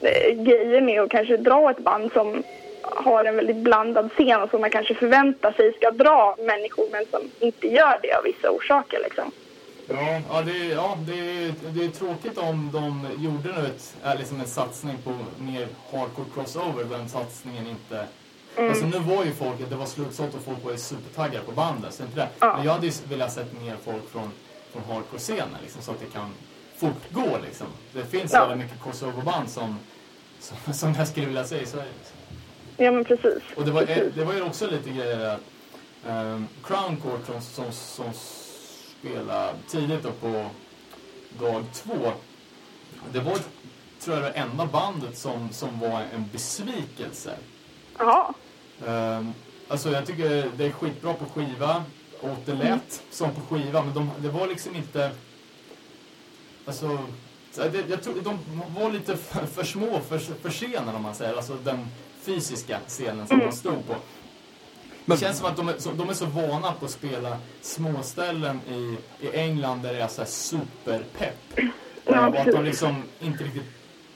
eh, 0.00 0.34
grejer 0.34 0.80
med 0.80 1.00
att 1.00 1.10
kanske 1.10 1.36
dra 1.36 1.70
ett 1.70 1.78
band 1.78 2.12
som 2.12 2.42
har 2.82 3.24
en 3.24 3.36
väldigt 3.36 3.56
blandad 3.56 4.10
scen 4.12 4.42
och 4.42 4.50
som 4.50 4.60
man 4.60 4.70
kanske 4.70 4.94
förväntar 4.94 5.52
sig 5.52 5.72
ska 5.72 5.90
dra 5.90 6.36
människor 6.38 6.84
men 6.92 7.04
som 7.10 7.30
inte 7.40 7.68
gör 7.68 7.98
det 8.02 8.12
av 8.14 8.24
vissa 8.24 8.50
orsaker. 8.50 8.98
Liksom. 9.04 9.30
Ja, 9.88 10.20
ja, 10.32 10.42
det, 10.42 10.50
är- 10.50 10.74
ja 10.74 10.98
det, 11.06 11.12
är, 11.12 11.54
det 11.74 11.84
är 11.84 11.88
tråkigt 11.88 12.38
om 12.38 12.70
de 12.72 13.06
gjorde 13.24 13.60
nu 13.60 13.66
ett, 13.66 14.18
liksom 14.18 14.40
en 14.40 14.46
satsning 14.46 14.96
på 15.04 15.10
mer 15.38 15.68
hardcore 15.92 16.26
crossover, 16.34 16.84
den 16.84 17.08
satsningen 17.08 17.66
inte... 17.66 18.04
Alltså 18.58 18.86
nu 18.86 18.98
var 18.98 19.24
ju 19.24 19.32
folk, 19.32 19.68
det 19.70 19.74
var 19.76 19.86
slutsålt 19.86 20.34
och 20.34 20.40
folk 20.44 20.64
var 20.64 20.72
ju 20.72 20.78
supertaggade 20.78 21.44
på 21.44 21.52
bandet, 21.52 21.94
så 21.94 22.02
inte 22.02 22.16
det. 22.16 22.28
Ja. 22.40 22.56
Men 22.56 22.66
jag 22.66 22.72
hade 22.72 22.86
ju 22.86 22.92
velat 23.08 23.32
sett 23.32 23.60
mer 23.62 23.76
folk 23.84 24.10
från, 24.12 24.30
från 24.72 24.82
hardcore-scenen, 24.88 25.56
liksom, 25.62 25.82
så 25.82 25.90
att 25.90 26.00
det 26.00 26.06
kan 26.12 26.30
fortgå 26.76 27.38
liksom. 27.44 27.66
Det 27.92 28.04
finns 28.04 28.32
Ja. 28.32 28.40
väldigt 28.46 28.58
mycket 28.70 28.82
crossover-band 28.82 29.50
som, 29.50 29.78
som, 30.40 30.74
som 30.74 30.94
jag 30.98 31.08
skulle 31.08 31.26
vilja 31.26 31.44
se 31.44 31.60
i 31.60 31.66
Sverige. 31.66 31.88
Liksom. 31.98 32.16
Ja 32.80 32.90
men 32.90 33.04
precis. 33.04 33.42
Och 33.56 33.64
det 33.64 33.70
var, 33.70 33.86
precis. 33.86 34.14
det 34.14 34.24
var 34.24 34.34
ju 34.34 34.42
också 34.42 34.70
lite 34.70 34.90
grejer 34.90 35.28
att 35.28 35.40
um, 36.06 36.48
Crown 36.64 36.96
Court 36.96 37.26
som, 37.26 37.42
som, 37.42 37.72
som 37.72 38.12
spelade 39.00 39.52
tidigt 39.68 40.02
då 40.02 40.10
på 40.10 40.46
dag 41.38 41.64
två. 41.72 42.12
Det 43.12 43.20
var, 43.20 43.38
tror 44.00 44.16
jag, 44.16 44.24
det 44.24 44.30
enda 44.30 44.66
bandet 44.66 45.18
som, 45.18 45.48
som 45.52 45.80
var 45.80 46.00
en 46.14 46.24
besvikelse. 46.32 47.36
Jaha. 47.98 48.34
Um, 48.86 49.34
alltså 49.68 49.90
jag 49.90 50.06
tycker 50.06 50.50
det 50.56 50.64
är 50.64 50.70
skitbra 50.70 51.14
på 51.14 51.24
skiva 51.24 51.84
och 52.20 52.36
det 52.44 52.54
lät 52.54 53.02
som 53.10 53.34
på 53.34 53.40
skiva 53.40 53.82
men 53.82 53.94
de, 53.94 54.10
det 54.18 54.28
var 54.28 54.46
liksom 54.46 54.76
inte... 54.76 55.10
Alltså, 56.66 56.98
det, 57.54 57.84
jag 57.88 58.02
tror 58.02 58.14
de 58.24 58.38
var 58.80 58.90
lite 58.90 59.16
för, 59.16 59.46
för 59.46 59.64
små 59.64 60.00
för, 60.08 60.18
för 60.18 60.50
scenen 60.50 60.94
om 60.94 61.02
man 61.02 61.14
säger, 61.14 61.36
alltså 61.36 61.54
den 61.64 61.86
fysiska 62.22 62.78
scenen 62.88 63.26
som 63.26 63.38
de 63.38 63.52
stod 63.52 63.86
på. 63.86 63.94
Men- 65.04 65.18
Det 65.18 65.24
känns 65.24 65.38
som 65.38 65.46
att 65.46 65.56
de 65.56 65.68
är, 65.68 65.74
så, 65.78 65.90
de 65.92 66.08
är 66.10 66.14
så 66.14 66.26
vana 66.26 66.72
på 66.72 66.84
att 66.84 66.90
spela 66.90 67.36
småställen 67.62 68.60
i, 68.68 68.96
i 69.26 69.30
England 69.36 69.82
där 69.82 69.92
det 69.94 70.00
är 70.02 70.08
så 70.08 70.20
här 70.22 70.28
superpepp. 70.28 71.58
Eh, 71.58 71.64
Ja, 72.04 72.28
och 72.28 72.36
att 72.36 72.46
de 72.46 72.64
liksom 72.64 73.02
inte 73.20 73.44
riktigt 73.44 73.64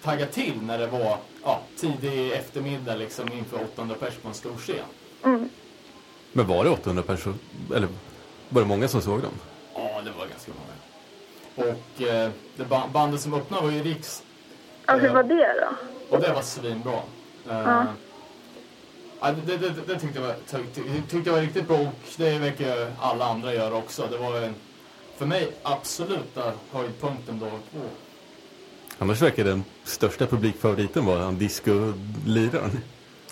taggade 0.02 0.32
till 0.32 0.60
när 0.62 0.78
det 0.78 0.86
var 0.86 1.18
ja, 1.44 1.60
tidig 1.76 2.32
eftermiddag 2.32 2.94
liksom 2.96 3.32
inför 3.32 3.56
800 3.62 3.96
pers 4.00 4.14
på 4.14 4.28
en 4.28 4.34
stor 4.34 4.56
scen. 4.56 5.48
Men 6.32 6.46
var 6.46 6.64
det 6.64 6.70
800 6.70 7.02
personer? 7.02 7.36
Eller 7.74 7.88
var 8.48 8.62
det 8.62 8.68
många 8.68 8.88
som 8.88 9.02
såg 9.02 9.22
dem? 9.22 9.32
Ja, 9.74 10.00
det 10.04 10.10
var 10.18 10.26
ganska 10.26 10.52
många. 11.56 11.70
Och 11.72 12.02
eh, 12.02 12.30
det 12.56 12.64
ba- 12.64 12.88
bandet 12.92 13.20
som 13.20 13.34
öppnade 13.34 13.62
var 13.62 13.70
ju 13.72 13.82
Riks 13.82 14.22
Ja, 14.86 14.96
hur 14.96 15.06
Ja. 15.08 15.12
var 15.14 15.22
det 15.22 15.54
då? 15.60 16.16
och 16.16 16.22
det 16.22 16.32
var 16.32 16.42
svinbra. 16.42 17.00
Eh, 17.50 17.84
ja, 19.20 19.32
det, 19.46 19.56
det, 19.56 19.68
det, 19.68 19.80
det 19.86 20.00
tyckte, 20.00 20.18
jag 20.20 20.26
var, 20.26 20.34
tyckte, 20.50 20.80
tyckte 21.10 21.30
jag 21.30 21.32
var 21.36 21.40
riktigt 21.42 21.68
bra 21.68 21.76
och 21.78 21.92
det 22.16 22.38
verkar 22.38 22.64
ju 22.76 22.86
alla 23.00 23.24
andra 23.24 23.54
göra 23.54 23.74
också. 23.74 24.06
Det 24.10 24.16
var 24.16 24.40
en, 24.40 24.54
för 25.18 25.26
mig 25.26 25.52
absoluta 25.62 26.52
höjdpunkten 26.72 27.38
dag 27.38 27.50
två. 27.72 27.80
Annars 28.98 29.22
verkar 29.22 29.44
den 29.44 29.64
största 29.84 30.26
publikfavoriten 30.26 31.04
vara 31.06 31.22
han 31.22 31.38
disco-liraren. 31.38 32.70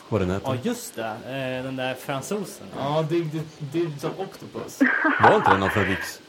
Vad 0.09 0.21
den 0.21 0.41
Ja 0.45 0.57
just 0.63 0.95
det, 0.97 1.07
eh, 1.07 1.65
den 1.65 1.77
där 1.77 1.95
fransosen. 1.95 2.67
Ja, 2.79 3.03
Dig- 3.11 3.21
Dig- 3.25 3.43
Digital 3.59 4.11
Octopus. 4.19 4.79
Var 5.23 5.37
inte 5.37 5.51
det 5.51 5.59
någon 5.59 5.71
från 5.71 5.85
Riks? 5.85 6.21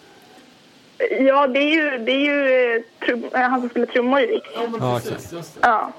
Ja, 1.20 1.48
det 1.48 1.60
är 1.60 1.74
ju, 1.74 1.98
det 2.06 2.12
är 2.12 2.20
ju 2.20 2.76
eh, 2.76 2.82
trum, 3.06 3.24
han 3.34 3.60
som 3.62 3.70
spelar 3.70 3.86
trummor 3.86 4.20
i 4.20 4.28
Riks. 4.28 4.50
Ja, 4.56 4.62
men 4.72 4.82
Ja, 4.82 4.96
precis. 4.96 5.12
exakt. 5.14 5.34
Just 5.34 5.54
det. 5.54 5.60
Ja. 5.68 5.92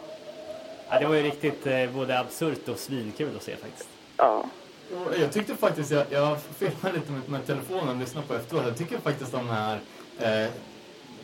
Ja, 0.95 1.01
det 1.01 1.07
var 1.07 1.15
ju 1.15 1.23
riktigt 1.23 1.67
eh, 1.67 1.91
både 1.91 2.19
absurt 2.19 2.69
och 2.69 2.79
svinkul 2.79 3.37
att 3.37 3.43
se 3.43 3.57
faktiskt. 3.57 3.89
ja. 4.17 4.45
Och 5.07 5.19
Jag 5.21 5.33
tyckte 5.33 5.57
faktiskt, 5.57 5.91
jag, 5.91 6.07
jag 6.11 6.39
filmade 6.59 6.95
lite 6.95 7.13
med, 7.13 7.29
med 7.29 7.47
telefonen 7.47 7.89
och 7.89 7.97
lyssnade 7.97 8.27
på 8.27 8.35
efteråt. 8.35 8.65
Jag 8.67 8.77
tycker 8.79 8.99
faktiskt 8.99 9.33
de 9.33 9.49
här 9.49 9.81
eh, 10.21 10.51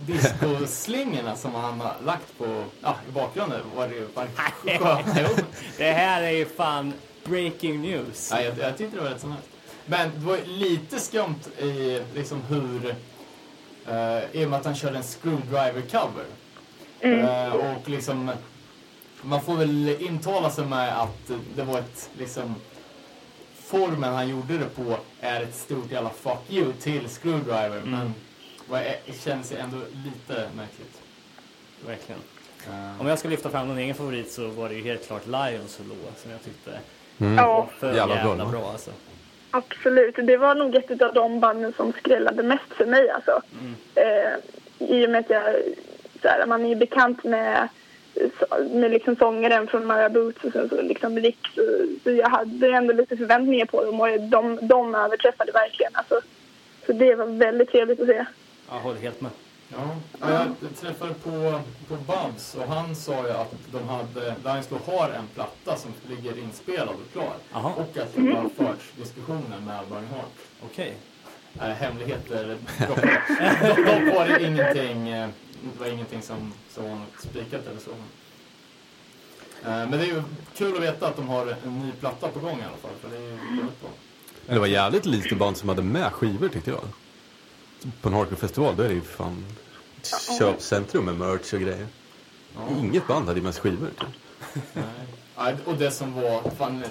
discoslingorna 0.07 1.37
som 1.37 1.55
han 1.55 1.81
har 1.81 1.95
lagt 2.05 2.39
på, 2.39 2.65
ja, 2.83 2.97
i 3.09 3.13
bakgrunden 3.13 3.61
var 3.77 3.89
det 3.89 3.95
ju 3.95 4.07
var 4.15 4.27
sköna. 4.65 5.29
Det 5.79 5.93
här 5.93 6.23
är 6.23 6.31
ju 6.31 6.47
fan 6.47 6.93
breaking 7.25 7.83
news. 7.83 8.31
Nej, 8.33 8.45
jag, 8.45 8.59
jag 8.59 8.77
tyckte 8.79 8.97
det 8.97 9.03
var 9.03 9.11
rätt 9.11 9.21
så 9.21 9.27
nice. 9.27 9.41
Men 9.87 10.11
det 10.15 10.27
var 10.27 10.37
ju 10.37 10.45
lite 10.47 11.01
skumt 11.01 11.49
i 11.59 12.01
liksom 12.15 12.43
hur, 12.49 12.95
eh, 13.89 14.19
i 14.33 14.45
och 14.45 14.51
med 14.51 14.59
att 14.59 14.65
han 14.65 14.75
körde 14.75 14.97
en 14.97 15.03
screwdriver-cover. 15.03 16.25
Eh, 17.01 17.53
och 17.53 17.89
liksom, 17.89 18.31
man 19.23 19.41
får 19.43 19.55
väl 19.57 19.97
intala 20.03 20.51
sig 20.51 20.65
med 20.67 21.01
att 21.03 21.31
det 21.57 21.63
var 21.63 21.79
ett, 21.79 22.11
liksom, 22.19 22.55
formen 23.65 24.15
han 24.15 24.29
gjorde 24.29 24.59
det 24.59 24.65
på 24.85 24.97
är 25.21 25.43
ett 25.43 25.55
stort 25.55 25.91
jävla 25.93 26.11
fuck 26.11 26.39
you 26.51 26.73
till 26.73 27.09
screwdriver. 27.09 27.83
Men 27.85 28.15
vad 28.69 28.81
är- 28.81 28.97
det 29.07 29.21
känns 29.25 29.53
ändå 29.53 29.77
lite 29.77 30.49
märkligt. 30.57 31.01
Verkligen. 31.87 32.21
Eh, 32.69 33.01
Om 33.01 33.07
jag 33.07 33.19
ska 33.19 33.29
lyfta 33.29 33.51
fram 33.51 33.69
någon 33.69 33.79
egen 33.79 33.95
favorit 33.95 34.33
så 34.33 34.49
var 34.49 34.69
det 34.69 34.75
ju 34.75 34.83
helt 34.83 35.07
klart 35.07 35.27
Lions 35.27 35.81
och 35.81 35.87
Loa 35.87 36.13
som 36.23 36.31
jag 36.31 36.43
tyckte 36.43 36.79
ja, 37.19 37.47
var 37.47 37.67
för 37.79 37.95
Jävla 37.95 38.15
jävla, 38.17 38.35
bra, 38.37 38.47
bra, 38.51 38.71
alltså. 38.73 38.91
absolut. 39.51 40.15
Det 40.17 40.37
var 40.37 40.55
nog 40.55 40.75
ett 40.75 41.03
av 41.03 41.15
de 41.15 41.41
banden 41.41 41.73
som 41.77 41.93
skrällade 41.93 42.43
mest 42.43 42.73
för 42.77 42.87
mig. 42.87 43.11
Alltså. 43.11 43.43
Eh, 43.95 44.35
I 44.89 45.07
och 45.07 45.11
med 45.11 45.21
att 45.21 45.31
jag, 45.31 45.55
så 46.23 46.29
här, 46.29 46.47
man 46.47 46.65
är 46.65 46.69
ju 46.69 46.75
bekant 46.75 47.25
med 47.25 47.69
med 48.71 48.91
liksom 48.91 49.17
sångaren 49.17 49.67
från 49.67 49.87
Mara 49.87 50.09
Boots 50.09 50.45
och 50.45 50.53
sen 50.53 50.69
så 50.69 50.83
liksom 50.83 51.19
Rick. 51.19 51.39
Så, 51.55 51.61
så 52.05 52.11
jag 52.11 52.29
hade 52.29 52.69
ändå 52.69 52.93
lite 52.93 53.17
förväntningar 53.17 53.67
på 53.67 53.85
dem 53.85 54.01
och 54.01 54.21
de, 54.21 54.59
de 54.63 54.95
överträffade 54.95 55.53
verkligen. 55.53 55.93
Alltså, 55.95 56.21
så 56.87 56.93
det 56.93 57.15
var 57.15 57.27
väldigt 57.27 57.71
trevligt 57.71 58.01
att 58.01 58.07
se. 58.07 58.25
Jag 58.69 58.79
håller 58.79 59.01
helt 59.01 59.21
med. 59.21 59.31
Ja, 59.73 59.97
ja, 60.21 60.47
jag 60.61 60.77
träffade 60.81 61.15
på, 61.15 61.61
på 61.89 61.95
Babs 62.07 62.55
och 62.55 62.67
han 62.67 62.97
sa 62.97 63.27
ju 63.27 63.31
att 63.31 63.55
de 63.73 63.89
hade, 63.89 64.35
Lions 64.45 64.67
då 64.67 64.93
har 64.93 65.09
en 65.09 65.27
platta 65.35 65.77
som 65.77 65.93
ligger 66.09 66.39
inspelad 66.39 66.89
och 66.89 67.13
klar. 67.13 67.35
Aha. 67.53 67.75
Och 67.77 68.03
att 68.03 68.15
det 68.15 68.33
har 68.33 68.49
förts 68.49 68.93
diskussioner 68.97 69.61
med 69.67 69.79
Burning 69.89 70.09
Heart. 70.09 70.33
Okej. 70.65 70.95
äh, 71.59 71.69
hemligheter. 71.69 72.57
Dock, 72.89 72.97
dock 73.77 74.15
var 74.15 74.29
det 74.29 74.47
ingenting, 74.47 75.09
eh, 75.09 75.29
det 75.63 75.81
var 75.81 75.87
ingenting 75.87 76.23
som, 76.23 76.53
som 76.71 76.85
var 76.91 76.99
spikat 77.19 77.67
eller 77.67 77.81
så. 77.81 77.91
Eh, 77.91 79.69
Men 79.89 79.91
det 79.91 79.99
är 80.01 80.07
ju 80.07 80.23
kul 80.57 80.77
att 80.77 80.83
veta 80.83 81.09
att 81.09 81.17
de 81.17 81.29
har 81.29 81.57
en 81.65 81.79
ny 81.79 81.93
platta 81.93 82.29
på 82.29 82.41
gång 82.41 82.61
i 82.61 82.65
alla 82.65 82.77
fall, 82.77 82.91
för 83.01 83.09
det 83.11 83.17
är 83.17 83.21
ju 83.21 83.31
väldigt 83.37 83.81
bra. 83.81 83.91
Det 84.47 84.59
var 84.59 84.67
jävligt 84.67 85.07
lite 85.07 85.35
band 85.35 85.57
som 85.57 85.69
hade 85.69 85.83
med 85.83 86.13
skivor 86.13 86.49
tyckte 86.49 86.71
jag. 86.71 86.81
På 88.01 88.09
en 88.09 88.15
hardcore-festival 88.15 88.77
då 88.77 88.83
är 88.83 88.89
det 88.89 88.95
ju 88.95 89.01
fan 89.01 89.47
köpcentrum 90.39 91.05
med 91.05 91.15
merch 91.15 91.53
och 91.55 91.61
grejer. 91.61 91.87
Inget 92.79 93.07
band 93.07 93.27
hade 93.27 93.39
ju 93.41 93.45
med 93.45 93.55
skivor. 93.55 93.89
Typ. 94.01 94.09
Nej. 94.73 94.85
Ja, 95.37 95.53
och 95.65 95.75
det 95.75 95.91
som 95.91 96.15
var 96.15 96.51
fan, 96.59 96.85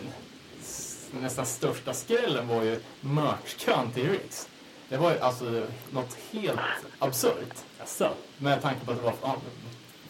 nästan 1.21 1.45
största 1.45 1.93
skrällen 1.93 2.47
var 2.47 2.63
ju 2.63 2.79
merchkön 3.01 3.91
till 3.93 4.09
Riks. 4.09 4.49
Det 4.89 4.97
var 4.97 5.11
ju 5.11 5.19
alltså 5.19 5.63
något 5.91 6.17
helt 6.31 6.59
absurt. 6.99 7.55
Jaså? 7.79 8.09
Med 8.37 8.61
tanke 8.61 8.85
på 8.85 8.91
att 8.91 8.97
det 8.97 9.03
var 9.03 9.13
ja, 9.21 9.35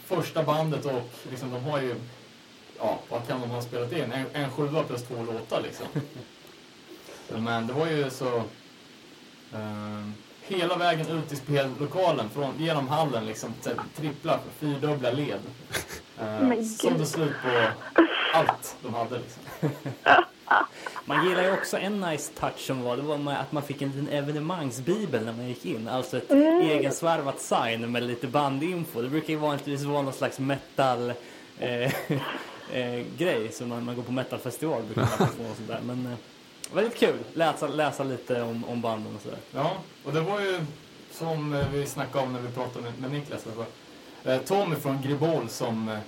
första 0.05 0.43
bandet 0.43 0.85
och 0.85 1.01
liksom, 1.29 1.51
de 1.51 1.63
har 1.63 1.81
ju, 1.81 1.95
ja, 2.77 2.99
vad 3.09 3.27
kan 3.27 3.41
de 3.41 3.49
ha 3.49 3.61
spelat 3.61 3.91
in? 3.91 4.11
En, 4.11 4.25
en 4.33 4.51
sjua 4.51 4.83
plus 4.83 5.03
två 5.03 5.23
låtar 5.23 5.61
liksom. 5.61 5.87
Men 7.43 7.67
det 7.67 7.73
var 7.73 7.87
ju 7.87 8.09
så, 8.09 8.37
eh, 9.53 10.09
hela 10.41 10.77
vägen 10.77 11.07
ut 11.07 11.31
i 11.31 11.35
spellokalen, 11.35 12.29
från, 12.29 12.53
genom 12.59 12.87
hallen 12.87 13.25
liksom, 13.25 13.53
trippla, 13.95 14.39
fyrdubbla 14.59 15.11
led. 15.11 15.41
Eh, 16.19 16.63
som 16.63 16.97
det 16.97 17.05
slut 17.05 17.33
på 17.43 17.67
allt 18.33 18.75
de 18.81 18.93
hade 18.93 19.19
liksom. 19.19 19.69
Man 21.09 21.27
gillar 21.27 21.43
ju 21.43 21.53
också 21.53 21.77
en 21.77 22.01
nice 22.01 22.31
touch 22.39 22.59
som 22.59 22.81
var, 22.81 22.97
det 22.97 23.01
var 23.01 23.17
med 23.17 23.39
att 23.41 23.51
man 23.51 23.63
fick 23.63 23.81
en 23.81 23.89
liten 23.89 24.09
evenemangsbibel 24.09 25.25
när 25.25 25.33
man 25.33 25.47
gick 25.47 25.65
in. 25.65 25.87
Alltså 25.87 26.17
ett 26.17 26.31
egensvarvat 26.31 27.39
sign 27.39 27.91
med 27.91 28.03
lite 28.03 28.27
bandinfo. 28.27 29.01
Det 29.01 29.09
brukar 29.09 29.29
ju 29.29 29.35
vanligtvis 29.35 29.83
vara 29.83 30.01
någon 30.01 30.13
slags 30.13 30.39
metal 30.39 31.13
eh, 31.59 31.83
eh, 32.73 33.05
grej. 33.17 33.51
Så 33.51 33.65
när 33.65 33.81
man 33.81 33.95
går 33.95 34.03
på 34.03 34.11
metalfestival 34.11 34.83
brukar 34.83 35.01
man 35.01 35.27
få 35.27 35.43
och 35.43 35.57
sådär. 35.57 35.79
Men 35.83 36.05
eh, 36.05 36.17
väldigt 36.75 36.99
kul, 36.99 37.17
läsa, 37.33 37.67
läsa 37.67 38.03
lite 38.03 38.41
om, 38.41 38.65
om 38.65 38.81
banden 38.81 39.15
och 39.15 39.21
sådär. 39.21 39.39
Ja, 39.53 39.77
och 40.05 40.13
det 40.13 40.21
var 40.21 40.39
ju 40.39 40.59
som 41.11 41.53
eh, 41.53 41.69
vi 41.73 41.85
snackade 41.85 42.25
om 42.25 42.33
när 42.33 42.41
vi 42.41 42.47
pratade 42.47 42.85
med, 42.85 42.99
med 42.99 43.11
Niklas. 43.11 43.45
Eh, 44.23 44.37
Tommy 44.37 44.75
från 44.75 45.01
Gribol 45.01 45.49
som, 45.49 45.89
eh, 45.89 45.99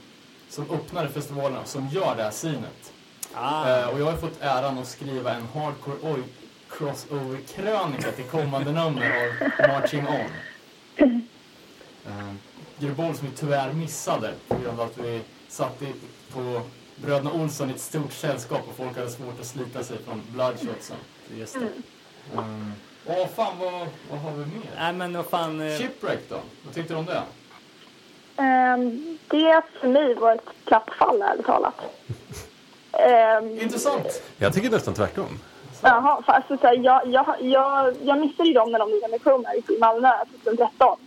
som 0.49 0.71
öppnade 0.71 1.09
festivalen 1.09 1.65
som 1.65 1.87
gör 1.87 2.15
det 2.15 2.23
här 2.23 2.31
synet. 2.31 2.93
Ah, 3.35 3.69
Eh, 3.79 3.87
och 3.87 3.99
jag 3.99 4.05
har 4.05 4.17
fått 4.17 4.41
äran 4.41 4.77
att 4.77 4.87
skriva 4.87 5.33
en 5.33 5.47
hardcore 5.53 5.97
oj, 6.01 6.23
crossover-krönika 6.69 8.11
till 8.11 8.25
kommande 8.25 8.71
nummer 8.71 9.11
av 9.59 9.67
Marching 9.69 10.07
On. 10.07 10.29
Eh, 12.07 12.33
Gribol 12.79 13.15
som 13.15 13.27
vi 13.27 13.35
tyvärr 13.35 13.73
missade 13.73 14.33
på 14.47 14.55
grund 14.55 14.79
av 14.79 14.85
att 14.85 14.97
vi 14.97 15.21
satt 15.47 15.81
i, 15.81 15.93
på 16.33 16.61
Bröderna 16.95 17.31
Olsson 17.33 17.69
i 17.69 17.73
ett 17.73 17.81
stort 17.81 18.11
sällskap 18.13 18.61
och 18.69 18.75
folk 18.75 18.97
hade 18.97 19.09
svårt 19.09 19.39
att 19.39 19.45
slita 19.45 19.83
sig 19.83 19.97
från 19.97 20.21
bloodshotsen. 20.29 20.97
just 21.37 21.53
det. 21.53 21.67
Mm. 22.37 22.71
Åh 23.05 23.27
fan, 23.35 23.59
vad, 23.59 23.87
vad 24.11 24.19
har 24.19 24.31
vi 24.31 24.37
mer? 24.45 24.71
Nej 24.77 24.93
men 24.93 25.13
vad 25.13 25.25
fan. 25.25 25.61
Eh, 25.61 25.77
Shipwreck 25.77 26.19
då? 26.29 26.39
Vad 26.65 26.73
tyckte 26.73 26.93
du 26.93 26.97
om 26.99 27.05
det? 27.05 27.21
Ehm, 28.37 29.17
det 29.27 29.61
för 29.81 29.87
mig 29.87 30.15
var 30.15 30.35
ett 30.35 30.65
platt 30.65 30.89
fall, 30.99 31.21
ärligt 31.21 31.45
talat. 31.45 31.75
Ehm, 32.93 33.59
Intressant! 33.59 34.23
Jag 34.37 34.53
tycker 34.53 34.69
nästan 34.69 34.93
tvärtom. 34.93 35.39
Jaha, 35.81 36.21
för 36.25 36.33
alltså, 36.33 36.57
så 36.57 36.67
här, 36.67 36.77
jag, 36.77 37.07
jag, 37.07 37.35
jag, 37.39 37.95
jag 38.03 38.19
missade 38.19 38.49
ju 38.49 38.53
dem 38.53 38.71
när 38.71 38.79
de 38.79 38.89
lirade 38.89 39.11
med 39.11 39.21
Chromite 39.21 39.73
i 39.73 39.79
Malmö 39.79 40.11
2013. 40.43 40.97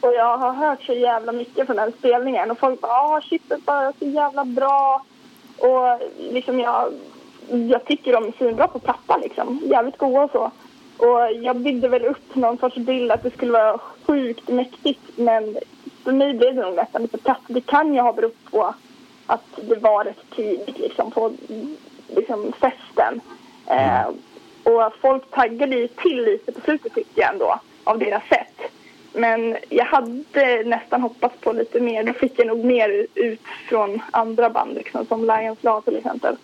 Och 0.00 0.14
jag 0.14 0.38
har 0.38 0.52
hört 0.52 0.82
så 0.82 0.92
jävla 0.92 1.32
mycket 1.32 1.66
från 1.66 1.76
den 1.76 1.92
spelningen 1.98 2.50
och 2.50 2.58
folk 2.58 2.80
bara 2.80 2.92
ah 2.92 3.20
shit, 3.20 3.42
det 3.48 3.54
är 3.66 3.92
så 3.98 4.04
jävla 4.04 4.44
bra. 4.44 5.04
Och 5.58 6.00
liksom 6.18 6.60
jag, 6.60 6.92
jag 7.48 7.84
tycker 7.84 8.12
de 8.12 8.24
är 8.24 8.32
svinbra 8.38 8.68
på 8.68 8.78
plattan 8.78 9.20
liksom. 9.20 9.60
Jävligt 9.64 9.98
goa 9.98 10.24
och 10.24 10.30
så. 10.30 10.50
Och 11.06 11.32
jag 11.42 11.56
byggde 11.56 11.88
väl 11.88 12.04
upp 12.04 12.34
någon 12.34 12.58
sorts 12.58 12.76
bild 12.76 13.12
att 13.12 13.22
det 13.22 13.30
skulle 13.30 13.52
vara 13.52 13.78
sjukt 14.06 14.48
mäktigt 14.48 15.00
men 15.16 15.56
för 16.04 16.12
mig 16.12 16.34
blev 16.34 16.54
det 16.54 16.62
nog 16.62 16.74
nästan 16.74 17.02
lite 17.02 17.18
platt. 17.18 17.40
Det 17.46 17.60
kan 17.60 17.94
ju 17.94 18.00
ha 18.00 18.12
berott 18.12 18.50
på 18.50 18.74
att 19.28 19.44
det 19.56 19.76
var 19.76 20.04
rätt 20.04 20.30
tidigt 20.36 20.78
liksom 20.78 21.10
på 21.10 21.32
liksom 22.16 22.52
festen. 22.52 23.20
Eh, 23.66 24.08
och 24.62 24.92
folk 25.00 25.30
taggade 25.30 25.76
ju 25.76 25.88
till 25.88 26.24
lite 26.24 26.52
på 26.52 26.60
slutet 26.60 26.94
tyckte 26.94 27.20
jag 27.20 27.32
ändå 27.32 27.60
av 27.84 27.98
deras 27.98 28.22
sätt. 28.28 28.72
Men 29.12 29.56
jag 29.68 29.84
hade 29.84 30.62
nästan 30.64 31.02
hoppats 31.02 31.34
på 31.40 31.52
lite 31.52 31.80
mer. 31.80 32.04
Då 32.04 32.12
fick 32.12 32.38
jag 32.38 32.46
nog 32.46 32.64
mer 32.64 33.06
ut 33.14 33.40
från 33.68 34.02
andra 34.10 34.50
band 34.50 34.74
liksom, 34.74 35.06
som 35.06 35.20
Lions 35.20 35.62
Law 35.62 35.80
till 35.80 35.96
exempel. 35.96 36.36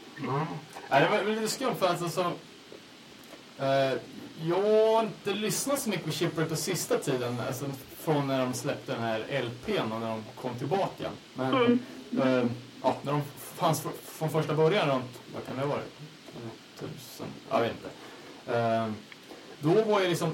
Nej, 0.90 1.00
det 1.02 1.08
var 1.08 1.18
det 1.18 1.24
var 1.24 1.32
lite 1.32 1.48
skumt 1.48 1.74
för 1.78 1.86
alltså 1.86 2.08
så... 2.08 2.20
Eh, 2.20 3.98
jag 4.42 4.62
har 4.62 5.02
inte 5.02 5.30
lyssnat 5.30 5.80
så 5.80 5.90
mycket 5.90 6.04
på 6.04 6.12
Shipwreck 6.12 6.48
på 6.48 6.56
sista 6.56 6.98
tiden. 6.98 7.36
Alltså 7.46 7.64
från 7.98 8.26
när 8.26 8.38
de 8.38 8.54
släppte 8.54 8.92
den 8.92 9.02
här 9.02 9.18
LPn 9.18 9.92
och 9.92 10.00
när 10.00 10.08
de 10.08 10.22
kom 10.34 10.54
tillbaka. 10.54 11.10
Men 11.34 11.80
eh, 12.22 12.44
ja, 12.84 12.96
när 13.02 13.12
de 13.12 13.22
fanns 13.54 13.82
fr- 13.84 13.90
från 14.04 14.30
första 14.30 14.54
början 14.54 14.88
runt, 14.88 15.20
vad 15.34 15.46
kan 15.46 15.56
det 15.56 15.62
ha 15.62 15.68
varit? 15.68 15.92
Tusen, 16.80 17.26
Jag 17.50 17.60
vet 17.60 17.72
inte. 17.72 18.58
Eh, 18.58 18.88
då 19.60 19.82
var 19.84 20.00
ju 20.00 20.08
liksom... 20.08 20.30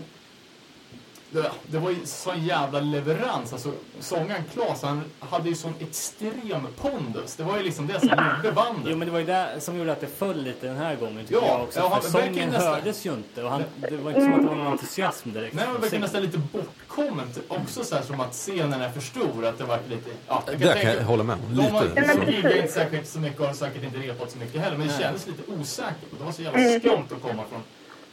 Det, 1.33 1.51
det 1.67 1.79
var 1.79 1.91
ju 1.91 1.97
sån 2.05 2.45
jävla 2.47 2.81
leverans. 2.81 3.53
Alltså, 3.53 3.73
sångaren 4.01 4.43
Claes, 4.53 4.83
han 4.83 5.03
hade 5.21 5.49
ju 5.49 5.55
sån 5.55 5.75
extrem 5.81 6.67
pondus. 6.81 7.37
Det 7.37 7.43
var 7.43 7.57
ju 7.57 7.63
liksom 7.63 7.87
det 7.87 8.01
som 8.01 8.09
gjorde 8.37 8.53
bandet. 8.55 8.87
Jo 8.87 8.97
men 8.97 9.09
det 9.09 9.13
var 9.13 9.19
ju 9.19 9.27
det 9.27 9.61
som 9.61 9.79
gjorde 9.79 9.93
att 9.93 10.01
det 10.01 10.07
föll 10.07 10.43
lite 10.43 10.67
den 10.67 10.77
här 10.77 10.97
gången 10.97 11.27
tycker 11.27 11.35
Ja, 11.43 11.47
jag 11.49 11.63
också. 11.63 11.79
ja, 11.81 11.89
han 11.89 12.03
för 12.03 12.11
sången 12.11 12.49
nästan- 12.49 12.75
hördes 12.75 13.07
ju 13.07 13.13
inte 13.13 13.43
och 13.43 13.51
han, 13.51 13.63
det 13.91 13.97
var 13.97 14.11
inte 14.11 14.23
som 14.23 14.33
att 14.35 14.41
det 14.43 14.47
var 14.49 14.55
någon 14.55 14.67
entusiasm 14.67 15.33
direkt. 15.33 15.55
Nej, 15.55 15.65
men 15.73 15.81
verkar 15.81 15.99
nästan 15.99 16.23
lite 16.23 16.39
bortkommen. 16.39 17.27
Också 17.49 17.85
så 17.85 17.95
här 17.95 18.03
som 18.03 18.21
att 18.21 18.33
scenen 18.33 18.81
är 18.81 18.91
för 18.91 19.01
stor. 19.01 19.47
Att 19.47 19.59
det 19.59 19.65
var 19.65 19.79
lite... 19.89 20.11
Ja, 20.29 20.43
jag 20.47 20.61
Där 20.61 20.83
kan 20.83 20.91
jag 20.93 21.03
hålla 21.05 21.25
med. 21.25 21.37
Har 21.71 21.85
Lite. 21.85 22.15
de 22.27 22.33
giggade 22.33 22.57
inte 22.61 22.73
särskilt 22.73 23.09
så 23.09 23.19
mycket 23.21 23.41
och 23.41 23.47
har 23.47 23.55
säkert 23.55 23.83
inte 23.85 23.99
repat 23.99 24.31
så 24.31 24.39
mycket 24.39 24.61
heller. 24.61 24.77
Men 24.77 24.87
det 24.89 24.99
kändes 24.99 25.27
lite 25.27 25.43
osäkert. 25.61 26.19
Det 26.19 26.25
var 26.25 26.33
så 26.33 26.43
jävla 26.43 26.79
skumt 26.81 27.05
att 27.17 27.23
komma 27.23 27.43
från, 27.51 27.63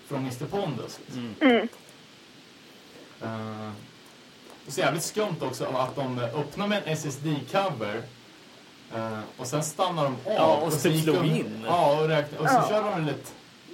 från 0.07 0.19
Mr 0.19 0.45
Pondus. 0.51 0.99
Mm. 1.15 1.67
Uh, 3.23 3.71
och 4.67 4.73
så 4.73 4.79
jävligt 4.79 5.03
skumt 5.03 5.35
också 5.41 5.65
att 5.65 5.95
de 5.95 6.19
öppnar 6.19 6.67
med 6.67 6.81
en 6.85 6.95
SSD-cover. 6.97 8.01
eh, 8.95 9.19
och 9.37 9.47
sen 9.47 9.63
stannar 9.63 10.03
de 10.03 10.13
av. 10.13 10.33
Ja, 10.35 10.55
och 10.55 10.73
så 10.73 10.79
typ 10.89 11.03
slog 11.03 11.15
de, 11.15 11.25
in. 11.29 11.63
Ja, 11.67 12.01
och, 12.01 12.07
räknade, 12.07 12.43
och 12.43 12.49
så 12.49 12.55
Ja. 12.55 12.69
körde 12.69 12.89
de 12.89 13.05
lite 13.05 13.29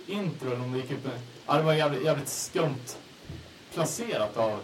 intro. 0.07 0.47
Eller 0.47 0.63
om 0.63 0.71
det 0.71 0.77
gick 0.79 0.91
upp 0.91 1.03
med, 1.05 1.13
ja, 1.47 1.53
det 1.57 1.63
var 1.63 1.73
jävligt, 1.73 2.03
jävligt 2.05 2.27
skumt 2.29 2.97
placerat 3.73 4.37
av... 4.37 4.59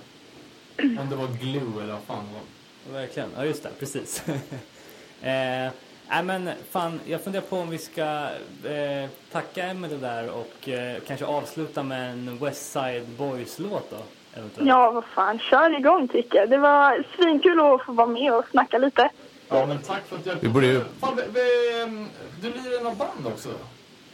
Om 1.00 1.08
det 1.10 1.16
var 1.16 1.28
Glue 1.28 1.84
eller 1.84 1.94
vad 1.94 2.02
fan 2.04 2.26
det 2.28 2.34
var. 2.34 3.00
Verkligen, 3.02 3.30
ja 3.38 3.46
just 3.46 3.64
det, 3.64 3.70
precis. 3.80 4.24
eh, 5.22 5.72
nej 6.10 6.24
men 6.24 6.50
fan, 6.72 7.00
jag 7.06 7.22
funderar 7.24 7.44
på 7.44 7.58
om 7.60 7.70
vi 7.70 7.78
ska 7.78 8.30
eh, 8.66 9.10
tacka 9.32 9.64
Emelie 9.64 9.98
där 9.98 10.30
och 10.30 10.70
eh, 10.70 10.98
kanske 11.08 11.26
avsluta 11.26 11.84
med 11.84 12.12
en 12.12 12.38
West 12.38 12.72
Side 12.72 13.08
Boys-låt 13.18 13.90
då. 13.92 13.98
Eventuellt. 14.34 14.68
Ja, 14.70 14.92
vad 14.92 15.04
fan, 15.06 15.40
kör 15.40 15.78
igång 15.80 16.08
tycker 16.08 16.38
jag. 16.40 16.50
Det 16.50 16.58
var 16.58 17.04
svinkul 17.16 17.60
att 17.60 17.86
få 17.86 17.92
vara 17.92 18.08
med 18.08 18.34
och 18.34 18.46
snacka 18.52 18.78
lite. 18.78 19.10
Ja, 19.50 19.66
men 19.66 19.78
tack 19.82 20.08
för 20.08 20.16
att 20.16 20.26
jag... 20.26 20.36
Vi 20.42 20.50
borde 20.50 20.66
ju- 20.68 20.84
Fan, 21.02 21.16
vi, 21.16 21.22
vi, 21.34 22.08
du 22.42 22.50
lirar 22.62 22.82
i 22.82 22.84
något 22.84 22.98
band 22.98 23.28
också? 23.28 23.50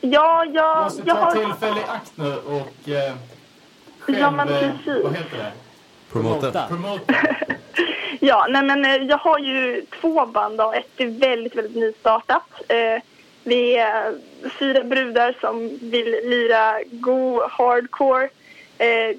Ja, 0.01 0.45
Du 0.45 0.51
jag, 0.53 0.83
måste 0.83 1.01
jag 1.05 1.17
ta 1.17 1.23
har... 1.23 1.31
tillfälle 1.31 1.79
i 1.79 1.83
akt 1.83 2.11
nu 2.15 2.35
och 2.35 2.89
eh, 2.89 3.13
själv... 3.99 4.19
Ja, 4.19 4.31
men 4.31 4.49
eh, 4.49 4.59
precis. 4.59 5.03
vad 5.03 5.13
heter 5.13 5.37
det? 5.37 5.51
Promota. 6.11 6.67
Promota. 6.67 7.13
Ja, 8.19 8.47
nej 8.49 8.63
men 8.63 8.85
eh, 8.85 8.95
jag 8.95 9.17
har 9.17 9.39
ju 9.39 9.85
två 10.01 10.25
band 10.25 10.61
och 10.61 10.75
ett 10.75 10.89
är 10.97 11.05
väldigt, 11.19 11.55
väldigt 11.55 11.75
nystartat. 11.75 12.61
Eh, 12.67 13.01
vi 13.43 13.75
är 13.77 14.13
fyra 14.59 14.83
brudar 14.83 15.37
som 15.41 15.67
vill 15.81 16.11
lira 16.11 16.79
go 16.91 17.41
hardcore. 17.51 18.29
Eh, 18.77 19.15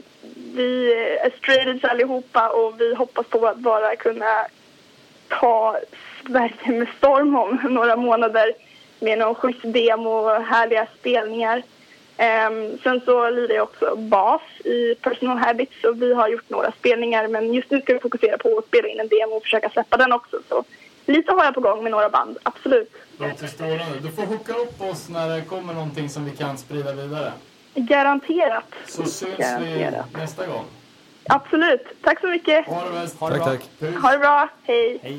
vi 0.55 0.93
är 1.25 1.31
straight 1.39 1.85
allihopa 1.85 2.49
och 2.49 2.81
vi 2.81 2.95
hoppas 2.95 3.27
på 3.27 3.47
att 3.47 3.59
bara 3.59 3.97
kunna 3.97 4.47
ta 5.29 5.77
Sverige 6.27 6.79
med 6.79 6.89
storm 6.99 7.37
om 7.37 7.75
några 7.75 7.97
månader 7.97 8.53
med 9.01 9.19
någon 9.19 9.35
schysst 9.35 9.63
demo 9.63 10.11
och 10.11 10.43
härliga 10.43 10.87
spelningar. 11.01 11.63
Um, 12.19 12.79
sen 12.83 13.01
så 13.05 13.31
lirar 13.31 13.55
jag 13.55 13.63
också 13.63 13.97
bas 13.97 14.43
i 14.65 14.95
Personal 14.95 15.39
Habits 15.39 15.85
och 15.85 16.03
vi 16.03 16.15
har 16.15 16.29
gjort 16.29 16.51
några 16.51 16.73
spelningar 16.73 17.29
men 17.29 17.55
just 17.55 17.71
nu 17.71 17.81
ska 17.81 17.93
vi 17.93 18.01
fokusera 18.01 18.39
på 18.39 18.59
att 18.59 18.67
spela 18.67 18.89
in 18.89 19.01
en 19.01 19.09
demo 19.09 19.37
och 19.37 19.43
försöka 19.43 19.71
släppa 19.71 19.97
den 19.97 20.13
också. 20.13 20.41
Så 20.49 20.65
lite 21.07 21.33
har 21.33 21.45
jag 21.45 21.55
på 21.55 21.61
gång 21.61 21.83
med 21.83 21.93
några 21.93 22.09
band, 22.09 22.39
absolut. 22.43 22.93
Låter 23.19 23.47
strålande. 23.47 23.99
Du 24.03 24.11
får 24.11 24.23
hooka 24.23 24.53
upp 24.53 24.81
oss 24.81 25.09
när 25.09 25.37
det 25.37 25.43
kommer 25.43 25.75
någonting 25.75 26.09
som 26.09 26.25
vi 26.25 26.31
kan 26.31 26.59
sprida 26.59 26.93
vidare. 26.93 27.33
Garanterat. 27.77 28.75
Så 28.89 29.05
syns 29.05 29.23
vi 29.23 29.43
Garanterat. 29.43 30.07
nästa 30.13 30.47
gång. 30.47 30.65
Absolut. 31.29 31.87
Tack 32.03 32.21
så 32.21 32.27
mycket. 32.27 32.67
Ha 32.67 32.85
det 32.85 32.91
bäst. 33.01 33.21
Ha 33.21 33.31
det 33.31 33.39
Tack, 33.39 33.45
bra. 33.81 33.91
tack. 33.93 34.03
Ha 34.03 34.11
det 34.13 34.19
bra. 34.19 34.49
Hej. 34.65 34.99
Hej. 35.03 35.19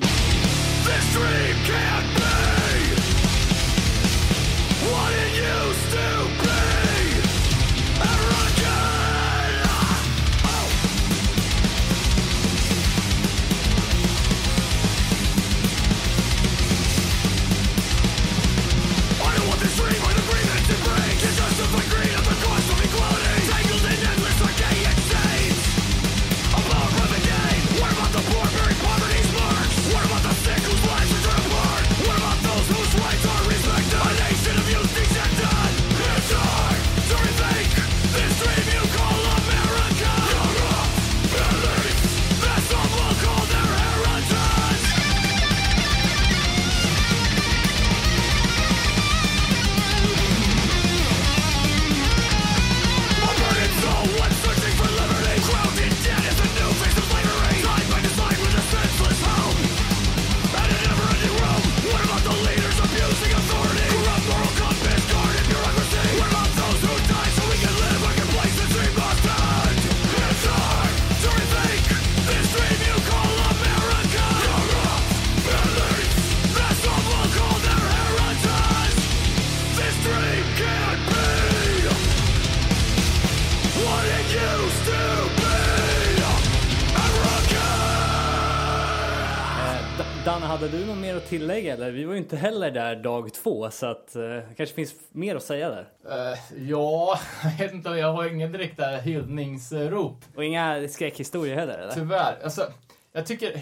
Tillägga 91.39 91.73
eller? 91.73 91.91
Vi 91.91 92.03
var 92.03 92.13
ju 92.13 92.19
inte 92.19 92.37
heller 92.37 92.71
där 92.71 92.95
dag 92.95 93.33
två 93.33 93.71
så 93.71 93.85
att 93.85 94.15
eh, 94.15 94.21
det 94.21 94.53
kanske 94.57 94.75
finns 94.75 94.95
mer 95.11 95.35
att 95.35 95.43
säga 95.43 95.69
där. 95.69 95.87
Eh, 96.09 96.39
ja, 96.69 97.19
jag 97.43 97.65
vet 97.65 97.73
inte, 97.73 97.89
jag 97.89 98.13
har 98.13 98.25
ingen 98.25 98.51
direkta 98.51 98.85
hyllningsrop. 98.85 100.25
Och 100.35 100.43
inga 100.43 100.87
skräckhistorier 100.87 101.55
heller 101.55 101.77
eller? 101.77 101.93
Tyvärr. 101.93 102.37
Alltså, 102.43 102.71
jag 103.13 103.25
tycker... 103.25 103.53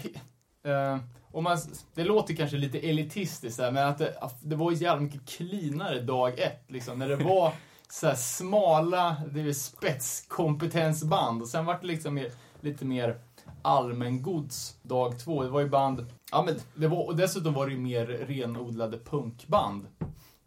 eh, 0.64 0.98
om 1.32 1.44
man, 1.44 1.58
det 1.94 2.04
låter 2.04 2.34
kanske 2.34 2.56
lite 2.56 2.78
elitistiskt 2.78 3.58
där, 3.58 3.70
men 3.70 3.88
att 3.88 3.98
det, 3.98 4.14
det 4.42 4.56
var 4.56 4.72
jävla 4.72 5.00
mycket 5.00 5.28
cleanare 5.28 6.00
dag 6.00 6.38
ett. 6.38 6.64
Liksom, 6.68 6.98
när 6.98 7.08
det 7.08 7.16
var 7.24 7.52
så 7.88 8.06
här 8.06 8.14
smala 8.14 9.16
det 9.32 9.40
är 9.40 9.52
spetskompetensband. 9.52 11.42
Och 11.42 11.48
sen 11.48 11.64
var 11.64 11.78
det 11.80 11.86
liksom 11.86 12.14
mer, 12.14 12.30
lite 12.60 12.84
mer 12.84 13.20
allmängods 13.66 14.76
dag 14.82 15.18
två. 15.18 15.42
Det 15.42 15.48
var 15.48 15.60
ju 15.60 15.68
band... 15.68 16.06
Ja, 16.32 16.42
men 16.46 16.54
det 16.74 16.88
var, 16.88 17.06
och 17.06 17.16
dessutom 17.16 17.54
var 17.54 17.66
det 17.66 17.72
ju 17.72 17.78
mer 17.78 18.06
renodlade 18.06 18.98
punkband 18.98 19.86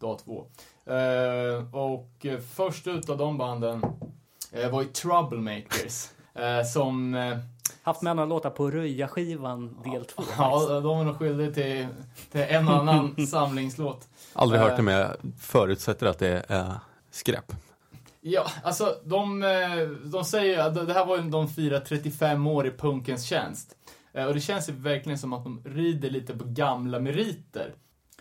dag 0.00 0.18
två. 0.24 0.46
Eh, 0.94 1.74
och 1.74 2.26
eh, 2.26 2.38
först 2.40 2.86
ut 2.86 3.08
av 3.10 3.18
de 3.18 3.38
banden 3.38 3.82
eh, 4.52 4.70
var 4.70 4.82
ju 4.82 4.88
Troublemakers. 4.88 6.08
Eh, 6.34 6.64
som... 6.72 7.14
Eh, 7.14 7.38
Haft 7.82 8.02
med 8.02 8.16
några 8.16 8.26
låtar 8.28 8.50
på 8.50 8.70
Röja-skivan 8.70 9.76
del 9.84 10.04
två. 10.04 10.22
ja, 10.38 10.80
de 10.80 11.00
är 11.00 11.04
nog 11.04 11.16
skyldiga 11.18 11.50
till, 11.52 11.86
till 12.32 12.40
en 12.40 12.68
annan 12.68 13.26
samlingslåt. 13.30 14.08
Aldrig 14.32 14.60
Eh. 14.60 14.66
hört 14.68 14.76
det 14.76 14.82
men 14.82 14.94
jag 14.94 15.16
förutsätter 15.38 16.06
att 16.06 16.18
det 16.18 16.44
är 16.48 16.72
skräp. 17.10 17.52
Ja, 18.22 18.46
alltså 18.64 19.00
de, 19.04 19.42
eh, 19.42 19.88
de 20.04 20.24
säger 20.24 20.54
ju 20.54 20.60
att 20.60 20.86
det 20.86 20.92
här 20.92 21.06
var 21.06 21.16
ju 21.16 21.30
de 21.30 21.48
firar 21.48 21.80
35 21.80 22.46
år 22.46 22.66
i 22.66 22.70
punkens 22.70 23.24
tjänst. 23.24 23.76
Eh, 24.12 24.24
och 24.24 24.34
det 24.34 24.40
känns 24.40 24.68
ju 24.68 24.72
verkligen 24.72 25.18
som 25.18 25.32
att 25.32 25.44
de 25.44 25.62
rider 25.64 26.10
lite 26.10 26.38
på 26.38 26.44
gamla 26.44 27.00
meriter. 27.00 27.74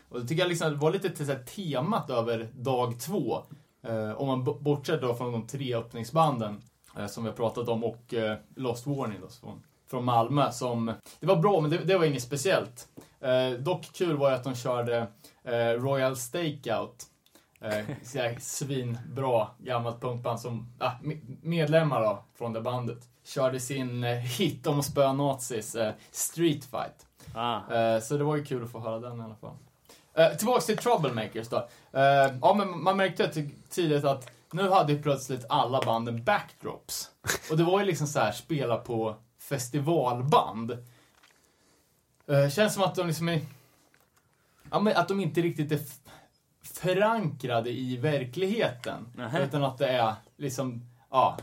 Och 0.10 0.22
det 0.22 0.28
tycker 0.28 0.42
jag 0.42 0.50
liksom 0.50 0.80
var 0.80 0.92
lite 0.92 1.10
till 1.10 1.26
så 1.26 1.32
här 1.32 1.44
temat 1.44 2.10
över 2.10 2.50
dag 2.54 3.00
två. 3.00 3.44
Eh, 3.82 4.12
om 4.12 4.28
man 4.28 4.44
bortser 4.44 5.02
då 5.02 5.16
från 5.16 5.32
de 5.32 5.48
tre 5.48 5.76
öppningsbanden 5.76 6.62
som 7.08 7.24
vi 7.24 7.30
har 7.30 7.38
pratat 7.38 7.70
om 7.70 7.84
och 7.84 8.14
Lost 8.56 8.88
Warning 8.88 9.22
då, 9.22 9.28
från, 9.28 9.64
från 9.90 10.06
Malmö. 10.06 10.52
Som, 10.52 10.94
det 11.20 11.28
var 11.28 11.36
bra, 11.36 11.62
men 11.62 11.72
det, 11.72 11.78
det 11.78 11.98
var 11.98 12.06
inget 12.06 12.24
speciellt. 12.24 12.88
Dock 13.60 13.90
kul 13.94 14.18
var 14.18 14.30
ju 14.30 14.36
att 14.36 14.44
de 14.44 14.56
körde 14.56 15.08
Royal 15.78 16.18
Stakeout. 16.18 17.09
Eh, 17.62 18.38
svinbra 18.40 19.48
gammalt 19.58 20.02
punkband 20.02 20.40
som, 20.40 20.74
ah, 20.80 20.92
me- 21.04 21.38
medlemmar 21.42 22.02
då, 22.02 22.24
från 22.38 22.54
det 22.54 22.62
bandet. 22.62 23.10
Körde 23.24 23.60
sin 23.60 24.04
eh, 24.04 24.16
hit 24.16 24.68
om 24.68 24.80
att 24.80 24.86
spöa 24.86 25.14
nazis, 25.14 25.76
eh, 25.76 25.94
Street 26.12 26.66
Fight. 26.66 27.06
Ah. 27.34 27.74
Eh, 27.76 28.00
så 28.02 28.18
det 28.18 28.24
var 28.24 28.36
ju 28.36 28.46
kul 28.46 28.64
att 28.64 28.72
få 28.72 28.80
höra 28.80 29.00
den 29.00 29.20
i 29.20 29.24
alla 29.24 29.36
fall. 29.36 29.56
Eh, 30.14 30.38
tillbaks 30.38 30.66
till 30.66 30.78
Troublemakers 30.78 31.50
då. 31.50 31.58
Eh, 31.92 32.38
ja, 32.42 32.54
men 32.54 32.84
man 32.84 32.98
märkte 32.98 33.50
tidigt 33.70 34.04
att 34.06 34.32
nu 34.52 34.70
hade 34.70 34.94
ju 34.94 35.02
plötsligt 35.02 35.46
alla 35.50 35.82
banden 35.82 36.24
backdrops. 36.24 37.12
Och 37.52 37.58
det 37.58 37.64
var 37.64 37.80
ju 37.80 37.86
liksom 37.86 38.08
så 38.08 38.20
här 38.20 38.32
spela 38.32 38.78
på 38.78 39.16
festivalband. 39.40 40.72
Eh, 42.28 42.50
känns 42.50 42.74
som 42.74 42.84
att 42.84 42.96
de 42.96 43.08
liksom 43.08 43.30
är... 43.30 43.42
Ja, 44.72 44.80
men 44.80 44.98
att 44.98 45.08
de 45.08 45.20
inte 45.20 45.42
riktigt 45.42 45.72
är 45.72 45.80
förankrade 46.80 47.70
i 47.70 47.98
verkligheten. 47.98 49.08
Nähä. 49.16 49.44
Utan 49.46 49.64
att 49.64 49.78
det 49.78 49.88
är 49.88 50.14
liksom, 50.38 50.86
ja, 51.12 51.38